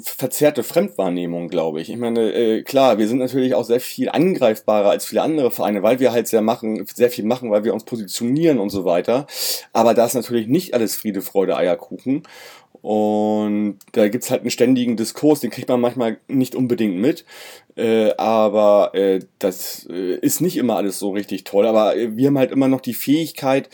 verzerrte 0.03 0.62
Fremdwahrnehmung, 0.62 1.49
glaube 1.49 1.81
ich. 1.81 1.91
Ich 1.91 1.99
meine, 1.99 2.33
äh, 2.33 2.62
klar, 2.62 2.99
wir 2.99 3.07
sind 3.07 3.18
natürlich 3.18 3.55
auch 3.55 3.64
sehr 3.64 3.81
viel 3.81 4.09
angreifbarer 4.09 4.91
als 4.91 5.05
viele 5.05 5.22
andere 5.22 5.51
Vereine, 5.51 5.83
weil 5.83 6.01
wir 6.01 6.11
halt 6.11 6.27
sehr 6.27 6.41
machen, 6.41 6.87
sehr 6.93 7.11
viel 7.11 7.24
machen, 7.24 7.51
weil 7.51 7.64
wir 7.64 7.74
uns 7.74 7.85
positionieren 7.85 8.59
und 8.59 8.70
so 8.70 8.85
weiter. 8.85 9.27
Aber 9.72 9.95
da 9.95 10.07
ist 10.07 10.14
natürlich 10.14 10.49
nicht 10.49 10.72
alles 10.74 10.97
Friede, 10.97 11.20
Freude, 11.20 11.57
Eierkuchen. 11.57 12.22
Und 12.87 13.80
da 13.91 14.07
gibt's 14.07 14.30
halt 14.30 14.43
einen 14.43 14.51
ständigen 14.53 14.97
Diskurs, 14.97 15.41
den 15.41 15.51
kriegt 15.51 15.68
man 15.68 15.80
manchmal 15.80 16.18
nicht 16.28 16.55
unbedingt 16.55 16.95
mit. 16.95 17.24
Äh, 17.74 18.12
aber 18.16 18.95
äh, 18.95 19.18
das 19.41 19.89
äh, 19.91 20.14
ist 20.18 20.41
nicht 20.41 20.57
immer 20.57 20.76
alles 20.76 21.01
so 21.01 21.11
richtig 21.11 21.43
toll. 21.43 21.66
Aber 21.66 21.97
äh, 21.97 22.16
wir 22.16 22.28
haben 22.28 22.39
halt 22.39 22.53
immer 22.53 22.68
noch 22.68 22.80
die 22.80 22.95
Fähigkeit, 22.95 23.70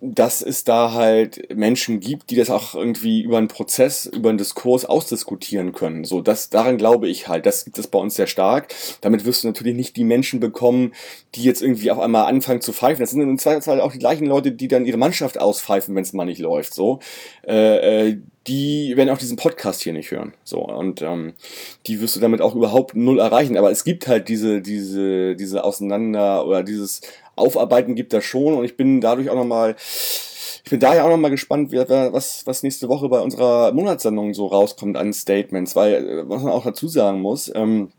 dass 0.00 0.40
es 0.40 0.64
da 0.64 0.92
halt 0.92 1.54
Menschen 1.54 2.00
gibt, 2.00 2.30
die 2.30 2.36
das 2.36 2.48
auch 2.48 2.74
irgendwie 2.74 3.20
über 3.20 3.36
einen 3.36 3.48
Prozess, 3.48 4.06
über 4.06 4.30
einen 4.30 4.38
Diskurs 4.38 4.86
ausdiskutieren 4.86 5.72
können. 5.72 6.04
So, 6.04 6.22
das, 6.22 6.48
daran 6.48 6.78
glaube 6.78 7.08
ich 7.08 7.28
halt. 7.28 7.44
Das 7.44 7.64
gibt 7.64 7.78
es 7.78 7.86
bei 7.86 7.98
uns 7.98 8.14
sehr 8.14 8.26
stark. 8.26 8.74
Damit 9.02 9.26
wirst 9.26 9.44
du 9.44 9.48
natürlich 9.48 9.76
nicht 9.76 9.96
die 9.96 10.04
Menschen 10.04 10.40
bekommen, 10.40 10.94
die 11.34 11.42
jetzt 11.42 11.60
irgendwie 11.60 11.90
auf 11.90 11.98
einmal 11.98 12.24
anfangen 12.26 12.62
zu 12.62 12.72
pfeifen. 12.72 13.00
Das 13.00 13.10
sind 13.10 13.20
im 13.20 13.38
Zweifelsfall 13.38 13.80
auch 13.80 13.92
die 13.92 13.98
gleichen 13.98 14.26
Leute, 14.26 14.52
die 14.52 14.68
dann 14.68 14.86
ihre 14.86 14.96
Mannschaft 14.96 15.38
auspfeifen, 15.38 15.94
wenn 15.94 16.02
es 16.02 16.14
mal 16.14 16.24
nicht 16.24 16.40
läuft. 16.40 16.72
So, 16.72 17.00
äh, 17.46 18.08
äh, 18.10 18.18
die 18.50 18.96
werden 18.96 19.10
auch 19.10 19.18
diesen 19.18 19.36
Podcast 19.36 19.80
hier 19.80 19.92
nicht 19.92 20.10
hören. 20.10 20.34
So, 20.42 20.58
und 20.58 21.02
ähm, 21.02 21.34
die 21.86 22.00
wirst 22.00 22.16
du 22.16 22.20
damit 22.20 22.42
auch 22.42 22.56
überhaupt 22.56 22.96
null 22.96 23.20
erreichen. 23.20 23.56
Aber 23.56 23.70
es 23.70 23.84
gibt 23.84 24.08
halt 24.08 24.28
diese, 24.28 24.60
diese, 24.60 25.36
diese 25.36 25.62
Auseinander 25.62 26.44
oder 26.44 26.64
dieses 26.64 27.00
Aufarbeiten 27.36 27.94
gibt 27.94 28.12
das 28.12 28.24
schon 28.24 28.54
und 28.54 28.64
ich 28.64 28.76
bin 28.76 29.00
dadurch 29.00 29.30
auch 29.30 29.36
nochmal, 29.36 29.76
ich 30.64 30.70
bin 30.70 30.80
daher 30.80 31.04
auch 31.04 31.10
nochmal 31.10 31.30
gespannt, 31.30 31.70
was, 31.72 32.44
was 32.44 32.62
nächste 32.64 32.88
Woche 32.88 33.08
bei 33.08 33.20
unserer 33.20 33.72
Monatssendung 33.72 34.34
so 34.34 34.46
rauskommt 34.46 34.96
an 34.96 35.12
Statements, 35.12 35.76
weil, 35.76 35.94
äh, 35.94 36.28
was 36.28 36.42
man 36.42 36.52
auch 36.52 36.64
dazu 36.64 36.88
sagen 36.88 37.20
muss, 37.20 37.50
ähm, 37.54 37.90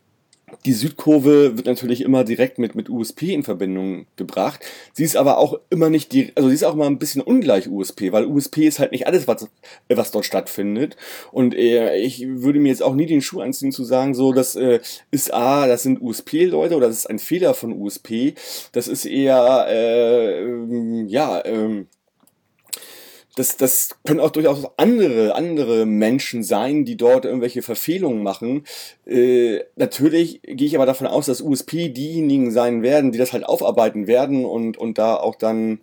die 0.65 0.73
Südkurve 0.73 1.57
wird 1.57 1.65
natürlich 1.65 2.01
immer 2.01 2.23
direkt 2.23 2.59
mit, 2.59 2.75
mit 2.75 2.89
USP 2.89 3.33
in 3.33 3.43
Verbindung 3.43 4.05
gebracht. 4.15 4.61
Sie 4.93 5.03
ist 5.03 5.15
aber 5.15 5.37
auch 5.37 5.59
immer 5.69 5.89
nicht 5.89 6.11
die, 6.11 6.31
also 6.35 6.49
sie 6.49 6.55
ist 6.55 6.63
auch 6.63 6.73
immer 6.73 6.85
ein 6.85 6.99
bisschen 6.99 7.21
ungleich 7.21 7.69
USP, 7.69 8.11
weil 8.11 8.25
USP 8.25 8.67
ist 8.67 8.79
halt 8.79 8.91
nicht 8.91 9.07
alles, 9.07 9.27
was, 9.27 9.47
was 9.89 10.11
dort 10.11 10.25
stattfindet. 10.25 10.97
Und 11.31 11.55
äh, 11.55 11.97
ich 11.97 12.25
würde 12.27 12.59
mir 12.59 12.69
jetzt 12.69 12.83
auch 12.83 12.95
nie 12.95 13.05
den 13.05 13.21
Schuh 13.21 13.41
anziehen 13.41 13.71
zu 13.71 13.83
sagen, 13.83 14.13
so, 14.13 14.33
das 14.33 14.55
äh, 14.55 14.79
ist 15.11 15.33
A, 15.33 15.67
das 15.67 15.83
sind 15.83 16.01
USP-Leute 16.01 16.75
oder 16.75 16.87
das 16.87 16.97
ist 16.97 17.09
ein 17.09 17.19
Fehler 17.19 17.53
von 17.53 17.73
USP. 17.73 18.35
Das 18.71 18.87
ist 18.87 19.05
eher, 19.05 19.65
äh, 19.69 20.41
ähm, 20.41 21.07
ja, 21.07 21.43
ähm, 21.45 21.87
das, 23.35 23.55
das 23.57 23.95
können 24.05 24.19
auch 24.19 24.31
durchaus 24.31 24.67
andere, 24.77 25.35
andere 25.35 25.85
Menschen 25.85 26.43
sein, 26.43 26.83
die 26.83 26.97
dort 26.97 27.25
irgendwelche 27.25 27.61
Verfehlungen 27.61 28.23
machen. 28.23 28.65
Äh, 29.05 29.61
natürlich 29.75 30.41
gehe 30.43 30.67
ich 30.67 30.75
aber 30.75 30.85
davon 30.85 31.07
aus, 31.07 31.27
dass 31.27 31.41
USP 31.41 31.89
diejenigen 31.89 32.51
sein 32.51 32.81
werden, 32.83 33.11
die 33.11 33.17
das 33.17 33.31
halt 33.31 33.45
aufarbeiten 33.45 34.07
werden 34.07 34.43
und, 34.43 34.77
und 34.77 34.97
da 34.97 35.15
auch 35.15 35.35
dann 35.35 35.79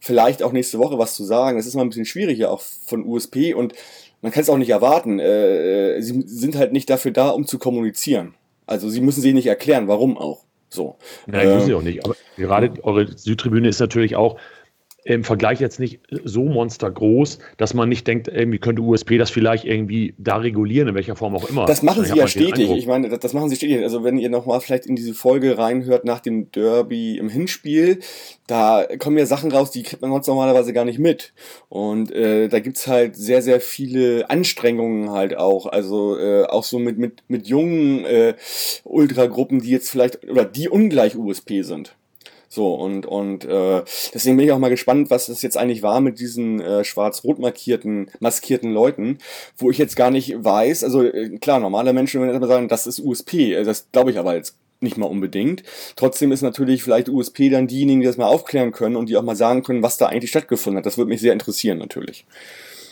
vielleicht 0.00 0.42
auch 0.42 0.52
nächste 0.52 0.78
Woche 0.78 0.98
was 0.98 1.16
zu 1.16 1.24
sagen. 1.24 1.56
Das 1.56 1.66
ist 1.66 1.74
mal 1.74 1.82
ein 1.82 1.88
bisschen 1.88 2.04
schwieriger 2.04 2.50
auch 2.50 2.60
von 2.60 3.04
USP 3.04 3.54
und 3.54 3.74
man 4.22 4.30
kann 4.30 4.42
es 4.42 4.48
auch 4.48 4.58
nicht 4.58 4.70
erwarten. 4.70 5.18
Äh, 5.18 6.00
sie 6.00 6.22
sind 6.26 6.56
halt 6.56 6.72
nicht 6.72 6.88
dafür 6.88 7.10
da, 7.10 7.30
um 7.30 7.46
zu 7.46 7.58
kommunizieren. 7.58 8.34
Also 8.66 8.88
sie 8.88 9.00
müssen 9.00 9.20
sich 9.20 9.34
nicht 9.34 9.46
erklären, 9.46 9.88
warum 9.88 10.16
auch. 10.16 10.44
So. 10.70 10.96
Nein, 11.26 11.48
äh, 11.48 11.54
muss 11.54 11.66
sie 11.66 11.74
auch 11.74 11.82
nicht. 11.82 12.04
Aber 12.04 12.16
gerade 12.36 12.72
eure 12.82 13.16
Südtribüne 13.16 13.68
ist 13.68 13.80
natürlich 13.80 14.16
auch 14.16 14.38
im 15.04 15.22
Vergleich 15.22 15.60
jetzt 15.60 15.78
nicht 15.78 16.00
so 16.24 16.44
monstergroß, 16.44 17.38
dass 17.58 17.74
man 17.74 17.90
nicht 17.90 18.06
denkt, 18.06 18.26
irgendwie 18.26 18.58
könnte 18.58 18.80
USP 18.80 19.18
das 19.18 19.30
vielleicht 19.30 19.66
irgendwie 19.66 20.14
da 20.16 20.36
regulieren, 20.36 20.88
in 20.88 20.94
welcher 20.94 21.14
Form 21.14 21.36
auch 21.36 21.48
immer. 21.48 21.66
Das 21.66 21.82
machen 21.82 22.04
sie 22.04 22.16
ja 22.16 22.26
stetig. 22.26 22.70
Ich 22.70 22.86
meine, 22.86 23.10
das, 23.10 23.20
das, 23.20 23.34
machen 23.34 23.50
sie 23.50 23.56
stetig. 23.56 23.82
Also 23.82 24.02
wenn 24.02 24.16
ihr 24.16 24.30
nochmal 24.30 24.60
vielleicht 24.62 24.86
in 24.86 24.96
diese 24.96 25.12
Folge 25.12 25.58
reinhört 25.58 26.06
nach 26.06 26.20
dem 26.20 26.50
Derby 26.52 27.18
im 27.18 27.28
Hinspiel, 27.28 27.98
da 28.46 28.86
kommen 28.98 29.18
ja 29.18 29.26
Sachen 29.26 29.52
raus, 29.52 29.70
die 29.70 29.82
kriegt 29.82 30.00
man 30.00 30.10
sonst 30.10 30.26
normalerweise 30.26 30.72
gar 30.72 30.86
nicht 30.86 30.98
mit. 30.98 31.34
Und 31.68 32.10
äh, 32.10 32.48
da 32.48 32.60
gibt's 32.60 32.86
halt 32.86 33.14
sehr, 33.14 33.42
sehr 33.42 33.60
viele 33.60 34.30
Anstrengungen 34.30 35.10
halt 35.10 35.36
auch. 35.36 35.66
Also 35.66 36.18
äh, 36.18 36.44
auch 36.44 36.64
so 36.64 36.78
mit, 36.78 36.96
mit, 36.96 37.24
mit 37.28 37.46
jungen 37.46 38.06
äh, 38.06 38.34
Ultragruppen, 38.84 39.60
die 39.60 39.70
jetzt 39.70 39.90
vielleicht, 39.90 40.26
oder 40.26 40.46
die 40.46 40.70
ungleich 40.70 41.14
USP 41.14 41.60
sind. 41.60 41.94
So, 42.54 42.72
und, 42.72 43.04
und 43.04 43.44
äh, 43.46 43.82
deswegen 44.14 44.36
bin 44.36 44.46
ich 44.46 44.52
auch 44.52 44.60
mal 44.60 44.68
gespannt, 44.68 45.10
was 45.10 45.26
das 45.26 45.42
jetzt 45.42 45.56
eigentlich 45.56 45.82
war 45.82 46.00
mit 46.00 46.20
diesen 46.20 46.60
äh, 46.60 46.84
schwarz-rot 46.84 47.40
markierten, 47.40 48.12
maskierten 48.20 48.72
Leuten, 48.72 49.18
wo 49.56 49.72
ich 49.72 49.78
jetzt 49.78 49.96
gar 49.96 50.12
nicht 50.12 50.44
weiß, 50.44 50.84
also 50.84 51.02
äh, 51.02 51.30
klar, 51.40 51.58
normale 51.58 51.92
Menschen 51.92 52.20
würden 52.20 52.36
immer 52.36 52.46
sagen, 52.46 52.68
das 52.68 52.86
ist 52.86 53.00
USP, 53.00 53.54
äh, 53.54 53.64
das 53.64 53.88
glaube 53.90 54.12
ich 54.12 54.20
aber 54.20 54.36
jetzt 54.36 54.54
nicht 54.78 54.96
mal 54.96 55.06
unbedingt. 55.06 55.64
Trotzdem 55.96 56.30
ist 56.30 56.42
natürlich 56.42 56.84
vielleicht 56.84 57.08
USP 57.08 57.48
dann 57.48 57.66
diejenigen, 57.66 58.02
die 58.02 58.06
das 58.06 58.18
mal 58.18 58.26
aufklären 58.26 58.70
können 58.70 58.94
und 58.94 59.08
die 59.08 59.16
auch 59.16 59.24
mal 59.24 59.34
sagen 59.34 59.64
können, 59.64 59.82
was 59.82 59.96
da 59.96 60.06
eigentlich 60.06 60.30
stattgefunden 60.30 60.78
hat. 60.78 60.86
Das 60.86 60.96
würde 60.96 61.08
mich 61.08 61.20
sehr 61.20 61.32
interessieren 61.32 61.78
natürlich. 61.78 62.24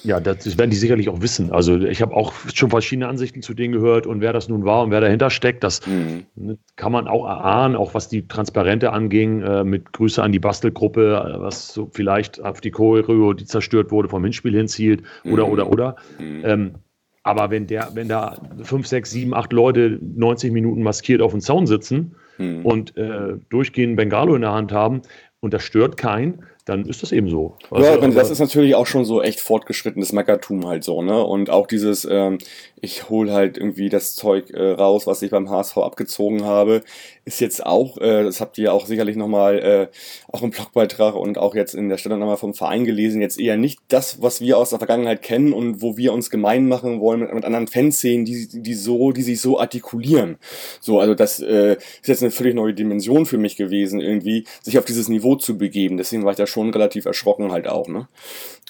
Ja, 0.05 0.21
das 0.21 0.59
werden 0.59 0.71
die 0.71 0.77
sicherlich 0.77 1.09
auch 1.09 1.21
wissen. 1.21 1.53
Also 1.53 1.79
ich 1.79 2.03
habe 2.03 2.15
auch 2.15 2.33
schon 2.53 2.71
verschiedene 2.71 3.09
Ansichten 3.09 3.43
zu 3.43 3.55
denen 3.55 3.73
gehört 3.73 4.07
und 4.07 4.21
wer 4.21 4.33
das 4.33 4.49
nun 4.49 4.65
war 4.65 4.83
und 4.83 4.91
wer 4.91 5.01
dahinter 5.01 5.31
steckt, 5.31 5.63
das 5.63 5.87
mhm. 5.87 6.25
Ne, 6.35 6.59
kann 6.77 6.93
man 6.93 7.07
auch 7.07 7.27
erahnen, 7.27 7.77
auch 7.77 7.95
was 7.95 8.09
die 8.09 8.27
Transparente 8.27 8.93
anging, 8.93 9.43
äh, 9.43 9.65
mit 9.65 9.93
Grüße 9.93 10.23
an 10.23 10.33
die 10.33 10.39
Bastelgruppe, 10.39 11.35
äh, 11.37 11.41
was 11.41 11.73
so 11.73 11.89
vielleicht 11.93 12.43
auf 12.43 12.61
die 12.61 12.71
Choreo, 12.71 13.33
die 13.33 13.45
zerstört 13.45 13.91
wurde, 13.91 14.09
vom 14.09 14.25
Hinspiel 14.25 14.57
hinzielt 14.57 15.03
oder, 15.25 15.47
mhm. 15.47 15.53
oder, 15.53 15.71
oder. 15.71 15.97
Mhm. 16.19 16.43
Ähm, 16.45 16.75
aber 17.23 17.51
wenn 17.51 17.69
der, 17.69 17.91
wenn 17.95 18.09
da 18.09 18.37
fünf, 18.63 18.87
sechs, 18.87 19.13
sieben, 19.13 19.35
acht 19.35 19.53
Leute 19.53 19.99
90 20.03 20.53
Minuten 20.53 20.83
maskiert 20.83 21.23
auf 21.23 21.31
dem 21.31 21.41
Zaun 21.41 21.67
sitzen 21.67 22.17
mhm. 22.39 22.67
und 22.67 22.97
äh, 22.97 23.37
durchgehend 23.49 23.97
Bengalo 23.97 24.35
in 24.35 24.43
der 24.43 24.53
Hand 24.53 24.73
haben 24.73 25.03
und 25.41 25.55
das 25.55 25.63
stört 25.63 25.97
keinen, 25.97 26.45
dann 26.65 26.85
ist 26.87 27.03
das 27.03 27.11
eben 27.11 27.29
so. 27.29 27.57
Also, 27.71 27.85
ja, 27.85 27.97
das 27.97 28.31
ist 28.31 28.39
natürlich 28.39 28.77
auch 28.77 28.87
schon 28.87 29.05
so 29.05 29.21
echt 29.21 29.41
fortgeschrittenes 29.41 30.13
Meckertum 30.13 30.67
halt 30.67 30.85
so, 30.85 31.03
ne? 31.03 31.25
Und 31.25 31.51
auch 31.51 31.67
dieses, 31.67 32.07
ähm, 32.09 32.39
ich 32.81 33.09
hole 33.09 33.33
halt 33.33 33.59
irgendwie 33.59 33.89
das 33.89 34.15
Zeug 34.15 34.51
äh, 34.51 34.71
raus, 34.71 35.07
was 35.07 35.23
ich 35.23 35.31
beim 35.33 35.51
HSV 35.51 35.79
abgezogen 35.79 36.45
habe, 36.45 36.83
ist 37.25 37.41
jetzt 37.41 37.67
auch, 37.67 37.99
äh, 37.99 38.23
das 38.23 38.41
habt 38.41 38.59
ihr 38.59 38.73
auch 38.73 38.87
sicherlich 38.87 39.17
nochmal 39.17 39.59
äh, 39.59 39.89
auch 40.33 40.43
im 40.43 40.51
Blogbeitrag 40.51 41.17
und 41.17 41.37
auch 41.37 41.57
jetzt 41.57 41.75
in 41.75 41.89
der 41.89 41.97
Stellungnahme 41.97 42.37
vom 42.37 42.55
Verein 42.55 42.85
gelesen, 42.85 43.21
jetzt 43.21 43.41
eher 43.41 43.57
nicht 43.57 43.81
das, 43.89 44.23
was 44.23 44.41
wir 44.41 44.57
aus 44.57 44.71
der 44.71 44.79
Vergangenheit 44.79 45.23
kennen 45.23 45.53
und 45.53 45.83
wo 45.83 45.97
wir 45.97 46.13
uns 46.13 46.31
gemein 46.31 46.69
machen 46.69 47.01
wollen 47.01 47.21
mit, 47.21 47.35
mit 47.35 47.45
anderen 47.45 47.67
Fanszenen, 47.67 48.25
die, 48.25 48.49
die 48.53 48.75
so, 48.75 49.11
die 49.11 49.23
sich 49.23 49.41
so 49.41 49.59
artikulieren. 49.59 50.39
So, 50.81 51.01
also 51.01 51.15
das 51.15 51.41
äh, 51.41 51.77
ist 52.03 52.09
jetzt 52.09 52.23
eine 52.23 52.31
völlig 52.31 52.55
neue 52.55 52.75
Dimension 52.75 53.27
für 53.27 53.39
mich 53.39 53.57
gewesen, 53.57 54.01
irgendwie, 54.01 54.45
sich 54.63 54.79
auf 54.79 54.85
dieses 54.85 55.09
Niveau 55.09 55.35
zu 55.35 55.59
begeben. 55.59 55.97
Deswegen 55.97 56.25
war 56.25 56.33
ich 56.33 56.39
da 56.39 56.47
schon 56.53 56.71
relativ 56.71 57.07
erschrocken 57.07 57.53
halt 57.53 57.69
auch, 57.69 57.89
ne? 57.89 58.09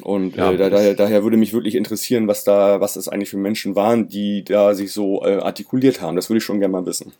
Und 0.02 0.36
ja, 0.36 0.52
äh, 0.52 0.56
da, 0.56 0.70
daher, 0.70 0.94
daher 0.94 1.22
würde 1.22 1.36
mich 1.36 1.52
wirklich 1.52 1.74
interessieren, 1.74 2.28
was 2.28 2.44
da, 2.44 2.80
was 2.80 2.94
das 2.94 3.08
eigentlich 3.08 3.30
für 3.30 3.36
Menschen 3.36 3.76
waren, 3.76 4.08
die 4.08 4.44
da 4.44 4.74
sich 4.74 4.92
so 4.92 5.24
äh, 5.24 5.38
artikuliert 5.38 6.00
haben. 6.00 6.16
Das 6.16 6.30
würde 6.30 6.38
ich 6.38 6.44
schon 6.44 6.60
gerne 6.60 6.72
mal 6.72 6.86
wissen. 6.86 7.12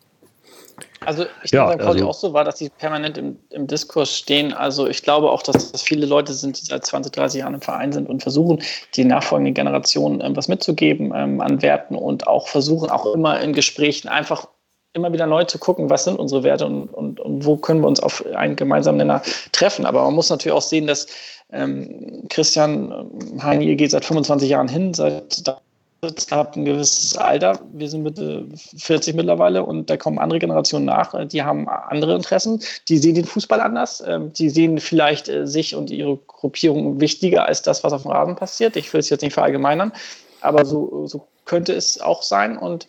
Also 1.05 1.25
ich 1.43 1.51
ja, 1.51 1.69
denke, 1.69 1.87
also, 1.87 2.09
auch 2.09 2.15
so 2.15 2.33
war, 2.33 2.45
dass 2.45 2.57
die 2.57 2.69
permanent 2.69 3.19
im, 3.19 3.39
im 3.51 3.67
Diskurs 3.67 4.17
stehen. 4.17 4.53
Also 4.53 4.87
ich 4.87 5.03
glaube 5.03 5.31
auch, 5.31 5.43
dass 5.43 5.73
das 5.73 5.83
viele 5.83 6.07
Leute 6.07 6.33
sind, 6.33 6.61
die 6.61 6.67
seit 6.67 6.85
20, 6.85 7.13
30 7.13 7.41
Jahren 7.41 7.55
im 7.55 7.61
Verein 7.61 7.93
sind 7.93 8.09
und 8.09 8.23
versuchen, 8.23 8.63
die 8.95 9.05
nachfolgenden 9.05 9.55
Generationen 9.55 10.21
ähm, 10.21 10.37
was 10.37 10.49
mitzugeben 10.49 11.13
ähm, 11.15 11.41
an 11.41 11.63
Werten 11.63 11.97
und 11.97 12.27
auch 12.27 12.49
versuchen, 12.49 12.91
auch 12.91 13.07
immer 13.15 13.41
in 13.41 13.53
Gesprächen 13.53 14.09
einfach 14.09 14.47
immer 14.95 15.12
wieder 15.12 15.26
neu 15.26 15.45
zu 15.45 15.59
gucken, 15.59 15.90
was 15.90 16.05
sind 16.05 16.18
unsere 16.18 16.43
Werte 16.43 16.66
und, 16.66 16.88
und, 16.88 17.20
und 17.20 17.45
wo 17.45 17.57
können 17.57 17.80
wir 17.80 17.88
uns 17.88 18.01
auf 18.01 18.24
einen 18.34 18.57
gemeinsamen 18.57 18.99
Nenner 18.99 19.22
treffen. 19.53 19.86
Aber 19.86 20.05
man 20.05 20.14
muss 20.14 20.30
natürlich 20.30 20.57
auch 20.57 20.62
sehen, 20.62 20.86
dass 20.86 21.07
ähm, 21.51 22.24
Christian 22.28 22.93
ähm, 22.93 23.43
Heini, 23.43 23.66
ihr 23.66 23.76
geht 23.76 23.90
seit 23.90 24.05
25 24.05 24.49
Jahren 24.49 24.68
hin, 24.68 24.93
seit 24.95 25.43
habt 26.32 26.57
ein 26.57 26.64
gewisses 26.64 27.16
Alter, 27.16 27.61
wir 27.72 27.88
sind 27.88 28.03
Mitte 28.03 28.49
40 28.76 29.14
mittlerweile 29.14 29.64
und 29.64 29.88
da 29.88 29.97
kommen 29.97 30.18
andere 30.18 30.40
Generationen 30.40 30.84
nach, 30.84 31.14
die 31.28 31.45
haben 31.45 31.68
andere 31.68 32.16
Interessen, 32.16 32.61
die 32.88 32.99
sehen 32.99 33.14
den 33.14 33.24
Fußball 33.24 33.61
anders, 33.61 34.03
ähm, 34.05 34.32
die 34.32 34.51
sehen 34.51 34.80
vielleicht 34.80 35.28
äh, 35.28 35.47
sich 35.47 35.76
und 35.76 35.93
ihre 35.93 36.16
Gruppierung 36.16 37.01
wichtiger 37.01 37.47
als 37.47 37.62
das, 37.62 37.84
was 37.84 37.93
auf 37.93 38.03
dem 38.03 38.11
Rasen 38.11 38.34
passiert. 38.34 38.76
Ich 38.76 38.93
will 38.93 38.99
es 38.99 39.11
jetzt 39.11 39.22
nicht 39.22 39.34
verallgemeinern, 39.34 39.93
aber 40.40 40.64
so, 40.64 41.07
so 41.07 41.28
könnte 41.45 41.72
es 41.72 42.01
auch 42.01 42.22
sein. 42.22 42.59
Und 42.59 42.88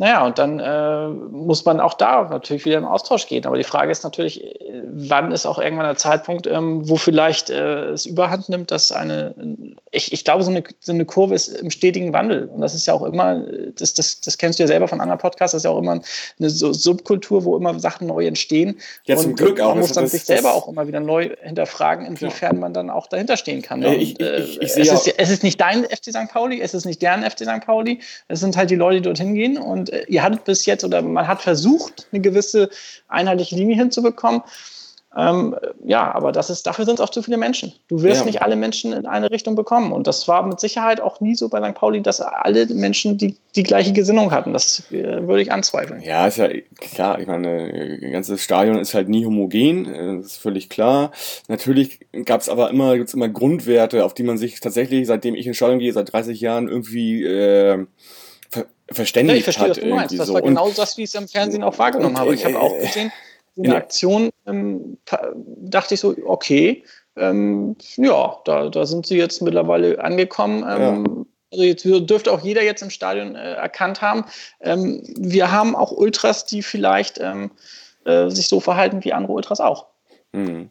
naja, 0.00 0.24
und 0.24 0.38
dann 0.38 0.60
äh, 0.60 1.08
muss 1.08 1.66
man 1.66 1.78
auch 1.78 1.92
da 1.92 2.26
natürlich 2.30 2.64
wieder 2.64 2.78
im 2.78 2.86
Austausch 2.86 3.26
gehen. 3.26 3.44
Aber 3.44 3.58
die 3.58 3.64
Frage 3.64 3.92
ist 3.92 4.02
natürlich, 4.02 4.42
äh, 4.42 4.82
wann 4.90 5.30
ist 5.30 5.44
auch 5.44 5.58
irgendwann 5.58 5.84
der 5.84 5.96
Zeitpunkt, 5.96 6.46
ähm, 6.46 6.88
wo 6.88 6.96
vielleicht 6.96 7.50
äh, 7.50 7.90
es 7.90 8.06
überhand 8.06 8.48
nimmt, 8.48 8.70
dass 8.70 8.92
eine, 8.92 9.34
ich, 9.90 10.10
ich 10.14 10.24
glaube, 10.24 10.42
so 10.42 10.50
eine, 10.50 10.64
so 10.80 10.92
eine 10.92 11.04
Kurve 11.04 11.34
ist 11.34 11.48
im 11.48 11.70
stetigen 11.70 12.14
Wandel. 12.14 12.46
Und 12.46 12.62
das 12.62 12.74
ist 12.74 12.86
ja 12.86 12.94
auch 12.94 13.02
immer, 13.02 13.44
das, 13.76 13.92
das, 13.92 14.22
das 14.22 14.38
kennst 14.38 14.58
du 14.58 14.62
ja 14.62 14.68
selber 14.68 14.88
von 14.88 15.02
anderen 15.02 15.20
Podcasts, 15.20 15.52
das 15.52 15.60
ist 15.60 15.64
ja 15.64 15.70
auch 15.70 15.78
immer 15.78 16.00
eine 16.38 16.48
Subkultur, 16.48 17.44
wo 17.44 17.58
immer 17.58 17.78
Sachen 17.78 18.06
neu 18.06 18.26
entstehen. 18.26 18.80
Ja, 19.04 19.18
zum 19.18 19.32
und 19.32 19.36
Glück 19.36 19.60
auch. 19.60 19.74
Man 19.74 19.80
muss 19.80 19.92
dann 19.92 20.04
das, 20.04 20.12
sich 20.12 20.24
selber 20.24 20.54
auch 20.54 20.66
immer 20.66 20.88
wieder 20.88 21.00
neu 21.00 21.28
hinterfragen, 21.42 22.06
inwiefern 22.06 22.54
ja. 22.54 22.60
man 22.60 22.72
dann 22.72 22.88
auch 22.88 23.06
dahinter 23.06 23.36
stehen 23.36 23.60
kann. 23.60 23.80
Ne? 23.80 23.96
Ich, 23.96 24.18
ich, 24.18 24.26
ich, 24.26 24.62
ich 24.62 24.76
es, 24.78 25.06
ist, 25.06 25.14
es 25.18 25.28
ist 25.28 25.42
nicht 25.42 25.60
dein 25.60 25.84
FC 25.84 26.06
St. 26.06 26.32
Pauli, 26.32 26.62
es 26.62 26.72
ist 26.72 26.86
nicht 26.86 27.02
deren 27.02 27.22
FC 27.22 27.40
St. 27.40 27.66
Pauli, 27.66 28.00
es 28.28 28.40
sind 28.40 28.56
halt 28.56 28.70
die 28.70 28.76
Leute, 28.76 28.96
die 28.96 29.02
dorthin 29.02 29.34
gehen 29.34 29.58
und 29.58 29.89
äh, 29.90 30.04
ihr 30.08 30.22
hattet 30.22 30.44
bis 30.44 30.66
jetzt 30.66 30.84
oder 30.84 31.02
man 31.02 31.26
hat 31.26 31.42
versucht, 31.42 32.06
eine 32.12 32.20
gewisse 32.20 32.70
einheitliche 33.08 33.56
Linie 33.56 33.76
hinzubekommen. 33.76 34.42
Ähm, 35.16 35.56
ja, 35.84 36.14
aber 36.14 36.30
das 36.30 36.50
ist, 36.50 36.68
dafür 36.68 36.84
sind 36.84 36.94
es 36.94 37.00
auch 37.00 37.10
zu 37.10 37.22
viele 37.22 37.36
Menschen. 37.36 37.72
Du 37.88 38.02
wirst 38.02 38.20
ja. 38.20 38.26
nicht 38.26 38.42
alle 38.42 38.54
Menschen 38.54 38.92
in 38.92 39.06
eine 39.06 39.32
Richtung 39.32 39.56
bekommen. 39.56 39.90
Und 39.90 40.06
das 40.06 40.28
war 40.28 40.46
mit 40.46 40.60
Sicherheit 40.60 41.00
auch 41.00 41.20
nie 41.20 41.34
so 41.34 41.48
bei 41.48 41.60
St. 41.60 41.74
Pauli, 41.74 42.00
dass 42.00 42.20
alle 42.20 42.66
Menschen 42.66 43.18
die, 43.18 43.36
die 43.56 43.64
gleiche 43.64 43.92
Gesinnung 43.92 44.30
hatten. 44.30 44.52
Das 44.52 44.84
äh, 44.92 45.26
würde 45.26 45.42
ich 45.42 45.50
anzweifeln. 45.50 46.00
Ja, 46.02 46.28
ist 46.28 46.36
ja 46.36 46.48
klar. 46.94 47.18
Ich 47.18 47.26
meine, 47.26 47.98
das 48.00 48.12
ganze 48.12 48.38
Stadion 48.38 48.78
ist 48.78 48.94
halt 48.94 49.08
nie 49.08 49.26
homogen. 49.26 49.92
Äh, 49.92 50.16
das 50.18 50.26
ist 50.26 50.36
völlig 50.36 50.68
klar. 50.68 51.10
Natürlich 51.48 51.98
gab 52.24 52.40
es 52.40 52.48
aber 52.48 52.70
immer, 52.70 52.96
gibt's 52.96 53.14
immer 53.14 53.28
Grundwerte, 53.28 54.04
auf 54.04 54.14
die 54.14 54.22
man 54.22 54.38
sich 54.38 54.60
tatsächlich, 54.60 55.08
seitdem 55.08 55.34
ich 55.34 55.44
ins 55.44 55.56
Stadion 55.56 55.80
gehe, 55.80 55.92
seit 55.92 56.12
30 56.12 56.40
Jahren 56.40 56.68
irgendwie 56.68 57.24
äh, 57.24 57.84
verständigt 58.92 59.34
ja, 59.34 59.38
ich 59.38 59.44
verstehe, 59.44 59.64
hat. 59.64 59.76
Was 59.76 59.80
du 59.80 59.94
meinst. 59.94 60.18
Das 60.18 60.32
war 60.32 60.42
genau 60.42 60.70
das, 60.70 60.96
wie 60.96 61.02
ich 61.02 61.10
es 61.10 61.14
im 61.14 61.28
Fernsehen 61.28 61.62
auch 61.62 61.78
wahrgenommen 61.78 62.18
habe. 62.18 62.34
Ich 62.34 62.44
habe 62.44 62.58
auch 62.58 62.76
gesehen, 62.78 63.12
so 63.56 63.62
eine 63.62 63.76
Aktion 63.76 64.30
ähm, 64.46 64.98
dachte 65.36 65.94
ich 65.94 66.00
so, 66.00 66.14
okay, 66.24 66.84
ähm, 67.16 67.76
ja, 67.96 68.38
da, 68.44 68.68
da 68.68 68.86
sind 68.86 69.06
sie 69.06 69.16
jetzt 69.16 69.42
mittlerweile 69.42 70.02
angekommen. 70.02 70.64
Ähm, 70.68 71.04
ja. 71.06 71.24
Also 71.52 71.64
jetzt 71.64 71.84
dürfte 71.84 72.32
auch 72.32 72.40
jeder 72.40 72.62
jetzt 72.62 72.82
im 72.82 72.90
Stadion 72.90 73.34
äh, 73.34 73.54
erkannt 73.54 74.00
haben. 74.00 74.24
Ähm, 74.60 75.02
wir 75.18 75.50
haben 75.50 75.74
auch 75.74 75.90
Ultras, 75.90 76.46
die 76.46 76.62
vielleicht 76.62 77.18
ähm, 77.18 77.50
äh, 78.04 78.30
sich 78.30 78.48
so 78.48 78.60
verhalten 78.60 79.04
wie 79.04 79.12
andere 79.12 79.32
Ultras 79.32 79.60
auch. 79.60 79.86
Mhm. 80.32 80.70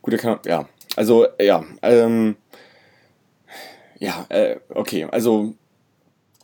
Gut, 0.00 0.22
ja. 0.46 0.68
Also, 0.96 1.26
ja. 1.40 1.64
Ähm, 1.82 2.36
ja, 3.98 4.26
äh, 4.30 4.56
okay. 4.70 5.06
Also 5.10 5.54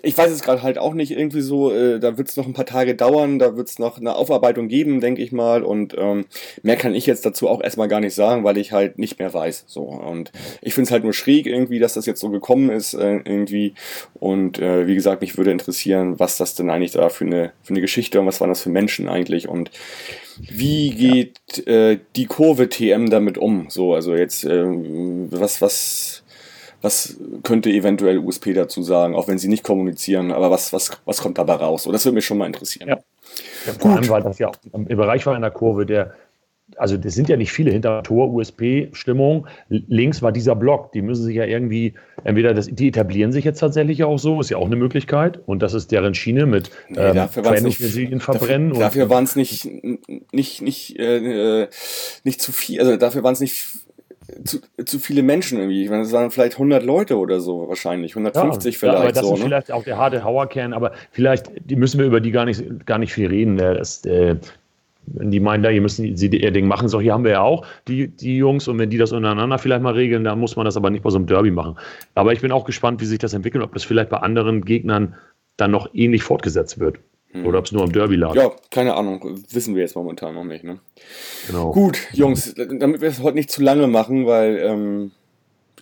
ich 0.03 0.17
weiß 0.17 0.31
es 0.31 0.43
gerade 0.43 0.63
halt 0.63 0.79
auch 0.79 0.95
nicht 0.95 1.13
irgendwie 1.13 1.41
so, 1.41 1.73
äh, 1.73 1.99
da 1.99 2.19
wird 2.19 2.29
es 2.29 2.37
noch 2.37 2.47
ein 2.47 2.53
paar 2.53 2.67
Tage 2.67 2.95
dauern, 2.95 3.39
da 3.39 3.57
wird 3.57 3.69
es 3.69 3.79
noch 3.79 3.99
eine 3.99 4.15
Aufarbeitung 4.15 4.69
geben, 4.69 5.01
denke 5.01 5.23
ich 5.23 5.33
mal. 5.33 5.63
Und 5.63 5.95
ähm, 5.99 6.27
mehr 6.63 6.77
kann 6.77 6.95
ich 6.95 7.07
jetzt 7.07 7.25
dazu 7.27 7.49
auch 7.49 7.63
erstmal 7.63 7.89
gar 7.89 8.01
nicht 8.01 8.15
sagen, 8.15 8.45
weil 8.45 8.59
ich 8.59 8.73
halt 8.73 8.99
nicht 8.99 9.19
mehr 9.19 9.33
weiß. 9.33 9.65
So. 9.67 9.83
Und 9.83 10.33
ich 10.63 10.75
finde 10.75 10.89
es 10.89 10.93
halt 10.93 11.05
nur 11.05 11.13
schräg 11.13 11.47
irgendwie, 11.47 11.79
dass 11.79 11.95
das 11.95 12.07
jetzt 12.07 12.21
so 12.21 12.31
gekommen 12.31 12.71
ist, 12.71 12.95
äh, 12.95 13.21
irgendwie. 13.25 13.75
Und 14.15 14.59
äh, 14.59 14.87
wie 14.87 14.95
gesagt, 14.95 15.21
mich 15.21 15.37
würde 15.37 15.51
interessieren, 15.51 16.19
was 16.19 16.37
das 16.37 16.55
denn 16.55 16.71
eigentlich 16.71 16.93
da 16.93 17.09
für 17.09 17.25
eine, 17.25 17.53
für 17.63 17.75
eine 17.75 17.81
Geschichte 17.81 18.21
und 18.21 18.27
was 18.27 18.41
waren 18.41 18.51
das 18.51 18.63
für 18.63 18.71
Menschen 18.71 19.09
eigentlich 19.09 19.49
und 19.49 19.71
wie 20.41 20.91
geht 20.91 21.65
ja. 21.67 21.91
äh, 21.91 21.99
die 22.17 22.27
Kurve 22.27 22.69
TM 22.69 23.11
damit 23.11 23.37
um? 23.37 23.67
So, 23.69 23.95
also 23.95 24.15
jetzt, 24.15 24.45
äh, 24.45 24.65
was, 24.65 25.61
was 25.61 26.23
was 26.83 27.17
könnte 27.43 27.71
eventuell 27.71 28.19
USP 28.19 28.53
dazu 28.55 28.83
sagen, 28.83 29.15
auch 29.15 29.29
wenn 29.29 29.39
sie 29.39 29.49
nicht 29.49 29.65
kommunizieren, 29.65 30.33
aber 30.33 30.51
was, 30.51 30.73
was, 30.73 30.91
was 31.05 31.19
kommt 31.21 31.39
dabei 31.39 31.55
raus? 31.55 31.83
So, 31.83 31.93
das 31.93 32.05
würde 32.05 32.15
mich 32.15 32.25
schon 32.25 32.39
mal 32.39 32.47
interessieren. 32.47 32.89
Ja. 32.89 32.99
ja 33.67 33.73
vor 33.79 33.91
allem, 33.93 34.09
weil 34.09 34.23
das 34.23 34.39
ja 34.39 34.49
auch 34.49 34.57
im 34.73 34.85
Bereich 34.87 35.27
war 35.27 35.37
in 35.37 35.43
der 35.43 35.51
Kurve, 35.51 35.85
der, 35.85 36.15
also 36.77 36.97
das 36.97 37.15
sind 37.15 37.29
ja 37.29 37.37
nicht 37.37 37.53
viele 37.53 37.71
hinter 37.71 38.03
Tor, 38.03 38.33
USP-Stimmung. 38.33 39.47
Links 39.69 40.23
war 40.23 40.33
dieser 40.33 40.55
Block, 40.55 40.93
die 40.93 41.03
müssen 41.03 41.25
sich 41.25 41.37
ja 41.37 41.45
irgendwie, 41.45 41.95
entweder 42.25 42.55
das, 42.55 42.67
die 42.67 42.89
etablieren 42.89 43.33
sich 43.33 43.45
jetzt 43.45 43.59
tatsächlich 43.59 44.05
auch 44.05 44.19
so, 44.19 44.41
ist 44.41 44.51
ja 44.51 44.57
auch 44.57 44.67
eine 44.67 44.77
Möglichkeit. 44.77 45.41
Und 45.47 45.63
das 45.63 45.75
ist 45.75 45.93
deren 45.93 46.15
Schiene 46.15 46.47
mit 46.47 46.71
nee, 46.89 46.99
ähm, 46.99 47.15
dafür 47.15 47.61
nicht, 47.61 47.79
verbrennen. 48.23 48.71
Dafür, 48.71 48.85
dafür 48.85 49.11
waren 49.11 49.25
es 49.25 49.37
nicht, 49.37 49.69
nicht, 50.33 50.63
nicht, 50.63 50.99
äh, 50.99 51.69
nicht 52.25 52.41
zu 52.41 52.53
viel, 52.53 52.81
also 52.81 52.97
dafür 52.97 53.23
waren 53.23 53.35
es 53.35 53.41
nicht 53.41 53.67
zu, 54.45 54.59
zu 54.85 54.99
viele 54.99 55.23
Menschen 55.23 55.59
irgendwie. 55.59 55.85
Ich 55.85 55.91
meine, 55.91 56.03
es 56.03 56.13
waren 56.13 56.31
vielleicht 56.31 56.55
100 56.55 56.83
Leute 56.83 57.19
oder 57.19 57.41
so 57.41 57.69
wahrscheinlich, 57.69 58.13
150 58.17 58.75
ja, 58.75 58.79
vielleicht. 58.79 58.95
Ja, 58.95 59.03
aber 59.03 59.13
das 59.13 59.27
so, 59.27 59.35
ist 59.35 59.41
ne? 59.41 59.47
vielleicht 59.47 59.73
auch 59.73 59.85
der 59.85 59.99
harte 59.99 60.25
Hauerkern, 60.25 60.73
aber 60.73 60.93
vielleicht 61.11 61.51
die 61.65 61.77
müssen 61.77 61.99
wir 61.99 62.07
über 62.07 62.21
die 62.21 62.31
gar 62.31 62.45
nicht, 62.45 62.87
gar 62.87 62.99
nicht 62.99 63.13
viel 63.13 63.29
reden. 63.29 63.55
Ne? 63.55 63.75
Das, 63.75 64.05
äh, 64.05 64.37
wenn 65.07 65.31
die 65.31 65.41
meinen, 65.41 65.63
da, 65.63 65.71
ihr 65.71 65.81
müssen 65.81 66.17
sie 66.17 66.29
ihr 66.29 66.51
Ding 66.51 66.67
machen, 66.67 66.89
so 66.89 67.01
hier 67.01 67.13
haben 67.13 67.25
wir 67.25 67.33
ja 67.33 67.41
auch 67.41 67.67
die, 67.89 68.09
die 68.09 68.37
Jungs 68.37 68.69
und 68.69 68.79
wenn 68.79 68.91
die 68.91 68.99
das 68.99 69.13
untereinander 69.13 69.59
vielleicht 69.59 69.83
mal 69.83 69.95
regeln, 69.95 70.25
dann 70.25 70.39
muss 70.39 70.57
man 70.57 70.65
das 70.65 70.77
aber 70.77 70.91
nicht 70.91 71.03
bei 71.03 71.11
so 71.11 71.17
einem 71.17 71.27
Derby 71.27 71.51
machen. 71.51 71.77
Aber 72.15 72.33
ich 72.33 72.41
bin 72.41 72.53
auch 72.53 72.65
gespannt, 72.65 73.01
wie 73.01 73.07
sich 73.07 73.19
das 73.19 73.35
entwickelt, 73.35 73.65
ob 73.65 73.73
das 73.73 73.85
vielleicht 73.85 74.11
bei 74.11 74.19
anderen 74.19 74.65
Gegnern 74.65 75.15
dann 75.57 75.71
noch 75.71 75.91
ähnlich 75.95 76.23
fortgesetzt 76.23 76.79
wird. 76.79 76.99
Hm. 77.33 77.47
Oder 77.47 77.61
ob 77.61 77.67
es 77.67 77.73
nur 77.73 77.83
am 77.83 77.93
Derby 77.93 78.17
lag. 78.17 78.35
Ja, 78.35 78.51
keine 78.71 78.95
Ahnung. 78.95 79.45
Wissen 79.51 79.75
wir 79.75 79.83
jetzt 79.83 79.95
momentan 79.95 80.35
noch 80.35 80.45
nicht. 80.45 80.65
Ne? 80.65 80.81
Genau. 81.47 81.71
Gut, 81.71 81.99
Jungs, 82.13 82.55
damit 82.55 83.01
wir 83.01 83.09
es 83.09 83.21
heute 83.21 83.37
nicht 83.37 83.51
zu 83.51 83.63
lange 83.63 83.87
machen, 83.87 84.27
weil 84.27 84.59
ähm, 84.59 85.13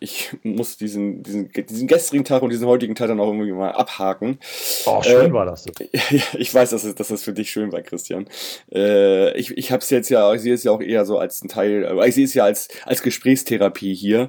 ich 0.00 0.30
muss 0.42 0.76
diesen, 0.76 1.22
diesen, 1.22 1.50
diesen 1.50 1.88
gestrigen 1.88 2.24
Tag 2.24 2.42
und 2.42 2.50
diesen 2.50 2.66
heutigen 2.66 2.94
Tag 2.94 3.08
dann 3.08 3.20
auch 3.20 3.28
irgendwie 3.28 3.52
mal 3.52 3.72
abhaken. 3.72 4.38
Oh, 4.86 5.02
schön 5.02 5.30
äh, 5.30 5.32
war 5.32 5.46
das. 5.46 5.64
So. 5.64 5.72
ich 6.38 6.54
weiß, 6.54 6.70
dass 6.70 6.84
es, 6.84 6.94
dass 6.94 7.10
es 7.10 7.22
für 7.22 7.32
dich 7.32 7.50
schön 7.50 7.72
war, 7.72 7.82
Christian. 7.82 8.28
Äh, 8.72 9.36
ich 9.36 9.56
ich 9.56 9.72
habe 9.72 9.82
es 9.82 9.90
jetzt 9.90 10.08
ja, 10.08 10.32
ich 10.34 10.42
sehe 10.42 10.54
es 10.54 10.64
ja 10.64 10.72
auch 10.72 10.80
eher 10.80 11.04
so 11.04 11.18
als 11.18 11.42
ein 11.42 11.48
Teil, 11.48 11.98
ich 12.06 12.14
sehe 12.14 12.24
es 12.24 12.34
ja 12.34 12.44
als, 12.44 12.68
als 12.84 13.02
Gesprächstherapie 13.02 13.94
hier. 13.94 14.28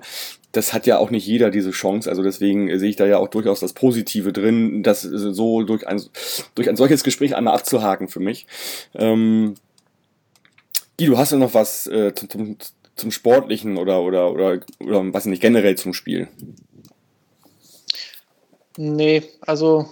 Das 0.51 0.73
hat 0.73 0.87
ja 0.87 0.97
auch 0.97 1.11
nicht 1.11 1.27
jeder 1.27 1.51
diese 1.51 1.71
Chance, 1.71 2.09
also 2.09 2.23
deswegen 2.23 2.77
sehe 2.79 2.89
ich 2.89 2.95
da 2.95 3.05
ja 3.05 3.17
auch 3.19 3.27
durchaus 3.27 3.59
das 3.59 3.73
Positive 3.73 4.33
drin, 4.33 4.81
das 4.81 5.03
so 5.03 5.61
durch 5.61 5.87
ein, 5.87 6.01
durch 6.55 6.69
ein 6.69 6.75
solches 6.75 7.03
Gespräch 7.03 7.35
einmal 7.35 7.53
abzuhaken 7.53 8.07
für 8.07 8.19
mich. 8.19 8.47
Ähm, 8.95 9.55
Guido, 10.97 11.17
hast 11.17 11.31
du 11.31 11.37
noch 11.37 11.53
was 11.53 11.85
äh, 11.87 12.13
zum, 12.13 12.57
zum 12.95 13.11
Sportlichen 13.11 13.77
oder, 13.77 14.01
oder, 14.01 14.31
oder, 14.31 14.59
oder 14.79 15.13
was 15.13 15.25
nicht, 15.25 15.41
generell 15.41 15.75
zum 15.75 15.93
Spiel? 15.93 16.27
Nee, 18.75 19.23
also 19.41 19.89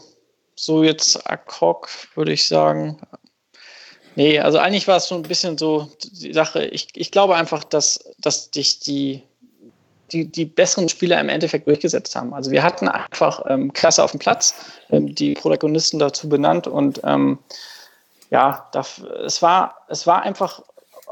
so 0.55 0.83
jetzt 0.83 1.29
ad 1.29 1.43
hoc 1.61 1.89
würde 2.15 2.33
ich 2.33 2.47
sagen. 2.47 2.99
Nee, 4.15 4.39
also 4.39 4.57
eigentlich 4.57 4.87
war 4.87 4.97
es 4.97 5.07
so 5.07 5.15
ein 5.15 5.21
bisschen 5.21 5.57
so 5.57 5.91
die 6.01 6.33
Sache. 6.33 6.65
Ich, 6.65 6.87
ich 6.95 7.11
glaube 7.11 7.35
einfach, 7.35 7.63
dass, 7.63 7.99
dass 8.17 8.49
dich 8.49 8.79
die, 8.79 9.21
die, 10.11 10.25
die 10.25 10.45
besseren 10.45 10.89
Spieler 10.89 11.19
im 11.19 11.29
Endeffekt 11.29 11.67
durchgesetzt 11.67 12.15
haben. 12.15 12.33
Also 12.33 12.51
wir 12.51 12.63
hatten 12.63 12.87
einfach 12.87 13.41
ähm, 13.47 13.73
Klasse 13.73 14.03
auf 14.03 14.11
dem 14.11 14.19
Platz, 14.19 14.55
ähm, 14.89 15.13
die 15.13 15.33
Protagonisten 15.33 15.99
dazu 15.99 16.29
benannt 16.29 16.67
und 16.67 17.01
ähm, 17.03 17.39
ja, 18.29 18.67
da, 18.71 18.85
es, 19.25 19.41
war, 19.41 19.85
es 19.87 20.05
war 20.05 20.23
einfach 20.23 20.61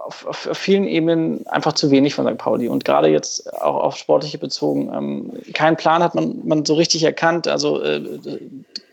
auf, 0.05 0.25
auf, 0.27 0.57
vielen 0.57 0.85
Ebenen 0.85 1.47
einfach 1.47 1.73
zu 1.73 1.89
wenig 1.89 2.13
von 2.13 2.27
St. 2.27 2.37
Pauli 2.37 2.67
und 2.67 2.85
gerade 2.85 3.07
jetzt 3.07 3.51
auch 3.53 3.75
auf 3.75 3.97
sportliche 3.97 4.37
bezogen. 4.37 4.91
Ähm, 4.93 5.33
keinen 5.53 5.77
Plan 5.77 6.03
hat 6.03 6.13
man, 6.13 6.41
man 6.45 6.63
so 6.63 6.75
richtig 6.75 7.03
erkannt. 7.03 7.47
Also 7.47 7.81
äh, 7.81 8.01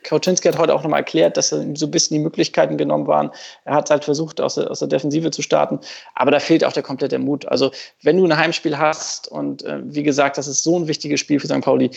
Kauczynski 0.05 0.49
hat 0.49 0.59
heute 0.59 0.75
auch 0.75 0.83
nochmal 0.83 1.01
erklärt, 1.01 1.37
dass 1.37 1.51
so 1.51 1.57
ein 1.59 1.91
bisschen 1.91 2.17
die 2.17 2.23
Möglichkeiten 2.23 2.79
genommen 2.79 3.07
waren. 3.07 3.31
Er 3.65 3.75
hat 3.75 3.91
halt 3.91 4.05
versucht, 4.05 4.41
aus 4.41 4.55
der, 4.55 4.71
aus 4.71 4.79
der 4.79 4.89
Defensive 4.89 5.31
zu 5.31 5.43
starten, 5.43 5.81
aber 6.15 6.31
da 6.31 6.41
fehlt 6.41 6.65
auch 6.65 6.73
der 6.73 6.83
komplette 6.83 7.19
Mut. 7.19 7.47
Also 7.47 7.71
wenn 8.03 8.17
du 8.17 8.25
ein 8.25 8.37
Heimspiel 8.37 8.79
hast 8.79 9.29
und 9.29 9.65
äh, 9.65 9.81
wie 9.85 10.03
gesagt, 10.03 10.39
das 10.39 10.49
ist 10.49 10.63
so 10.63 10.79
ein 10.79 10.89
wichtiges 10.89 11.21
Spiel 11.21 11.39
für 11.41 11.47
St. 11.47 11.61
Pauli, 11.61 11.91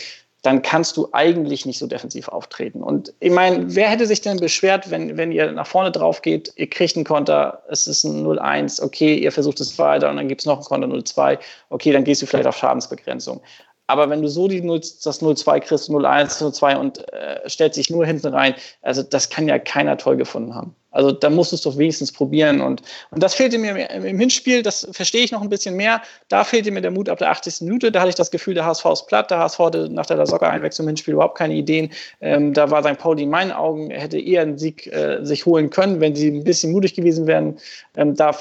dann 0.46 0.62
kannst 0.62 0.96
du 0.96 1.08
eigentlich 1.10 1.66
nicht 1.66 1.78
so 1.78 1.88
defensiv 1.88 2.28
auftreten. 2.28 2.80
Und 2.80 3.12
ich 3.18 3.32
meine, 3.32 3.74
wer 3.74 3.88
hätte 3.88 4.06
sich 4.06 4.20
denn 4.20 4.38
beschwert, 4.38 4.92
wenn, 4.92 5.16
wenn 5.16 5.32
ihr 5.32 5.50
nach 5.50 5.66
vorne 5.66 5.90
drauf 5.90 6.22
geht, 6.22 6.52
ihr 6.54 6.70
kriegt 6.70 6.94
einen 6.94 7.04
Konter, 7.04 7.64
es 7.68 7.88
ist 7.88 8.04
ein 8.04 8.24
0-1, 8.24 8.80
okay, 8.80 9.16
ihr 9.16 9.32
versucht 9.32 9.58
es 9.60 9.76
weiter 9.76 10.08
und 10.08 10.16
dann 10.16 10.28
gibt 10.28 10.42
es 10.42 10.46
noch 10.46 10.58
einen 10.58 10.64
Konter 10.64 10.86
0-2, 10.86 11.38
okay, 11.70 11.90
dann 11.90 12.04
gehst 12.04 12.22
du 12.22 12.26
vielleicht 12.26 12.46
auf 12.46 12.56
Schadensbegrenzung. 12.56 13.40
Aber 13.86 14.10
wenn 14.10 14.22
du 14.22 14.28
so 14.28 14.48
die 14.48 14.60
0, 14.60 14.80
das 14.80 15.22
0-2 15.22 15.60
kriegst, 15.60 15.90
0-1, 15.90 16.42
0-2 16.42 16.76
und 16.76 17.12
äh, 17.12 17.48
stellst 17.48 17.76
dich 17.78 17.90
nur 17.90 18.04
hinten 18.04 18.34
rein, 18.34 18.54
also 18.82 19.02
das 19.02 19.30
kann 19.30 19.46
ja 19.46 19.58
keiner 19.58 19.96
toll 19.96 20.16
gefunden 20.16 20.54
haben. 20.54 20.74
Also 20.96 21.12
da 21.12 21.28
musst 21.28 21.52
du 21.52 21.56
es 21.56 21.62
doch 21.62 21.76
wenigstens 21.76 22.10
probieren. 22.10 22.62
Und, 22.62 22.80
und 23.10 23.22
das 23.22 23.34
fehlte 23.34 23.58
mir 23.58 23.90
im 23.90 24.18
Hinspiel, 24.18 24.62
das 24.62 24.88
verstehe 24.92 25.22
ich 25.22 25.30
noch 25.30 25.42
ein 25.42 25.50
bisschen 25.50 25.76
mehr. 25.76 26.00
Da 26.28 26.42
fehlte 26.42 26.70
mir 26.70 26.80
der 26.80 26.90
Mut 26.90 27.10
ab 27.10 27.18
der 27.18 27.30
80. 27.30 27.60
Minute. 27.60 27.92
Da 27.92 28.00
hatte 28.00 28.08
ich 28.08 28.14
das 28.14 28.30
Gefühl, 28.30 28.54
der 28.54 28.64
HSV 28.64 28.86
ist 28.86 29.06
platt. 29.06 29.30
Der 29.30 29.38
HSV 29.38 29.58
hatte 29.58 29.88
nach 29.90 30.06
der 30.06 30.16
Lasogga-Einwechslung 30.16 30.86
im 30.86 30.88
Hinspiel 30.88 31.14
überhaupt 31.14 31.36
keine 31.36 31.54
Ideen. 31.54 31.90
Ähm, 32.22 32.54
da 32.54 32.70
war 32.70 32.82
St. 32.82 32.98
Pauli 32.98 33.24
in 33.24 33.30
meinen 33.30 33.52
Augen, 33.52 33.90
hätte 33.90 34.18
eher 34.18 34.40
einen 34.40 34.56
Sieg 34.56 34.86
äh, 34.86 35.22
sich 35.22 35.44
holen 35.44 35.68
können, 35.68 36.00
wenn 36.00 36.16
sie 36.16 36.30
ein 36.30 36.44
bisschen 36.44 36.72
mutig 36.72 36.94
gewesen 36.94 37.26
wären. 37.26 37.58
Ähm, 37.94 38.16
da 38.16 38.34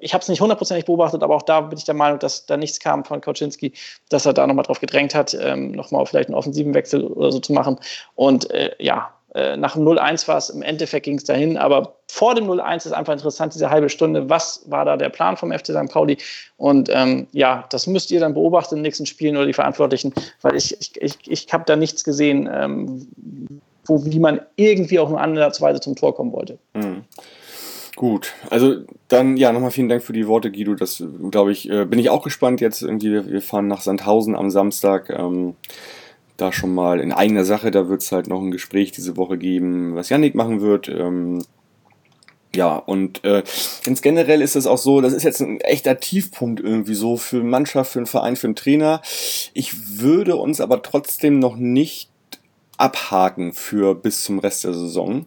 ich 0.00 0.14
habe 0.14 0.22
es 0.22 0.28
nicht 0.28 0.40
hundertprozentig 0.40 0.86
beobachtet, 0.86 1.22
aber 1.22 1.34
auch 1.34 1.42
da 1.42 1.60
bin 1.60 1.78
ich 1.78 1.84
der 1.84 1.94
Meinung, 1.94 2.18
dass 2.18 2.46
da 2.46 2.56
nichts 2.56 2.80
kam 2.80 3.04
von 3.04 3.20
Kauczynski, 3.20 3.72
dass 4.08 4.26
er 4.26 4.32
da 4.32 4.46
nochmal 4.46 4.64
drauf 4.64 4.80
gedrängt 4.80 5.14
hat, 5.14 5.36
ähm, 5.40 5.72
nochmal 5.72 6.04
vielleicht 6.06 6.28
einen 6.28 6.36
offensiven 6.36 6.74
Wechsel 6.74 7.06
oder 7.06 7.32
so 7.32 7.40
zu 7.40 7.52
machen. 7.52 7.78
Und 8.14 8.50
äh, 8.50 8.70
ja, 8.78 9.12
äh, 9.34 9.56
nach 9.56 9.74
dem 9.74 9.86
0-1 9.86 10.26
war 10.26 10.38
es, 10.38 10.50
im 10.50 10.62
Endeffekt 10.62 11.04
ging 11.04 11.16
es 11.16 11.24
dahin, 11.24 11.56
aber 11.56 11.94
vor 12.08 12.34
dem 12.34 12.50
0-1 12.50 12.86
ist 12.86 12.92
einfach 12.92 13.12
interessant, 13.12 13.54
diese 13.54 13.70
halbe 13.70 13.88
Stunde, 13.88 14.28
was 14.28 14.64
war 14.66 14.84
da 14.84 14.96
der 14.96 15.08
Plan 15.08 15.36
vom 15.36 15.52
FC 15.52 15.66
St. 15.66 15.88
Pauli? 15.88 16.18
Und 16.56 16.88
ähm, 16.92 17.28
ja, 17.32 17.64
das 17.70 17.86
müsst 17.86 18.10
ihr 18.10 18.18
dann 18.18 18.34
beobachten 18.34 18.74
in 18.74 18.78
den 18.78 18.82
nächsten 18.88 19.06
Spielen 19.06 19.36
oder 19.36 19.46
die 19.46 19.52
Verantwortlichen, 19.52 20.12
weil 20.42 20.56
ich, 20.56 20.76
ich, 20.80 21.00
ich, 21.00 21.16
ich 21.26 21.52
habe 21.52 21.64
da 21.64 21.76
nichts 21.76 22.02
gesehen, 22.02 22.48
ähm, 22.52 23.06
wo, 23.84 24.04
wie 24.04 24.18
man 24.18 24.40
irgendwie 24.56 24.98
auch 24.98 25.08
nur 25.08 25.20
ansatzweise 25.20 25.80
zum 25.80 25.94
Tor 25.94 26.14
kommen 26.14 26.32
wollte. 26.32 26.58
Mhm. 26.74 27.04
Gut, 27.96 28.34
also 28.48 28.76
dann 29.08 29.36
ja 29.36 29.52
nochmal 29.52 29.72
vielen 29.72 29.88
Dank 29.88 30.02
für 30.02 30.12
die 30.12 30.26
Worte, 30.26 30.50
Guido. 30.50 30.74
Das 30.74 31.02
glaube 31.30 31.52
ich, 31.52 31.68
äh, 31.68 31.84
bin 31.84 31.98
ich 31.98 32.08
auch 32.10 32.22
gespannt 32.22 32.60
jetzt 32.60 32.82
irgendwie. 32.82 33.10
Wir 33.26 33.42
fahren 33.42 33.66
nach 33.66 33.80
Sandhausen 33.80 34.36
am 34.36 34.50
Samstag. 34.50 35.10
Ähm, 35.10 35.54
da 36.40 36.52
schon 36.52 36.74
mal 36.74 37.00
in 37.00 37.12
eigener 37.12 37.44
Sache. 37.44 37.70
Da 37.70 37.88
wird 37.88 38.02
es 38.02 38.12
halt 38.12 38.26
noch 38.26 38.40
ein 38.40 38.50
Gespräch 38.50 38.92
diese 38.92 39.16
Woche 39.16 39.38
geben, 39.38 39.94
was 39.94 40.08
Yannick 40.08 40.34
machen 40.34 40.60
wird. 40.60 40.88
Ähm, 40.88 41.42
ja, 42.54 42.76
und 42.76 43.22
äh, 43.24 43.44
ganz 43.84 44.02
generell 44.02 44.42
ist 44.42 44.56
es 44.56 44.66
auch 44.66 44.78
so, 44.78 45.00
das 45.00 45.12
ist 45.12 45.22
jetzt 45.22 45.40
ein 45.40 45.60
echter 45.60 46.00
Tiefpunkt 46.00 46.60
irgendwie 46.60 46.94
so 46.94 47.16
für 47.16 47.44
Mannschaft, 47.44 47.92
für 47.92 48.00
einen 48.00 48.06
Verein, 48.06 48.36
für 48.36 48.48
einen 48.48 48.56
Trainer. 48.56 49.02
Ich 49.54 50.00
würde 50.00 50.36
uns 50.36 50.60
aber 50.60 50.82
trotzdem 50.82 51.38
noch 51.38 51.56
nicht 51.56 52.10
abhaken 52.76 53.52
für 53.52 53.94
bis 53.94 54.24
zum 54.24 54.38
Rest 54.40 54.64
der 54.64 54.74
Saison. 54.74 55.26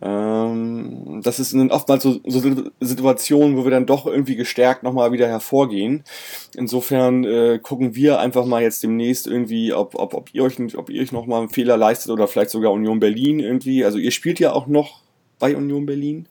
Ähm, 0.00 1.20
das 1.24 1.40
ist 1.40 1.54
oftmals 1.54 2.02
so, 2.02 2.20
so 2.24 2.70
Situationen, 2.80 3.56
wo 3.56 3.64
wir 3.64 3.70
dann 3.70 3.86
doch 3.86 4.06
irgendwie 4.06 4.36
gestärkt 4.36 4.82
nochmal 4.82 5.12
wieder 5.12 5.26
hervorgehen. 5.26 6.04
Insofern 6.54 7.24
äh, 7.24 7.58
gucken 7.58 7.94
wir 7.94 8.20
einfach 8.20 8.44
mal 8.44 8.62
jetzt 8.62 8.82
demnächst 8.82 9.26
irgendwie, 9.26 9.72
ob, 9.72 9.94
ob, 9.94 10.14
ob 10.14 10.34
ihr 10.34 10.44
euch 10.44 10.58
ob 10.76 10.90
ihr 10.90 11.02
euch 11.02 11.12
nochmal 11.12 11.40
einen 11.40 11.50
Fehler 11.50 11.76
leistet 11.76 12.12
oder 12.12 12.28
vielleicht 12.28 12.50
sogar 12.50 12.72
Union 12.72 13.00
Berlin 13.00 13.40
irgendwie. 13.40 13.84
Also 13.84 13.98
ihr 13.98 14.12
spielt 14.12 14.38
ja 14.38 14.52
auch 14.52 14.66
noch 14.66 15.00
bei 15.38 15.56
Union 15.56 15.86
Berlin. 15.86 16.28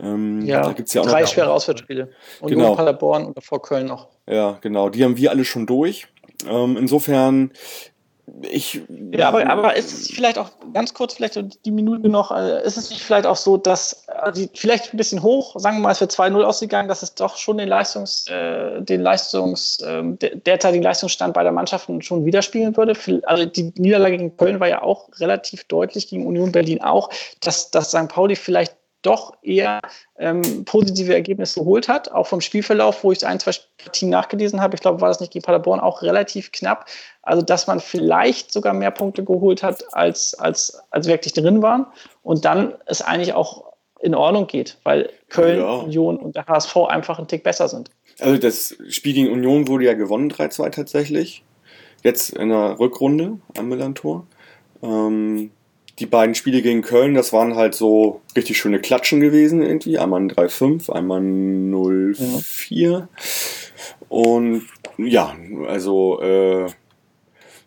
Ähm, 0.00 0.42
ja, 0.42 0.62
da 0.62 0.72
gibt's 0.72 0.94
ja 0.94 1.02
auch 1.02 1.06
drei 1.06 1.22
noch 1.22 1.28
schwere 1.28 1.52
Auswärtsspiele. 1.52 2.10
Union 2.40 2.60
genau. 2.60 2.74
Paderborn 2.74 3.26
und 3.26 3.44
vor 3.44 3.62
Köln 3.62 3.86
noch. 3.86 4.08
Ja, 4.28 4.58
genau. 4.60 4.88
Die 4.88 5.04
haben 5.04 5.16
wir 5.16 5.30
alle 5.30 5.44
schon 5.44 5.66
durch. 5.66 6.06
Ähm, 6.48 6.76
insofern 6.76 7.52
ich. 8.42 8.80
Ja, 9.12 9.28
aber, 9.28 9.48
aber 9.48 9.76
ist 9.76 9.92
es 9.92 10.08
vielleicht 10.08 10.38
auch 10.38 10.50
ganz 10.72 10.94
kurz, 10.94 11.14
vielleicht 11.14 11.64
die 11.64 11.70
Minute 11.70 12.08
noch, 12.08 12.30
äh, 12.30 12.64
ist 12.64 12.76
es 12.76 12.90
nicht 12.90 13.02
vielleicht 13.02 13.26
auch 13.26 13.36
so, 13.36 13.56
dass 13.56 14.06
die 14.36 14.48
vielleicht 14.54 14.94
ein 14.94 14.96
bisschen 14.96 15.22
hoch, 15.22 15.58
sagen 15.58 15.78
wir 15.78 15.82
mal, 15.82 15.92
es 15.92 16.00
wird 16.00 16.12
2-0 16.12 16.42
ausgegangen, 16.42 16.88
dass 16.88 17.02
es 17.02 17.14
doch 17.14 17.36
schon 17.36 17.58
den 17.58 17.68
Leistungs, 17.68 18.26
äh, 18.28 18.80
den 18.80 19.00
Leistungs, 19.00 19.80
äh, 19.80 20.02
derzeitigen 20.46 20.82
Leistungsstand 20.82 21.34
beider 21.34 21.52
Mannschaften 21.52 22.02
schon 22.02 22.24
widerspiegeln 22.24 22.76
würde? 22.76 22.94
Also 23.24 23.44
die 23.44 23.72
Niederlage 23.76 24.16
gegen 24.16 24.36
Köln 24.36 24.60
war 24.60 24.68
ja 24.68 24.82
auch 24.82 25.08
relativ 25.18 25.64
deutlich, 25.64 26.08
gegen 26.08 26.26
Union 26.26 26.52
Berlin 26.52 26.80
auch, 26.80 27.10
dass, 27.40 27.70
dass 27.70 27.90
St. 27.90 28.08
Pauli 28.08 28.36
vielleicht 28.36 28.77
doch 29.02 29.34
eher 29.42 29.80
ähm, 30.18 30.64
positive 30.64 31.14
Ergebnisse 31.14 31.60
geholt 31.60 31.88
hat, 31.88 32.10
auch 32.10 32.26
vom 32.26 32.40
Spielverlauf, 32.40 33.04
wo 33.04 33.12
ich 33.12 33.24
ein, 33.24 33.38
zwei 33.38 33.52
Partien 33.76 34.10
nachgelesen 34.10 34.60
habe. 34.60 34.74
Ich 34.74 34.80
glaube, 34.80 35.00
war 35.00 35.08
das 35.08 35.20
nicht 35.20 35.32
gegen 35.32 35.44
Paderborn 35.44 35.80
auch 35.80 36.02
relativ 36.02 36.50
knapp. 36.52 36.86
Also, 37.22 37.42
dass 37.42 37.66
man 37.66 37.80
vielleicht 37.80 38.52
sogar 38.52 38.74
mehr 38.74 38.90
Punkte 38.90 39.24
geholt 39.24 39.62
hat, 39.62 39.84
als, 39.94 40.34
als, 40.34 40.80
als 40.90 41.06
wirklich 41.06 41.32
drin 41.32 41.62
waren. 41.62 41.86
Und 42.22 42.44
dann 42.44 42.74
es 42.86 43.02
eigentlich 43.02 43.34
auch 43.34 43.72
in 44.00 44.14
Ordnung 44.14 44.46
geht, 44.46 44.78
weil 44.84 45.10
Köln, 45.28 45.58
ja. 45.58 45.72
Union 45.72 46.16
und 46.16 46.36
der 46.36 46.46
HSV 46.46 46.76
einfach 46.88 47.18
ein 47.18 47.28
Tick 47.28 47.42
besser 47.42 47.68
sind. 47.68 47.90
Also, 48.18 48.38
das 48.38 48.76
Spiel 48.88 49.14
gegen 49.14 49.32
Union 49.32 49.68
wurde 49.68 49.84
ja 49.84 49.94
gewonnen, 49.94 50.30
3-2 50.30 50.70
tatsächlich. 50.70 51.44
Jetzt 52.02 52.30
in 52.30 52.48
der 52.48 52.78
Rückrunde 52.78 53.38
am 53.56 53.68
Millantor. 53.68 54.26
Ähm, 54.82 55.50
die 55.98 56.06
beiden 56.06 56.34
Spiele 56.34 56.62
gegen 56.62 56.82
Köln, 56.82 57.14
das 57.14 57.32
waren 57.32 57.56
halt 57.56 57.74
so 57.74 58.20
richtig 58.36 58.58
schöne 58.58 58.80
Klatschen 58.80 59.20
gewesen 59.20 59.62
irgendwie. 59.62 59.98
Einmal 59.98 60.20
ein 60.20 60.30
3-5, 60.30 60.90
einmal 60.90 61.20
ein 61.20 61.72
0-4. 61.74 62.44
Ja. 62.70 63.08
Und 64.08 64.62
ja, 64.96 65.36
also 65.66 66.20
äh, 66.20 66.66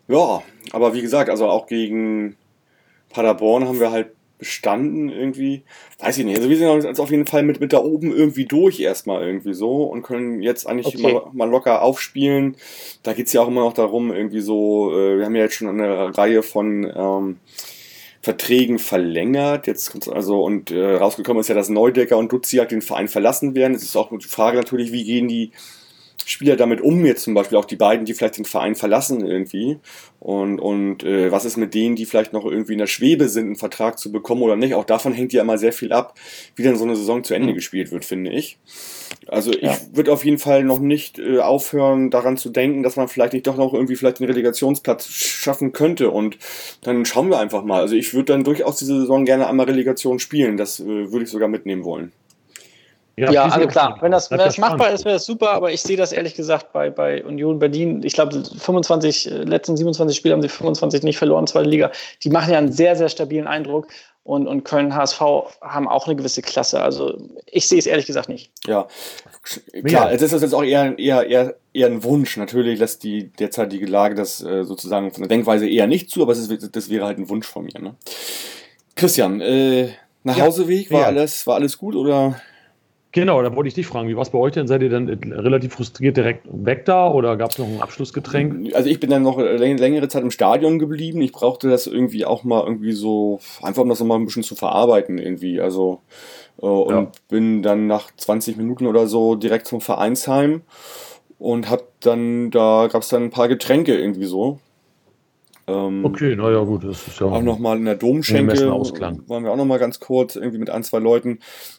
ja, 0.08 0.42
aber 0.72 0.94
wie 0.94 1.02
gesagt, 1.02 1.30
also 1.30 1.46
auch 1.48 1.66
gegen 1.66 2.36
Paderborn 3.10 3.66
haben 3.66 3.80
wir 3.80 3.90
halt 3.90 4.08
bestanden 4.38 5.08
irgendwie. 5.08 5.62
Weiß 6.00 6.18
ich 6.18 6.24
nicht. 6.24 6.36
Also 6.36 6.50
wir 6.50 6.56
sind 6.56 6.82
jetzt 6.82 6.98
auf 6.98 7.12
jeden 7.12 7.26
Fall 7.26 7.44
mit, 7.44 7.60
mit 7.60 7.72
da 7.72 7.78
oben 7.78 8.12
irgendwie 8.12 8.44
durch 8.44 8.80
erstmal 8.80 9.24
irgendwie 9.24 9.54
so 9.54 9.84
und 9.84 10.02
können 10.02 10.42
jetzt 10.42 10.66
eigentlich 10.66 10.88
okay. 10.88 11.12
mal, 11.12 11.22
mal, 11.32 11.48
locker 11.48 11.82
aufspielen. 11.82 12.56
Da 13.04 13.12
geht's 13.12 13.32
ja 13.32 13.40
auch 13.40 13.46
immer 13.46 13.60
noch 13.60 13.72
darum, 13.72 14.12
irgendwie 14.12 14.40
so, 14.40 14.90
äh, 14.92 15.18
wir 15.18 15.26
haben 15.26 15.36
ja 15.36 15.42
jetzt 15.42 15.54
schon 15.54 15.68
eine 15.68 16.18
Reihe 16.18 16.42
von 16.42 16.92
ähm, 16.92 17.38
Verträgen 18.22 18.78
verlängert. 18.78 19.66
Jetzt 19.66 20.08
also 20.08 20.44
und 20.44 20.70
äh, 20.70 20.94
rausgekommen 20.94 21.40
ist 21.40 21.48
ja, 21.48 21.54
dass 21.54 21.68
Neudecker 21.68 22.16
und 22.16 22.30
Duziak 22.30 22.68
den 22.68 22.82
Verein 22.82 23.08
verlassen 23.08 23.54
werden. 23.54 23.74
Es 23.74 23.82
ist 23.82 23.96
auch 23.96 24.16
die 24.16 24.28
Frage 24.28 24.56
natürlich, 24.56 24.92
wie 24.92 25.04
gehen 25.04 25.28
die 25.28 25.50
Spieler 26.26 26.56
damit 26.56 26.80
um, 26.80 27.04
jetzt 27.04 27.22
zum 27.22 27.34
Beispiel 27.34 27.58
auch 27.58 27.64
die 27.64 27.76
beiden, 27.76 28.04
die 28.04 28.14
vielleicht 28.14 28.38
den 28.38 28.44
Verein 28.44 28.74
verlassen 28.74 29.26
irgendwie. 29.26 29.78
Und, 30.20 30.60
und 30.60 31.02
äh, 31.02 31.32
was 31.32 31.44
ist 31.44 31.56
mit 31.56 31.74
denen, 31.74 31.96
die 31.96 32.06
vielleicht 32.06 32.32
noch 32.32 32.44
irgendwie 32.44 32.74
in 32.74 32.78
der 32.78 32.86
Schwebe 32.86 33.28
sind, 33.28 33.46
einen 33.46 33.56
Vertrag 33.56 33.98
zu 33.98 34.12
bekommen 34.12 34.42
oder 34.42 34.54
nicht? 34.54 34.74
Auch 34.74 34.84
davon 34.84 35.12
hängt 35.12 35.32
ja 35.32 35.42
immer 35.42 35.58
sehr 35.58 35.72
viel 35.72 35.92
ab, 35.92 36.18
wie 36.54 36.62
dann 36.62 36.76
so 36.76 36.84
eine 36.84 36.94
Saison 36.94 37.24
zu 37.24 37.34
Ende 37.34 37.50
mhm. 37.50 37.56
gespielt 37.56 37.90
wird, 37.90 38.04
finde 38.04 38.30
ich. 38.30 38.58
Also 39.26 39.52
ich 39.52 39.62
ja. 39.62 39.76
würde 39.92 40.12
auf 40.12 40.24
jeden 40.24 40.38
Fall 40.38 40.62
noch 40.64 40.78
nicht 40.78 41.18
äh, 41.18 41.40
aufhören, 41.40 42.10
daran 42.10 42.36
zu 42.36 42.50
denken, 42.50 42.82
dass 42.82 42.96
man 42.96 43.08
vielleicht 43.08 43.32
nicht 43.32 43.46
doch 43.46 43.56
noch 43.56 43.74
irgendwie 43.74 43.96
vielleicht 43.96 44.20
einen 44.20 44.30
Relegationsplatz 44.30 45.08
schaffen 45.08 45.72
könnte. 45.72 46.10
Und 46.10 46.38
dann 46.82 47.04
schauen 47.04 47.28
wir 47.28 47.40
einfach 47.40 47.64
mal. 47.64 47.80
Also 47.80 47.96
ich 47.96 48.14
würde 48.14 48.32
dann 48.32 48.44
durchaus 48.44 48.78
diese 48.78 49.00
Saison 49.00 49.24
gerne 49.24 49.48
einmal 49.48 49.66
Relegation 49.66 50.18
spielen. 50.18 50.56
Das 50.56 50.80
äh, 50.80 50.84
würde 50.86 51.24
ich 51.24 51.30
sogar 51.30 51.48
mitnehmen 51.48 51.84
wollen. 51.84 52.12
Ja, 53.16 53.30
ja 53.30 53.44
also 53.44 53.66
klar, 53.66 53.98
wenn 54.00 54.12
das, 54.12 54.30
wenn 54.30 54.38
das 54.38 54.56
machbar 54.56 54.90
ist, 54.90 55.04
wäre 55.04 55.16
das 55.16 55.26
super, 55.26 55.50
aber 55.50 55.70
ich 55.70 55.82
sehe 55.82 55.96
das 55.96 56.12
ehrlich 56.12 56.34
gesagt 56.34 56.72
bei, 56.72 56.90
bei 56.90 57.22
Union 57.24 57.58
Berlin. 57.58 58.02
Ich 58.04 58.14
glaube, 58.14 58.42
25, 58.42 59.30
äh, 59.30 59.34
letzten 59.44 59.76
27 59.76 60.16
Spiele 60.16 60.34
haben 60.34 60.42
sie 60.42 60.48
25 60.48 61.02
nicht 61.02 61.18
verloren, 61.18 61.46
zweite 61.46 61.68
Liga. 61.68 61.90
Die 62.22 62.30
machen 62.30 62.52
ja 62.52 62.58
einen 62.58 62.72
sehr, 62.72 62.96
sehr 62.96 63.10
stabilen 63.10 63.46
Eindruck 63.46 63.88
und, 64.24 64.46
und 64.46 64.64
Köln 64.64 64.94
HSV 64.94 65.20
haben 65.60 65.88
auch 65.88 66.06
eine 66.06 66.16
gewisse 66.16 66.42
Klasse. 66.42 66.80
Also 66.80 67.18
ich 67.46 67.66
sehe 67.66 67.78
es 67.78 67.86
ehrlich 67.86 68.06
gesagt 68.06 68.28
nicht. 68.28 68.50
Ja, 68.66 68.86
klar, 69.84 70.12
das 70.12 70.22
ist 70.22 70.42
jetzt 70.42 70.54
auch 70.54 70.62
eher, 70.62 70.98
eher, 70.98 71.26
eher, 71.26 71.56
eher 71.72 71.86
ein 71.88 72.04
Wunsch. 72.04 72.36
Natürlich 72.36 72.78
lässt 72.78 73.02
die 73.02 73.28
derzeitige 73.32 73.86
Lage 73.86 74.14
das 74.14 74.42
äh, 74.42 74.64
sozusagen 74.64 75.10
von 75.10 75.22
der 75.22 75.28
Denkweise 75.28 75.68
eher 75.68 75.86
nicht 75.86 76.10
zu, 76.10 76.22
aber 76.22 76.34
das, 76.34 76.48
ist, 76.48 76.76
das 76.76 76.88
wäre 76.88 77.04
halt 77.04 77.18
ein 77.18 77.28
Wunsch 77.28 77.46
von 77.46 77.64
mir. 77.64 77.80
Ne? 77.80 77.96
Christian, 78.94 79.40
äh, 79.40 79.88
nach 80.22 80.36
ja. 80.36 80.44
Hauseweg, 80.44 80.90
war, 80.92 81.00
ja. 81.00 81.06
alles, 81.08 81.46
war 81.46 81.56
alles 81.56 81.76
gut 81.76 81.96
oder? 81.96 82.40
Genau, 83.12 83.42
da 83.42 83.54
wollte 83.54 83.68
ich 83.68 83.74
dich 83.74 83.86
fragen, 83.86 84.08
wie 84.08 84.16
war 84.16 84.22
es 84.22 84.30
bei 84.30 84.38
euch 84.38 84.54
denn? 84.54 84.66
Seid 84.66 84.80
ihr 84.80 84.88
dann 84.88 85.06
relativ 85.08 85.74
frustriert 85.74 86.16
direkt 86.16 86.46
weg 86.50 86.86
da 86.86 87.10
oder 87.10 87.36
gab 87.36 87.50
es 87.50 87.58
noch 87.58 87.68
ein 87.68 87.82
Abschlussgetränk? 87.82 88.74
Also 88.74 88.88
ich 88.88 89.00
bin 89.00 89.10
dann 89.10 89.22
noch 89.22 89.38
längere 89.38 90.08
Zeit 90.08 90.22
im 90.22 90.30
Stadion 90.30 90.78
geblieben. 90.78 91.20
Ich 91.20 91.32
brauchte 91.32 91.68
das 91.68 91.86
irgendwie 91.86 92.24
auch 92.24 92.42
mal 92.42 92.64
irgendwie 92.64 92.92
so, 92.92 93.38
einfach 93.60 93.82
um 93.82 93.90
das 93.90 94.00
nochmal 94.00 94.18
ein 94.18 94.24
bisschen 94.24 94.42
zu 94.42 94.54
verarbeiten 94.54 95.18
irgendwie. 95.18 95.60
Also 95.60 96.00
äh, 96.62 96.66
und 96.66 96.94
ja. 96.94 97.12
bin 97.28 97.62
dann 97.62 97.86
nach 97.86 98.10
20 98.16 98.56
Minuten 98.56 98.86
oder 98.86 99.06
so 99.06 99.34
direkt 99.34 99.66
zum 99.66 99.82
Vereinsheim 99.82 100.62
und 101.38 101.68
hab 101.68 101.82
dann, 102.00 102.50
da 102.50 102.88
gab 102.90 103.02
es 103.02 103.08
dann 103.08 103.24
ein 103.24 103.30
paar 103.30 103.48
Getränke 103.48 103.94
irgendwie 103.94 104.24
so. 104.24 104.58
Ähm, 105.68 106.04
okay, 106.04 106.34
naja, 106.34 106.60
gut, 106.64 106.82
das 106.82 107.06
ist 107.06 107.20
ja 107.20 107.26
auch 107.26 107.42
nochmal 107.42 107.76
in 107.76 107.84
der 107.84 107.94
Domschenke 107.94 108.68
waren 109.28 109.44
wir 109.44 109.52
auch 109.52 109.56
nochmal 109.56 109.78
ganz 109.78 110.00
kurz 110.00 110.34
irgendwie 110.34 110.58
mit 110.58 110.70
ein, 110.70 110.82
zwei 110.82 110.98
Leuten. 110.98 111.38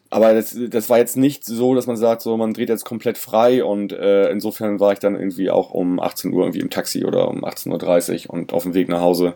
Aber 0.10 0.34
das, 0.34 0.58
das 0.70 0.90
war 0.90 1.00
jetzt 1.00 1.18
nicht 1.18 1.44
so, 1.44 1.76
dass 1.76 1.88
man 1.88 1.98
sagt, 1.98 2.22
so 2.22 2.38
man 2.38 2.54
dreht 2.54 2.70
jetzt 2.70 2.86
komplett 2.86 3.18
frei 3.18 3.64
und 3.64 3.92
äh, 3.92 4.30
insofern 4.30 4.80
war 4.80 4.94
ich 4.94 5.00
dann 5.00 5.16
irgendwie 5.16 5.50
auch 5.50 5.72
um 5.72 6.00
18 6.00 6.32
Uhr 6.32 6.44
irgendwie 6.44 6.60
im 6.60 6.70
Taxi 6.70 7.04
oder 7.04 7.28
um 7.28 7.44
18.30 7.44 8.28
Uhr 8.28 8.34
und 8.34 8.54
auf 8.54 8.64
dem 8.64 8.74
Weg 8.74 8.88
nach 8.88 9.02
Hause 9.02 9.36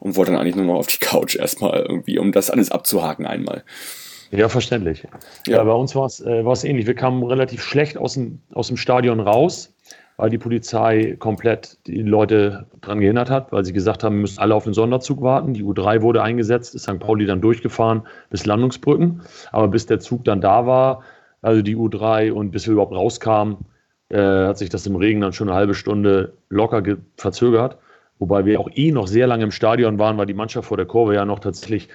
und 0.00 0.16
wollte 0.16 0.32
dann 0.32 0.40
eigentlich 0.40 0.56
nur 0.56 0.64
noch 0.64 0.76
auf 0.76 0.86
die 0.86 0.98
Couch 0.98 1.36
erstmal 1.36 1.80
irgendwie, 1.80 2.18
um 2.18 2.32
das 2.32 2.50
alles 2.50 2.70
abzuhaken 2.70 3.26
einmal. 3.26 3.62
Ja, 4.30 4.48
verständlich. 4.48 5.02
Ja, 5.46 5.56
ja 5.56 5.64
bei 5.64 5.72
uns 5.72 5.94
war 5.94 6.06
es 6.06 6.20
äh, 6.20 6.68
ähnlich. 6.68 6.86
Wir 6.86 6.94
kamen 6.94 7.22
relativ 7.24 7.62
schlecht 7.62 7.98
aus 7.98 8.14
dem, 8.14 8.40
aus 8.54 8.68
dem 8.68 8.78
Stadion 8.78 9.20
raus 9.20 9.71
weil 10.22 10.30
die 10.30 10.38
Polizei 10.38 11.16
komplett 11.18 11.78
die 11.88 12.00
Leute 12.00 12.66
daran 12.80 13.00
gehindert 13.00 13.28
hat, 13.28 13.50
weil 13.50 13.64
sie 13.64 13.72
gesagt 13.72 14.04
haben, 14.04 14.14
wir 14.14 14.20
müssen 14.20 14.38
alle 14.38 14.54
auf 14.54 14.62
den 14.62 14.72
Sonderzug 14.72 15.20
warten. 15.20 15.52
Die 15.52 15.64
U3 15.64 16.00
wurde 16.00 16.22
eingesetzt, 16.22 16.76
ist 16.76 16.84
St. 16.84 17.00
Pauli 17.00 17.26
dann 17.26 17.40
durchgefahren 17.40 18.02
bis 18.30 18.46
Landungsbrücken. 18.46 19.22
Aber 19.50 19.66
bis 19.66 19.86
der 19.86 19.98
Zug 19.98 20.24
dann 20.24 20.40
da 20.40 20.64
war, 20.64 21.02
also 21.40 21.60
die 21.60 21.76
U3 21.76 22.30
und 22.30 22.52
bis 22.52 22.68
wir 22.68 22.74
überhaupt 22.74 22.94
rauskamen, 22.94 23.56
äh, 24.10 24.46
hat 24.46 24.58
sich 24.58 24.68
das 24.68 24.86
im 24.86 24.94
Regen 24.94 25.20
dann 25.20 25.32
schon 25.32 25.48
eine 25.48 25.56
halbe 25.56 25.74
Stunde 25.74 26.34
locker 26.50 26.84
verzögert. 27.16 27.78
Wobei 28.20 28.44
wir 28.44 28.60
auch 28.60 28.70
eh 28.72 28.92
noch 28.92 29.08
sehr 29.08 29.26
lange 29.26 29.42
im 29.42 29.50
Stadion 29.50 29.98
waren, 29.98 30.18
weil 30.18 30.26
die 30.26 30.34
Mannschaft 30.34 30.68
vor 30.68 30.76
der 30.76 30.86
Kurve 30.86 31.16
ja 31.16 31.24
noch 31.24 31.40
tatsächlich 31.40 31.88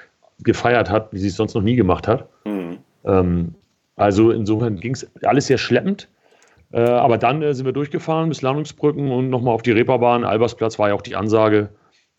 gefeiert 0.43 0.89
hat, 0.89 1.13
wie 1.13 1.19
sie 1.19 1.30
es 1.30 1.38
sonst 1.38 1.53
noch 1.53 1.63
nie 1.63 1.78
gemacht 1.78 2.09
hat. 2.09 2.28
Mhm. 2.43 2.80
Ähm, 3.05 3.55
also 3.95 4.32
insofern 4.32 4.82
ging 4.82 4.95
es 4.95 5.09
alles 5.23 5.47
sehr 5.47 5.57
schleppend. 5.57 6.09
Äh, 6.72 6.82
aber 6.82 7.18
dann 7.18 7.41
äh, 7.41 7.53
sind 7.53 7.65
wir 7.65 7.74
durchgefahren 7.74 8.30
bis 8.30 8.41
Landungsbrücken 8.41 9.11
und 9.11 9.30
nochmal 9.30 9.53
auf 9.53 9.61
die 9.61 9.72
Reeperbahn. 9.72 10.24
Albersplatz 10.24 10.78
war 10.80 10.89
ja 10.89 10.95
auch 10.95 11.01
die 11.01 11.15
Ansage 11.15 11.70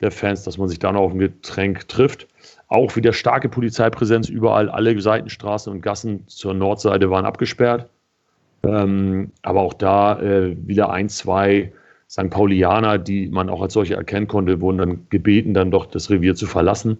der 0.01 0.11
Fans, 0.11 0.44
dass 0.44 0.59
man 0.59 0.68
sich 0.68 0.78
da 0.78 0.92
noch 0.92 1.01
auf 1.03 1.12
ein 1.12 1.18
Getränk 1.18 1.88
trifft. 1.88 2.28
Auch 2.68 2.94
wieder 2.96 3.12
starke 3.12 3.49
Polizeipräsenz 3.49 4.28
überall. 4.28 4.68
Alle 4.68 4.99
Seitenstraßen 4.99 5.72
und 5.72 5.80
Gassen 5.80 6.26
zur 6.28 6.55
Nordseite 6.55 7.11
waren 7.11 7.24
abgesperrt. 7.24 7.90
Ähm, 8.62 9.32
aber 9.42 9.61
auch 9.61 9.74
da 9.74 10.20
äh, 10.20 10.57
wieder 10.66 10.90
ein, 10.90 11.09
zwei 11.09 11.72
St. 12.11 12.30
Paulianer, 12.30 12.99
die 12.99 13.28
man 13.28 13.49
auch 13.49 13.62
als 13.62 13.74
solche 13.74 13.94
erkennen 13.94 14.28
konnte, 14.28 14.61
wurden 14.61 14.78
dann 14.78 15.07
gebeten, 15.11 15.55
dann 15.55 15.70
doch 15.70 15.86
das 15.86 16.11
Revier 16.11 16.34
zu 16.34 16.46
verlassen. 16.46 16.99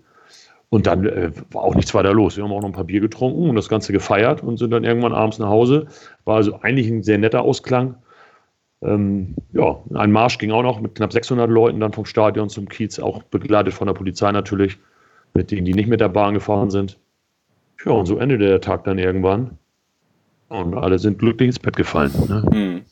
Und 0.71 0.87
dann 0.87 1.07
äh, 1.07 1.31
war 1.51 1.63
auch 1.63 1.75
nichts 1.75 1.95
weiter 1.95 2.13
los. 2.13 2.37
Wir 2.37 2.45
haben 2.45 2.53
auch 2.53 2.61
noch 2.61 2.69
ein 2.69 2.73
paar 2.73 2.85
Bier 2.85 3.01
getrunken 3.01 3.49
und 3.49 3.57
das 3.57 3.69
Ganze 3.69 3.93
gefeiert 3.93 4.43
und 4.43 4.59
sind 4.59 4.71
dann 4.71 4.85
irgendwann 4.85 5.15
abends 5.15 5.39
nach 5.39 5.49
Hause. 5.49 5.87
War 6.25 6.37
also 6.37 6.61
eigentlich 6.61 6.89
ein 6.89 7.03
sehr 7.03 7.19
netter 7.19 7.43
Ausklang. 7.43 7.95
Ähm, 8.83 9.35
ja, 9.53 9.79
ein 9.95 10.13
Marsch 10.13 10.39
ging 10.39 10.53
auch 10.53 10.63
noch 10.63 10.81
mit 10.81 10.95
knapp 10.95 11.13
600 11.13 11.49
Leuten 11.49 11.81
dann 11.81 11.93
vom 11.93 12.05
Stadion 12.05 12.49
zum 12.49 12.69
Kiez, 12.69 12.99
auch 12.99 13.23
begleitet 13.25 13.75
von 13.75 13.87
der 13.87 13.95
Polizei 13.95 14.31
natürlich, 14.31 14.79
mit 15.35 15.51
denen, 15.51 15.65
die 15.65 15.75
nicht 15.75 15.89
mit 15.89 16.01
der 16.01 16.11
Bahn 16.11 16.35
gefahren 16.35 16.71
sind. 16.71 16.99
Ja, 17.85 17.93
und 17.93 18.07
so 18.07 18.19
endete 18.19 18.47
der 18.47 18.61
Tag 18.61 18.85
dann 18.85 18.99
irgendwann. 18.99 19.59
Und 20.49 20.75
alle 20.75 20.99
sind 20.99 21.19
glücklich 21.19 21.49
ins 21.49 21.59
Bett 21.59 21.77
gefallen. 21.77 22.13
Ne? 22.29 22.45
Mhm. 22.53 22.83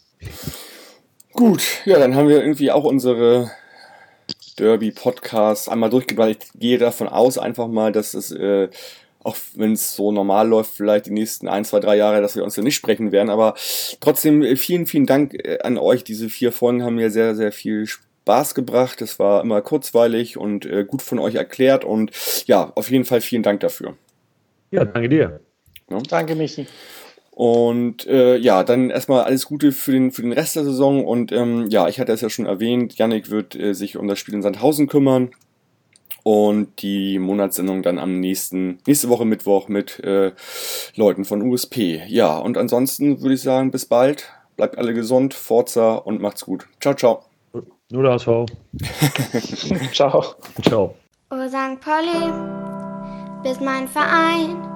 Gut, 1.32 1.82
ja, 1.84 1.98
dann 1.98 2.14
haben 2.14 2.28
wir 2.28 2.40
irgendwie 2.40 2.70
auch 2.70 2.84
unsere 2.84 3.50
Derby-Podcast 4.58 5.68
einmal 5.68 5.90
durchgebracht. 5.90 6.30
Ich 6.30 6.60
gehe 6.60 6.78
davon 6.78 7.08
aus 7.08 7.38
einfach 7.38 7.68
mal, 7.68 7.92
dass 7.92 8.14
es, 8.14 8.30
äh, 8.32 8.68
auch 9.22 9.36
wenn 9.54 9.72
es 9.72 9.94
so 9.94 10.12
normal 10.12 10.48
läuft, 10.48 10.74
vielleicht 10.76 11.06
die 11.06 11.12
nächsten 11.12 11.48
ein, 11.48 11.64
zwei, 11.64 11.80
drei 11.80 11.96
Jahre, 11.96 12.20
dass 12.20 12.36
wir 12.36 12.44
uns 12.44 12.56
ja 12.56 12.62
nicht 12.62 12.76
sprechen 12.76 13.12
werden. 13.12 13.30
Aber 13.30 13.54
trotzdem 14.00 14.42
äh, 14.42 14.56
vielen, 14.56 14.86
vielen 14.86 15.06
Dank 15.06 15.34
äh, 15.34 15.58
an 15.62 15.78
euch. 15.78 16.04
Diese 16.04 16.28
vier 16.28 16.52
Folgen 16.52 16.82
haben 16.82 16.96
mir 16.96 17.10
sehr, 17.10 17.34
sehr 17.34 17.52
viel 17.52 17.86
Spaß 17.86 18.54
gebracht. 18.54 19.02
Es 19.02 19.18
war 19.18 19.42
immer 19.42 19.62
kurzweilig 19.62 20.36
und 20.36 20.66
äh, 20.66 20.84
gut 20.84 21.02
von 21.02 21.18
euch 21.18 21.34
erklärt. 21.36 21.84
Und 21.84 22.10
ja, 22.46 22.72
auf 22.74 22.90
jeden 22.90 23.04
Fall 23.04 23.20
vielen 23.20 23.42
Dank 23.42 23.60
dafür. 23.60 23.96
Ja, 24.70 24.84
danke 24.84 25.08
dir. 25.08 25.40
Ja. 25.90 25.98
Danke, 26.08 26.34
Michi. 26.34 26.66
Und 27.36 28.06
äh, 28.06 28.38
ja, 28.38 28.64
dann 28.64 28.88
erstmal 28.88 29.24
alles 29.24 29.44
Gute 29.44 29.70
für 29.72 29.92
den, 29.92 30.10
für 30.10 30.22
den 30.22 30.32
Rest 30.32 30.56
der 30.56 30.64
Saison. 30.64 31.04
Und 31.04 31.32
ähm, 31.32 31.66
ja, 31.68 31.86
ich 31.86 32.00
hatte 32.00 32.10
es 32.12 32.22
ja 32.22 32.30
schon 32.30 32.46
erwähnt, 32.46 32.96
Yannick 32.96 33.28
wird 33.28 33.54
äh, 33.54 33.74
sich 33.74 33.98
um 33.98 34.08
das 34.08 34.18
Spiel 34.18 34.32
in 34.32 34.40
Sandhausen 34.40 34.86
kümmern. 34.86 35.32
Und 36.22 36.80
die 36.80 37.18
Monatssendung 37.18 37.82
dann 37.82 37.98
am 37.98 38.20
nächsten, 38.20 38.78
nächste 38.86 39.10
Woche 39.10 39.26
Mittwoch 39.26 39.68
mit 39.68 40.00
äh, 40.00 40.32
Leuten 40.94 41.26
von 41.26 41.42
USP. 41.42 42.02
Ja, 42.08 42.38
und 42.38 42.56
ansonsten 42.56 43.20
würde 43.20 43.34
ich 43.34 43.42
sagen, 43.42 43.70
bis 43.70 43.84
bald. 43.84 44.32
Bleibt 44.56 44.78
alle 44.78 44.94
gesund, 44.94 45.34
Forza 45.34 45.96
und 45.96 46.22
macht's 46.22 46.46
gut. 46.46 46.66
Ciao, 46.80 46.94
ciao. 46.94 47.22
Nur 47.90 48.02
der 48.02 48.12
HSV. 48.12 48.46
ciao. 49.92 50.24
Ciao. 50.62 50.94
Oh 51.30 51.48
St. 51.48 51.80
Pauli, 51.82 52.32
bist 53.42 53.60
mein 53.60 53.86
Verein. 53.88 54.75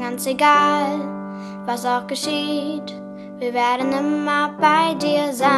ganz 0.00 0.26
egal, 0.26 1.00
was 1.66 1.84
auch 1.84 2.06
geschieht, 2.06 2.94
wir 3.38 3.52
werden 3.52 3.92
immer 3.92 4.50
bei 4.60 4.94
dir 4.94 5.32
sein. 5.32 5.54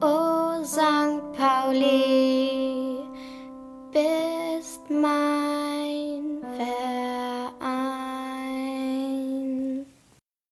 O 0.00 0.06
oh, 0.06 0.64
St. 0.64 1.22
Pauli, 1.36 3.00
bist 3.92 4.82
mein 4.90 6.38
Fest. 6.56 7.05